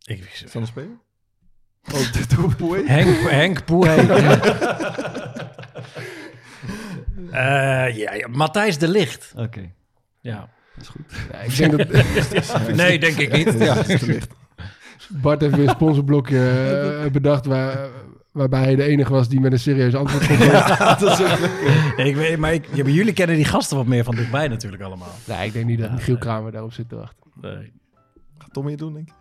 [0.03, 0.97] Ik, Van de speler?
[1.93, 2.83] Oh, de Toepoe.
[2.85, 3.97] Henk, Henk Poeh.
[7.31, 9.33] Eh, ja, ja, Matthijs de Licht.
[9.35, 9.71] Oké.
[10.19, 10.49] Ja.
[10.75, 11.13] Dat is goed.
[11.31, 12.75] Ja, ik denk dat...
[12.75, 13.53] Nee, denk ik niet.
[13.59, 14.27] Ja, dat is te licht.
[15.09, 16.39] Bart heeft weer een sponsorblokje
[17.03, 17.89] eh, bedacht waar,
[18.31, 20.53] waarbij hij de enige was die met een serieus antwoord kon geven.
[20.57, 21.93] Ja, dat is ook leuk.
[21.97, 24.47] Nee, ik weet, maar ik, ja, maar jullie kennen die gasten wat meer van dichtbij
[24.47, 25.15] natuurlijk allemaal.
[25.25, 27.23] Nee, ik denk niet dat Michiel Kramer daarop zit te wachten.
[27.41, 27.71] Nee.
[28.37, 29.13] Gaat Tom hier doen, denk ik.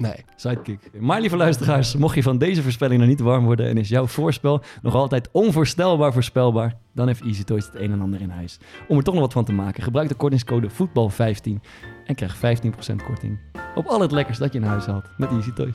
[0.00, 0.24] Nee.
[0.36, 0.90] Sidekick.
[1.00, 4.06] Maar lieve luisteraars, mocht je van deze voorspelling nog niet warm worden en is jouw
[4.06, 8.58] voorspel nog altijd onvoorstelbaar voorspelbaar, dan heeft Easy Toys het een en ander in huis.
[8.88, 11.60] Om er toch nog wat van te maken, gebruik de kortingscode voetbal15
[12.10, 13.38] en krijg 15% korting
[13.74, 15.74] op al het lekkers dat je in huis haalt met Easy Toys.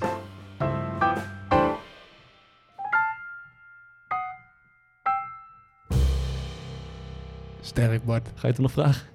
[7.62, 8.28] Sterk, Bart.
[8.28, 9.15] Ga je het nog vragen?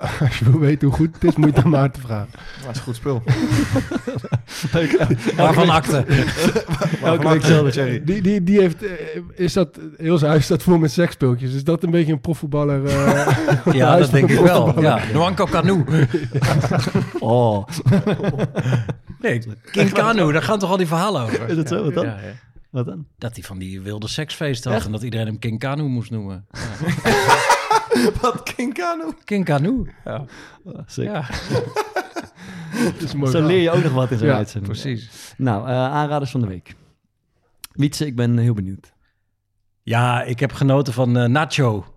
[0.20, 2.28] Als je wil weten hoe goed het is, moet je het aan Maarten vragen.
[2.64, 3.22] Dat is een goed spul.
[5.36, 6.04] Waarvan akte?
[7.02, 8.02] Elke week.
[8.06, 8.90] Die, die, die heeft, eh,
[9.34, 11.54] is dat, heel zijn huis staat vol met seksspeeltjes.
[11.54, 12.84] Is dat een beetje een profvoetballer?
[12.86, 13.26] eh,
[13.72, 14.80] Ja, dat denk ik wel.
[14.80, 15.84] Ja, Nwanko Kanu.
[17.18, 17.66] Oh.
[19.20, 21.48] Nee, King Kanu, daar gaan toch al die verhalen over?
[21.48, 21.84] Is het zo?
[21.84, 22.04] Wat dan?
[22.04, 22.32] Ja, ja.
[22.70, 23.06] Wat dan?
[23.18, 24.86] Dat hij van die wilde seksfeest had Echt?
[24.86, 26.46] en dat iedereen hem King Kanu moest noemen.
[28.20, 29.04] Wat, King Kanu?
[29.24, 29.90] King Kanu.
[30.04, 30.24] Ja.
[30.86, 31.04] Sick.
[31.04, 31.24] Ja.
[32.98, 34.72] Is mooi Zo leer je ook nog wat in zo'n Ja, uitzending.
[34.72, 35.34] precies.
[35.36, 36.74] Nou, eh, aanraders van de week.
[37.72, 38.92] Wietse, ik ben heel benieuwd.
[39.82, 41.94] Ja, ik heb genoten van eh, Nacho,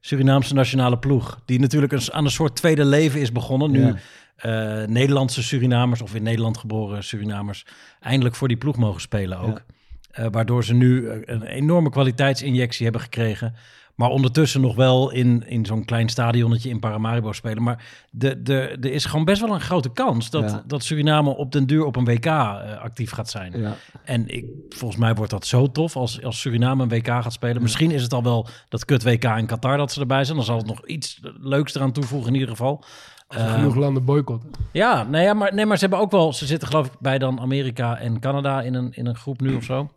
[0.00, 1.40] Surinaamse nationale ploeg.
[1.44, 3.70] Die natuurlijk een, aan een soort tweede leven is begonnen.
[3.70, 3.94] Nu Ja.
[4.36, 7.66] eh, Nederlandse Surinamers, of in Nederland geboren Surinamers,
[8.00, 9.62] eindelijk voor die ploeg mogen spelen ook.
[10.10, 13.54] Eh, waardoor ze nu een enorme kwaliteitsinjectie hebben gekregen.
[13.98, 17.62] Maar ondertussen nog wel in, in zo'n klein stadionnetje in Paramaribo spelen.
[17.62, 20.62] Maar de, de, er is gewoon best wel een grote kans dat, Ja.
[20.66, 23.60] dat Suriname op den duur op een WK eh, actief gaat zijn.
[23.60, 23.74] Ja.
[24.04, 27.62] En ik, volgens mij wordt dat zo tof als, als Suriname een WK gaat spelen.
[27.62, 30.36] Misschien is het al wel dat kut WK in Qatar dat ze erbij zijn.
[30.36, 32.84] Dan zal het nog iets leuks eraan toevoegen in ieder geval.
[33.26, 34.50] Als er Eh, genoeg landen boycotten.
[34.72, 36.32] ja, nee, ja, maar, nee, maar ze hebben ook wel...
[36.32, 39.54] Ze zitten geloof ik bij dan Amerika en Canada in een, in een groep nu
[39.54, 39.90] of zo.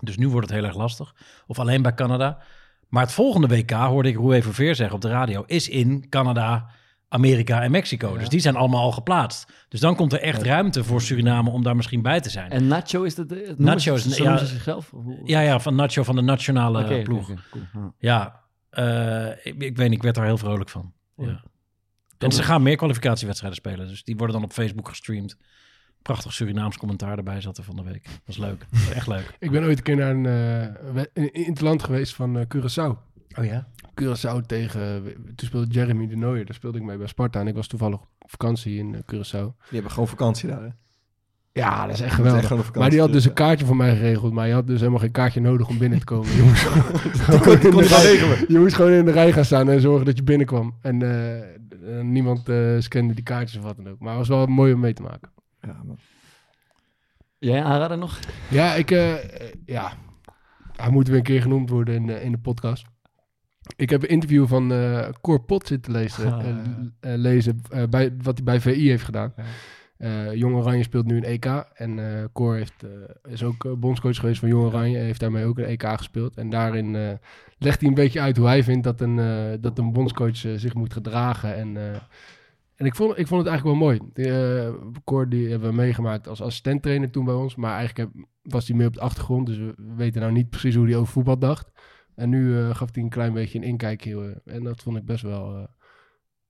[0.00, 1.14] Dus nu wordt het heel erg lastig.
[1.46, 2.38] Of alleen bij Canada.
[2.94, 5.44] Maar het volgende WK, hoorde ik Roué Verveer zeggen op de radio...
[5.46, 6.66] is in Canada,
[7.08, 8.16] Amerika en Mexico.
[8.18, 9.52] Dus die zijn allemaal al geplaatst.
[9.68, 12.50] Dus dan komt er echt ruimte voor Suriname om daar misschien bij te zijn.
[12.50, 13.32] En Nacho is dat...
[13.32, 14.36] eh, noemen Nacho is- ja.
[14.44, 14.92] zichzelf?
[15.24, 17.30] Ja, ja, van Nacho van de nationale ploeg.
[17.50, 17.94] cool.
[17.98, 18.40] Ja.
[18.70, 20.92] Eh, ik, ik weet niet, ik werd daar heel vrolijk van.
[21.16, 21.42] Ja.
[22.18, 23.88] En ze gaan meer kwalificatiewedstrijden spelen.
[23.88, 25.36] Dus die worden dan op Facebook gestreamd.
[26.04, 28.04] Prachtig Surinaams commentaar erbij zat er van de week.
[28.04, 28.58] Dat was leuk.
[28.70, 29.36] Dat was echt leuk.
[29.38, 30.26] Ik ben ooit een keer naar een,
[31.14, 32.98] eh, in, het land geweest van eh, Curaçao.
[33.38, 33.66] Oh ja?
[34.00, 35.02] Curaçao tegen...
[35.36, 36.44] Toen speelde Jeremy de Nooijer.
[36.44, 37.40] Daar speelde ik mee bij Sparta.
[37.40, 39.56] En ik was toevallig op vakantie in eh, Curaçao.
[39.56, 40.68] Die hebben gewoon vakantie daar, hè?
[41.52, 42.40] Ja, dat is echt is geweldig.
[42.40, 44.32] echt vakantie, maar die had dus een kaartje voor mij geregeld.
[44.32, 46.30] Maar je had dus helemaal geen kaartje nodig om binnen te komen.
[46.36, 49.44] Je moest gewoon, kon- in kon de je rij- moest gewoon in de rij gaan
[49.44, 50.74] staan en zorgen dat je binnenkwam.
[50.80, 50.98] En
[52.12, 53.98] niemand eh scande die kaartjes of wat dan ook.
[53.98, 55.32] Maar het was wel mooi om mee te maken.
[55.66, 55.98] Ja, man.
[57.38, 58.18] Jij aanrader nog?
[58.50, 58.90] Ja, ik...
[58.90, 59.14] eh,
[59.66, 59.92] ja,
[60.76, 62.86] hij moet weer een keer genoemd worden in, eh, in de podcast.
[63.76, 66.44] Ik heb een interview van eh Cor Pot zitten lezen, Ah.
[67.00, 69.34] lezen eh, bij, wat hij bij VI heeft gedaan.
[69.96, 71.44] Eh Jong Oranje speelt nu een EK.
[71.74, 74.98] En eh Cor heeft, eh, is ook bondscoach geweest van Jong Oranje.
[74.98, 76.36] Heeft daarmee ook een EK gespeeld.
[76.36, 77.12] En daarin eh,
[77.58, 80.74] legt hij een beetje uit hoe hij vindt dat een, eh, dat een bondscoach zich
[80.74, 81.54] moet gedragen.
[81.56, 82.00] En, eh,
[82.76, 84.00] en ik, vond, ik vond het eigenlijk wel mooi.
[84.12, 87.54] Die, eh, Cor die hebben we meegemaakt als assistenttrainer toen bij ons.
[87.54, 89.46] Maar eigenlijk heb- was hij meer op de achtergrond.
[89.46, 91.70] Dus we weten nou niet precies hoe hij over voetbal dacht.
[92.14, 94.40] En nu eh, gaf hij een klein beetje een inkijkje.
[94.44, 95.56] eh, en dat vond ik best wel...
[95.56, 95.64] eh,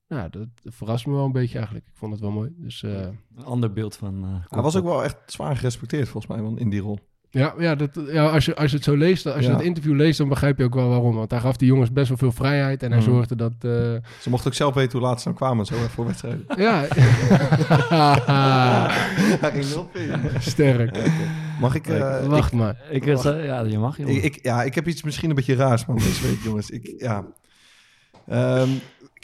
[0.07, 1.87] ja, dat verrast me wel een beetje eigenlijk.
[1.87, 2.51] Ik vond het wel mooi.
[2.57, 2.91] Dus eh,
[3.37, 4.25] Een ander beeld van...
[4.25, 6.99] eh, Hij was ook wel echt zwaar gerespecteerd, volgens mij, in die rol.
[7.35, 9.57] Ja, ja, dat, ja als, je, als je het zo leest, als je Ja.
[9.57, 11.15] het interview leest, dan begrijp je ook wel waarom.
[11.15, 13.11] Want hij gaf die jongens best wel veel vrijheid en hij Mhm.
[13.11, 13.53] zorgde dat...
[13.61, 13.71] eh,
[14.21, 16.45] Ze mochten ook zelf weten hoe laat ze dan kwamen, zo, voor wedstrijden.
[16.57, 16.85] ja.
[19.41, 20.11] Hij ging erop in.
[20.41, 20.97] Sterk.
[21.61, 21.87] Mag ik...
[21.87, 22.77] eh, Wacht ik- maar.
[22.91, 24.15] Ik, eh, ja, je mag, jongen.
[24.15, 26.71] Ik, ik, ja, ik heb iets misschien een beetje raars, man, deze week, jongens.
[26.71, 27.25] Ik, ja.
[28.29, 28.69] Ehm,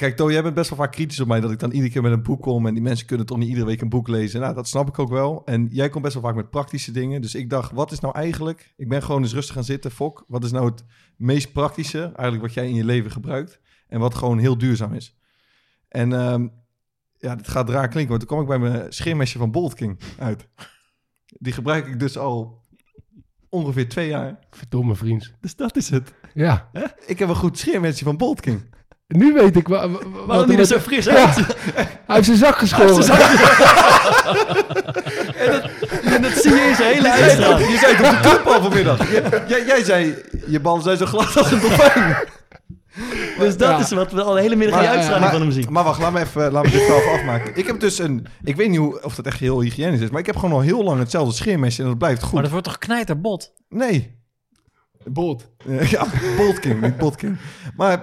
[0.01, 2.03] kijk, To, jij bent best wel vaak kritisch op mij dat ik dan iedere keer
[2.03, 4.41] met een boek kom en die mensen kunnen toch niet iedere week een boek lezen.
[4.41, 5.43] Nou, dat snap ik ook wel.
[5.45, 7.21] En jij komt best wel vaak met praktische dingen.
[7.21, 8.73] Dus ik dacht, wat is nou eigenlijk...
[8.77, 10.25] Ik ben gewoon eens rustig gaan zitten, Fok.
[10.27, 10.85] Wat is nou het
[11.17, 15.19] meest praktische, eigenlijk wat jij in je leven gebruikt en wat gewoon heel duurzaam is?
[15.89, 16.49] En ehm,
[17.19, 20.01] ja, dit gaat raar klinken, want toen kwam ik bij mijn scheermesje van Bolt King
[20.19, 20.49] uit.
[21.27, 22.63] Die gebruik ik dus al
[23.49, 24.39] ongeveer twee jaar.
[24.51, 25.35] Verdomme vriend.
[25.41, 26.15] Dus dat is het.
[26.35, 26.71] Ja.
[27.07, 28.79] Ik heb een goed scheermesje van Bolt King.
[29.17, 30.49] Nu weet ik wa- wa- wat...
[30.49, 31.15] die er zo fris Ja.
[31.15, 31.37] uit?
[31.75, 33.07] Hij heeft zijn zak geschoren.
[33.07, 33.39] Hij
[35.47, 35.71] En dat,
[36.15, 37.71] en dat zie je in zijn hele uitstraling.
[37.71, 39.11] Je zei het op de club al vanmiddag.
[39.49, 40.15] Jij, jij, zei,
[40.47, 42.17] je ballen zijn zo glad als een dolfijn.
[43.39, 45.51] Dus dat is wat we al de hele middag in de uitstraling maar, van hem
[45.51, 45.67] zien.
[45.71, 47.53] Maar wacht, laat me even, laat me dit even afmaken.
[47.57, 48.27] Ik heb dus een...
[48.45, 50.61] Ik weet niet hoe, of dat echt heel hygiënisch is, maar ik heb gewoon al
[50.61, 52.33] heel lang hetzelfde scheermesje en dat blijft goed.
[52.33, 53.53] Maar dat wordt toch knijterbot?
[53.69, 54.19] Nee.
[55.05, 55.49] Bolt.
[55.81, 56.07] Ja,
[56.37, 57.37] Boltking, niet Botking.
[57.77, 58.01] Maar,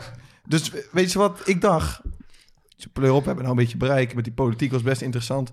[0.48, 1.42] dus weet je wat?
[1.46, 2.02] Ik dacht,
[2.94, 5.52] pleur op, we hebben nou een beetje bereik met die politiek, was best interessant.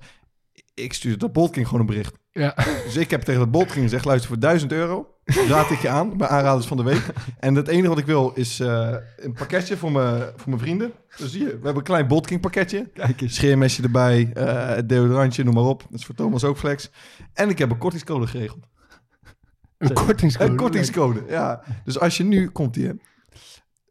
[0.74, 2.18] Ik stuurde dat Boltking gewoon een bericht.
[2.30, 2.54] Ja.
[2.84, 6.16] Dus ik heb tegen dat Boltking gezegd, luister, voor 1000 euro raad ik je aan,
[6.16, 7.06] bij aanraders van de week.
[7.38, 10.92] En het enige wat ik wil is eh, een pakketje voor mijn, voor mijn vrienden.
[11.16, 12.90] Dus zie je, we hebben een klein Boltking pakketje.
[12.94, 13.34] Kijk eens.
[13.34, 15.82] Scheermesje erbij, eh deodorantje, noem maar op.
[15.90, 16.90] Dat is voor Thomas ook flex.
[17.32, 18.66] En ik heb een kortingscode geregeld.
[19.78, 20.50] Een kortingscode?
[20.50, 21.62] Een kortingscode, ja.
[21.84, 22.96] Dus als je nu komt hier,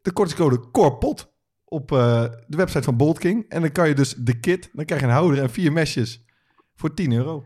[0.04, 1.32] de kortingscode KORPOT
[1.64, 3.44] op eh, de website van Bolt King.
[3.48, 6.24] En dan kan je dus de kit, dan krijg je een houder en vier mesjes
[6.74, 7.44] voor 10 euro.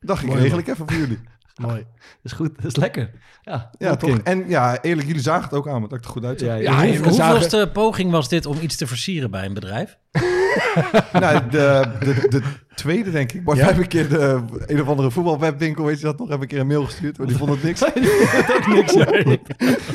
[0.00, 1.18] Dacht ik, regel ik even voor jullie.
[1.60, 1.78] Mooi.
[1.78, 1.84] Dat
[2.22, 3.10] is goed, dat is lekker.
[3.42, 4.10] Ja, Ja, toch?
[4.10, 4.22] King.
[4.24, 6.48] En ja, eerlijk, jullie zagen het ook aan, dat ik er goed uitzag.
[6.48, 9.54] Ja, Ja, Ja, hoe- zagen- hoeveelste poging was dit om iets te versieren bij een
[9.54, 9.98] bedrijf?
[11.20, 12.42] nou, de, de, de
[12.74, 13.44] tweede denk ik.
[13.44, 13.64] Bart, Ja?
[13.64, 16.60] hebben een keer de een of andere voetbalwebwinkel, weet je dat nog, hebben een keer
[16.60, 17.84] een mail gestuurd, maar die vond het niks.
[18.56, 19.04] ook niks, ja.
[19.04, 19.40] Die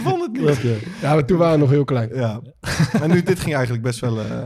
[0.03, 0.61] vond het niks.
[1.01, 2.09] Ja, maar toen waren we nog heel klein.
[2.15, 2.41] Ja.
[2.99, 4.43] Maar nu, dit ging eigenlijk best wel, eh,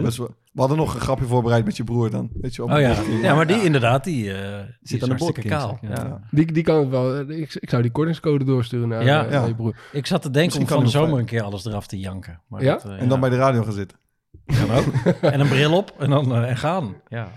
[0.00, 0.34] best wel...
[0.52, 2.30] We hadden nog een grapje voorbereid met je broer dan.
[2.40, 5.16] Weet je, op Oh ja, ja maar die inderdaad, die, eh die Zit is aan
[5.16, 5.78] de botkings, kaal.
[5.82, 5.88] ja.
[5.88, 6.20] Ja.
[6.30, 7.30] Die, die kan het wel.
[7.30, 9.24] Ik, ik zou die kortingscode doorsturen naar, Ja.
[9.24, 9.76] eh, naar je broer.
[9.92, 12.40] Ik zat te denken Misschien om van de zomer een keer alles eraf te janken.
[12.48, 12.72] Maar Ja?
[12.72, 13.98] dat, En dan bij de radio gaan zitten.
[14.58, 14.86] Kan ook.
[15.20, 16.94] en een bril op en dan eh, en gaan.
[17.08, 17.28] Ja.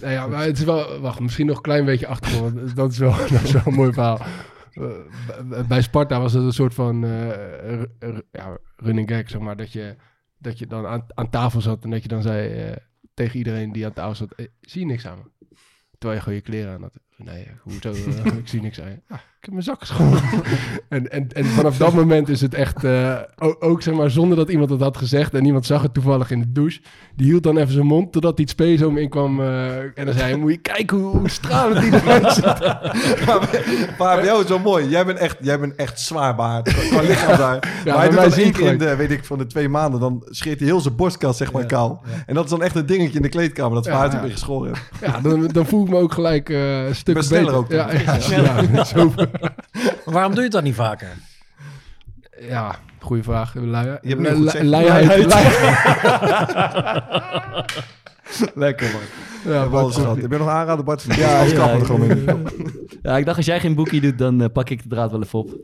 [0.00, 1.00] Nou ja, maar het is wel...
[1.00, 2.54] Wacht, misschien nog een klein beetje achtergrond.
[2.54, 4.20] want Dat is wel, dat is wel een mooi verhaal.
[4.72, 7.82] Eh, bij- Sparta was het een soort van eh,
[8.32, 9.56] ja, running gag, zeg maar.
[9.56, 9.96] Dat je,
[10.38, 12.76] dat je dan aan, aan tafel zat en dat je dan zei eh,
[13.14, 14.32] tegen iedereen die aan tafel zat...
[14.32, 15.46] eh, zie je niks aan me?
[15.98, 16.98] Terwijl je gewoon je kleren aan had.
[17.16, 17.92] Nee, hoezo?
[18.42, 19.00] ik zie niks aan je.
[19.08, 20.18] Ah, ik heb mijn zakken schoon.
[20.88, 22.84] en, en, en vanaf dat moment is het echt...
[22.84, 23.16] eh,
[23.58, 25.34] ook zeg maar zonder dat iemand het had gezegd...
[25.34, 26.80] en iemand zag het toevallig in de douche...
[27.16, 29.40] die hield dan even zijn mond totdat iets spezo in kwam...
[29.40, 30.36] en dan zei hij...
[30.36, 32.44] moet je kijken hoe, hoe stralend die eruit ziet.
[33.98, 34.88] Maar bij jou is wel mooi.
[34.88, 36.88] Jij bent echt, jij bent echt zwaar baard.
[36.88, 37.58] Qua lichaam daar.
[37.60, 39.38] bij maar hij doet mij dan zie één ik keer in de, weet ik, van
[39.38, 40.00] de twee maanden...
[40.00, 42.02] dan scheert hij heel zijn borstkast, zeg maar, kaal.
[42.26, 43.74] En dat is dan echt een dingetje in de kleedkamer...
[43.74, 44.20] dat Ja, vaart ja.
[44.20, 44.72] beetje geschoren.
[45.00, 47.54] Ja, dan, dan voel ik me ook gelijk eh een stuk beter.
[47.54, 48.18] ook Ja, ja,
[48.72, 49.12] ja, zo.
[50.04, 51.08] Waarom doe je dat niet vaker?
[52.40, 53.54] ja goede vraag.
[53.54, 54.62] Lui, Je hebt nu goed.
[54.62, 55.08] Luiheid.
[58.54, 59.00] Lekker, man.
[59.52, 59.94] Ja, goed.
[59.94, 60.16] gehad.
[60.20, 61.02] Heb je nog een aanrader, Bart?
[61.08, 62.46] Ja, Ja, als ja, er ik- gewoon in.
[63.02, 65.22] Ja, ik dacht als jij geen boekie doet, dan eh, pak ik de draad wel
[65.22, 65.56] even op.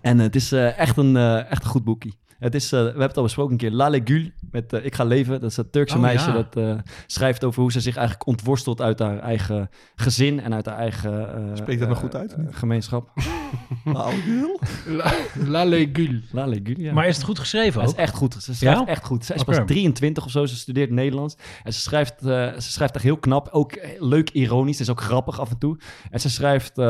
[0.00, 2.18] En eh, het is eh, echt, een, eh, echt een goed boekie.
[2.38, 4.94] Het is, eh, we hebben het al besproken een keer, La Legule met eh, Ik
[4.94, 5.40] ga leven.
[5.40, 6.32] Dat is dat Turkse Oh, meisje ja.
[6.32, 6.74] dat eh,
[7.06, 11.34] schrijft over hoe ze zich eigenlijk ontworstelt uit haar eigen gezin en uit haar eigen
[11.34, 12.36] eh, Spreekt dat nog goed uit?
[12.50, 13.10] gemeenschap.
[13.84, 14.58] La Legule?
[14.86, 15.12] La,
[15.46, 16.20] La Legule.
[16.32, 16.92] La Legule, ja.
[16.92, 17.96] Maar is het goed geschreven Het ook?
[17.96, 18.34] is echt goed.
[18.34, 18.86] Ze schrijft Ja?
[18.86, 19.24] echt goed.
[19.24, 20.46] Ze is pas 23 of zo.
[20.46, 21.36] Ze studeert Nederlands.
[21.64, 23.48] En ze schrijft, eh, ze schrijft echt heel knap.
[23.52, 24.78] Ook leuk ironisch.
[24.78, 25.78] Het is ook grappig af en toe.
[26.10, 26.84] En ze schrijft eh,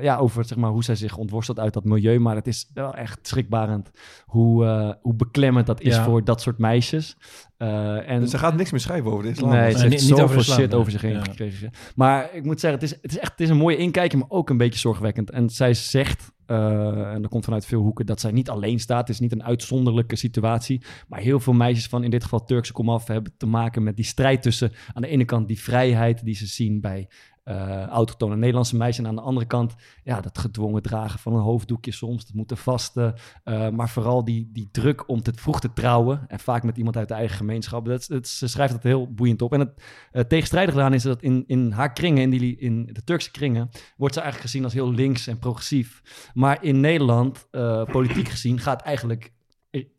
[0.00, 2.18] ja, over zeg maar, hoe zij zich ontworstelt uit dat milieu.
[2.18, 3.90] Maar het is wel echt schrikbarend
[4.26, 4.57] hoe,
[5.00, 6.04] hoe beklemmend dat is Ja.
[6.04, 7.16] voor dat soort meisjes.
[7.56, 9.50] Eh, en Dus ze gaat niks meer schrijven over de islam.
[9.50, 10.78] Nee, ze heeft over zoveel islam, shit nee.
[10.78, 11.22] over zich heen Ja.
[11.22, 11.70] gekregen.
[11.94, 14.30] Maar ik moet zeggen, het is, het is echt het is een mooie inkijkje, maar
[14.30, 15.30] ook een beetje zorgwekkend.
[15.30, 19.00] En zij zegt, eh, en dat komt vanuit veel hoeken, dat zij niet alleen staat.
[19.00, 20.82] Het is niet een uitzonderlijke situatie.
[21.08, 24.04] Maar heel veel meisjes van in dit geval Turkse komaf hebben te maken met die
[24.04, 27.08] strijd tussen aan de ene kant die vrijheid die ze zien bij
[27.48, 29.04] eh autochtone Nederlandse meisjes.
[29.04, 29.74] En aan de andere kant,
[30.04, 33.14] ja, dat gedwongen dragen van een hoofddoekje soms, het moeten vasten.
[33.44, 36.24] eh, maar vooral die, die druk om te vroeg te trouwen.
[36.28, 37.84] En vaak met iemand uit de eigen gemeenschap.
[37.84, 39.52] Dat, dat, ze schrijft dat heel boeiend op.
[39.52, 39.82] En het
[40.12, 43.68] uh, tegenstrijdige daaraan is dat in, in haar kringen, in, die, in de Turkse kringen,
[43.96, 46.02] wordt ze eigenlijk gezien als heel links en progressief.
[46.34, 49.32] Maar in Nederland, eh, politiek gezien, gaat eigenlijk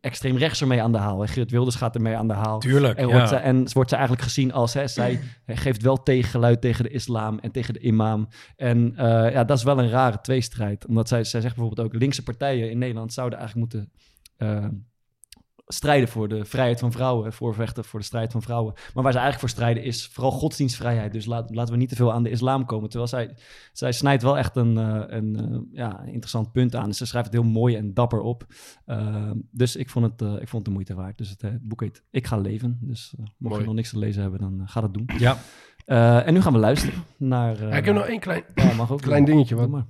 [0.00, 1.22] extreem rechts ermee aan de haal.
[1.22, 2.58] En Geert Wilders gaat ermee aan de haal.
[2.58, 3.12] Tuurlijk, En ja.
[3.12, 4.74] wordt, ze, en wordt ze eigenlijk gezien als...
[4.74, 8.28] Hè, zij geeft wel tegengeluid tegen de islam en tegen de imam.
[8.56, 10.86] En eh, ja, dat is wel een rare tweestrijd.
[10.86, 12.00] Omdat zij, zij zegt bijvoorbeeld ook...
[12.00, 13.92] linkse partijen in Nederland zouden eigenlijk moeten...
[14.36, 14.66] eh,
[15.72, 18.72] strijden voor de vrijheid van vrouwen, voorvechten voor de strijd van vrouwen.
[18.94, 21.12] Maar waar ze eigenlijk voor strijden is vooral godsdienstvrijheid.
[21.12, 22.88] Dus laat, laten we niet te veel aan de islam komen.
[22.88, 23.36] Terwijl zij,
[23.72, 26.86] zij snijdt wel echt een, uh, een uh, ja, interessant punt aan.
[26.86, 28.46] Dus ze schrijft het heel mooi en dapper op.
[28.86, 31.18] Uh, dus ik vond, het, ik vond het de moeite waard.
[31.18, 32.78] Dus het, het boek heet Ik ga leven.
[32.80, 35.08] Dus mocht je nog niks te lezen hebben, dan ga dat doen.
[35.18, 35.38] Ja.
[36.24, 37.68] en nu gaan we luisteren naar...
[37.68, 39.54] Ja, ik heb nog één klein, ja, mag ook klein dingetje.
[39.54, 39.84] Wat,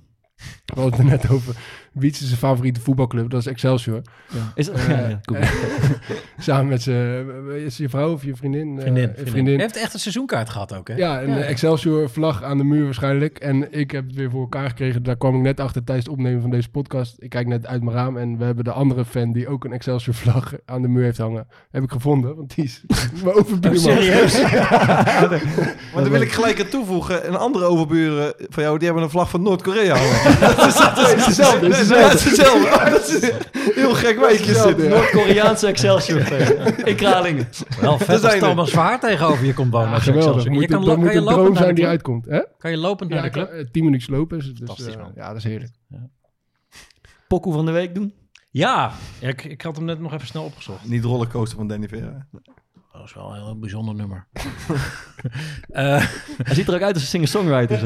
[0.65, 1.55] We hadden het er net over.
[1.99, 4.01] Is zijn favoriete voetbalclub, dat is Excelsior.
[4.33, 4.51] Ja.
[4.55, 5.39] Is dat- ja, ja, cool.
[6.39, 7.25] samen met zijn...
[7.65, 8.75] Is je vrouw of je vriendin?
[8.77, 9.31] Eh, Vriendin, vriendin.
[9.31, 9.53] vriendin.
[9.53, 10.95] Hij heeft echt een seizoenkaart gehad ook, hè?
[10.95, 11.37] Ja, een Ja.
[11.39, 13.37] Excelsior-vlag aan de muur waarschijnlijk.
[13.39, 15.03] En ik heb het weer voor elkaar gekregen.
[15.03, 17.15] Daar kwam ik net achter tijdens het opnemen van deze podcast.
[17.19, 19.71] Ik kijk net uit mijn raam en we hebben de andere fan die ook een
[19.73, 21.47] Excelsior-vlag aan de muur heeft hangen.
[21.71, 22.83] Heb ik gevonden, want die is
[23.23, 23.91] mijn overbuurman.
[23.91, 24.39] Oh, serieus?
[24.51, 24.67] Ja.
[25.93, 27.27] Maar dan wil ik gelijk aan toevoegen.
[27.27, 30.30] Een andere overburen van jou, die hebben een vlag van Noord-Korea hangen.
[30.39, 32.89] Dat is, dat hetzelfde, het is hetzelfde.
[32.91, 33.31] dat is
[33.75, 34.91] heel gek wijkje hetzelfde, zit.
[34.91, 34.97] ja.
[34.97, 36.31] Noord-Koreaanse Excelsior
[36.89, 37.49] in Kralingen.
[37.81, 38.37] Wel Daar vet als.
[38.39, 40.01] Thomas Zwaar tegenover je komt wonen.
[40.01, 40.43] Geweldig.
[40.43, 42.25] Je kan, dat lo- moet een lopend droom naar zijn die uitkomt.
[42.25, 42.41] Hè?
[42.57, 43.49] Kan je lopend naar de club?
[43.49, 44.37] eh, tien minuutjes lopen.
[44.39, 45.11] Dus, Fantastisch, eh, man.
[45.15, 45.71] ja, dat is heerlijk.
[47.27, 48.13] Pokoe van de week doen?
[48.49, 50.85] Ja, ik, ik had hem net nog even snel opgezocht.
[50.89, 52.25] Niet de rollercoaster van Danny Vera.
[52.93, 54.27] Dat is wel een heel bijzonder nummer.
[55.71, 57.79] Hij ziet er ook uit als een singer-songwriter.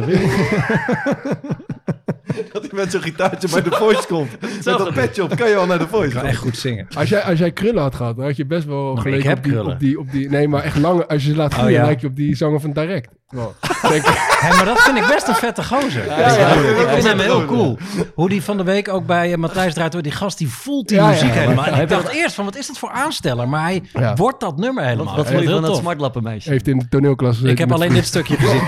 [2.53, 4.31] Dat hij met zo'n gitaartje bij de Voice komt.
[4.41, 6.07] Met dat petje op, kan je al naar de Voice.
[6.07, 6.87] Ik kan echt goed zingen.
[6.97, 9.25] Als jij, als jij krullen had gehad, dan had je best wel Maar geleken ik
[9.25, 9.73] heb op, die, krullen.
[9.73, 10.29] op, die, op die...
[10.29, 11.07] Nee, maar echt lange...
[11.07, 11.85] Als je ze laat Oh, groeien, ja.
[11.85, 13.09] lijk je op die zanger van Direct.
[14.55, 16.05] Maar dat vind ik best een vette gozer.
[16.05, 17.77] Ja, ja, ja, ik vind ja, hem heel cool.
[18.13, 20.01] Hoe die van de week ook bij uh, Matthijs draait door.
[20.01, 21.39] Die gast die voelt die muziek ja.
[21.39, 21.65] helemaal.
[21.65, 23.49] En Hij ik dacht eerst van wat is dat voor aansteller?
[23.49, 24.15] Maar hij Ja.
[24.15, 25.15] wordt dat nummer helemaal.
[25.15, 26.49] Wat, vond je van heel dat smartlappenmeisje?
[26.49, 28.61] Heeft in de toneelklas gezeten Ik heb alleen dit stukje gezien.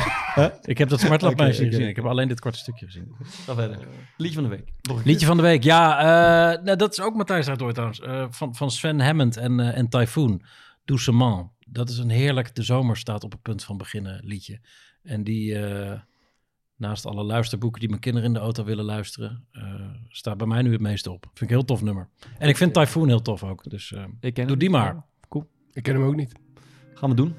[0.63, 1.69] Ik heb dat smartlapmeisje oké.
[1.71, 1.87] gezien.
[1.87, 3.11] Ik heb alleen dit korte stukje gezien.
[3.45, 3.77] Ga verder.
[4.17, 4.69] Liedje van de week.
[5.05, 5.99] Liedje van de week, ja.
[5.99, 7.99] eh, nou, dat is ook Matthijs draait door trouwens.
[8.01, 10.41] Eh, van, van Sven Hammond en, eh, en Typhoon.
[10.85, 11.49] Doucement.
[11.67, 14.59] Dat is een heerlijk, de zomer staat op het punt van beginnen liedje.
[15.03, 15.99] En die, eh,
[16.75, 19.63] naast alle luisterboeken die mijn kinderen in de auto willen luisteren, eh,
[20.09, 21.23] staat bij mij nu het meeste op.
[21.23, 22.09] Vind ik een heel tof nummer.
[22.37, 23.69] En ik vind Typhoon heel tof ook.
[23.69, 24.59] Dus eh, Ik ken doe hem.
[24.59, 25.05] die maar.
[25.29, 25.49] Cool.
[25.73, 26.31] Ik ken hem ook niet.
[26.93, 27.35] Gaan we doen.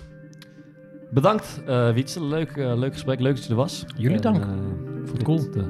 [1.10, 2.24] Bedankt, eh Wietse.
[2.24, 3.20] Leuk, eh, leuk gesprek.
[3.20, 3.84] Leuk dat je er was.
[3.96, 4.36] Jullie En, dank.
[4.42, 4.48] eh,
[5.06, 5.64] tot de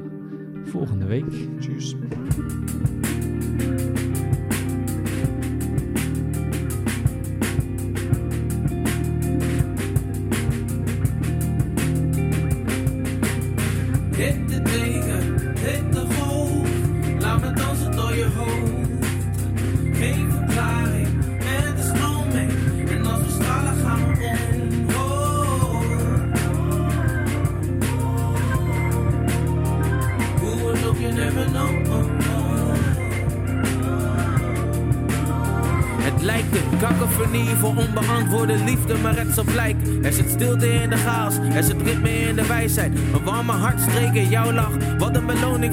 [0.65, 1.25] volgende week.
[1.59, 1.95] Tjus.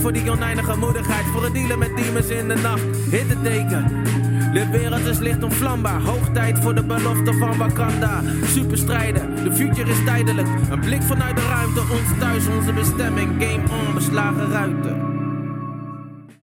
[0.01, 1.25] Voor die oneindige moedigheid.
[1.27, 2.85] Voor het dealen met demons in de nacht.
[3.11, 4.05] Hittenteken.
[4.53, 6.01] De wereld is licht onvlambaar.
[6.01, 8.23] Hoog tijd voor de belofte van Wakanda.
[8.45, 10.49] Superstrijden, de future is tijdelijk.
[10.71, 13.31] Een blik vanuit de ruimte, ons thuis, onze bestemming.
[13.39, 14.96] Game on, beslagen ruiten.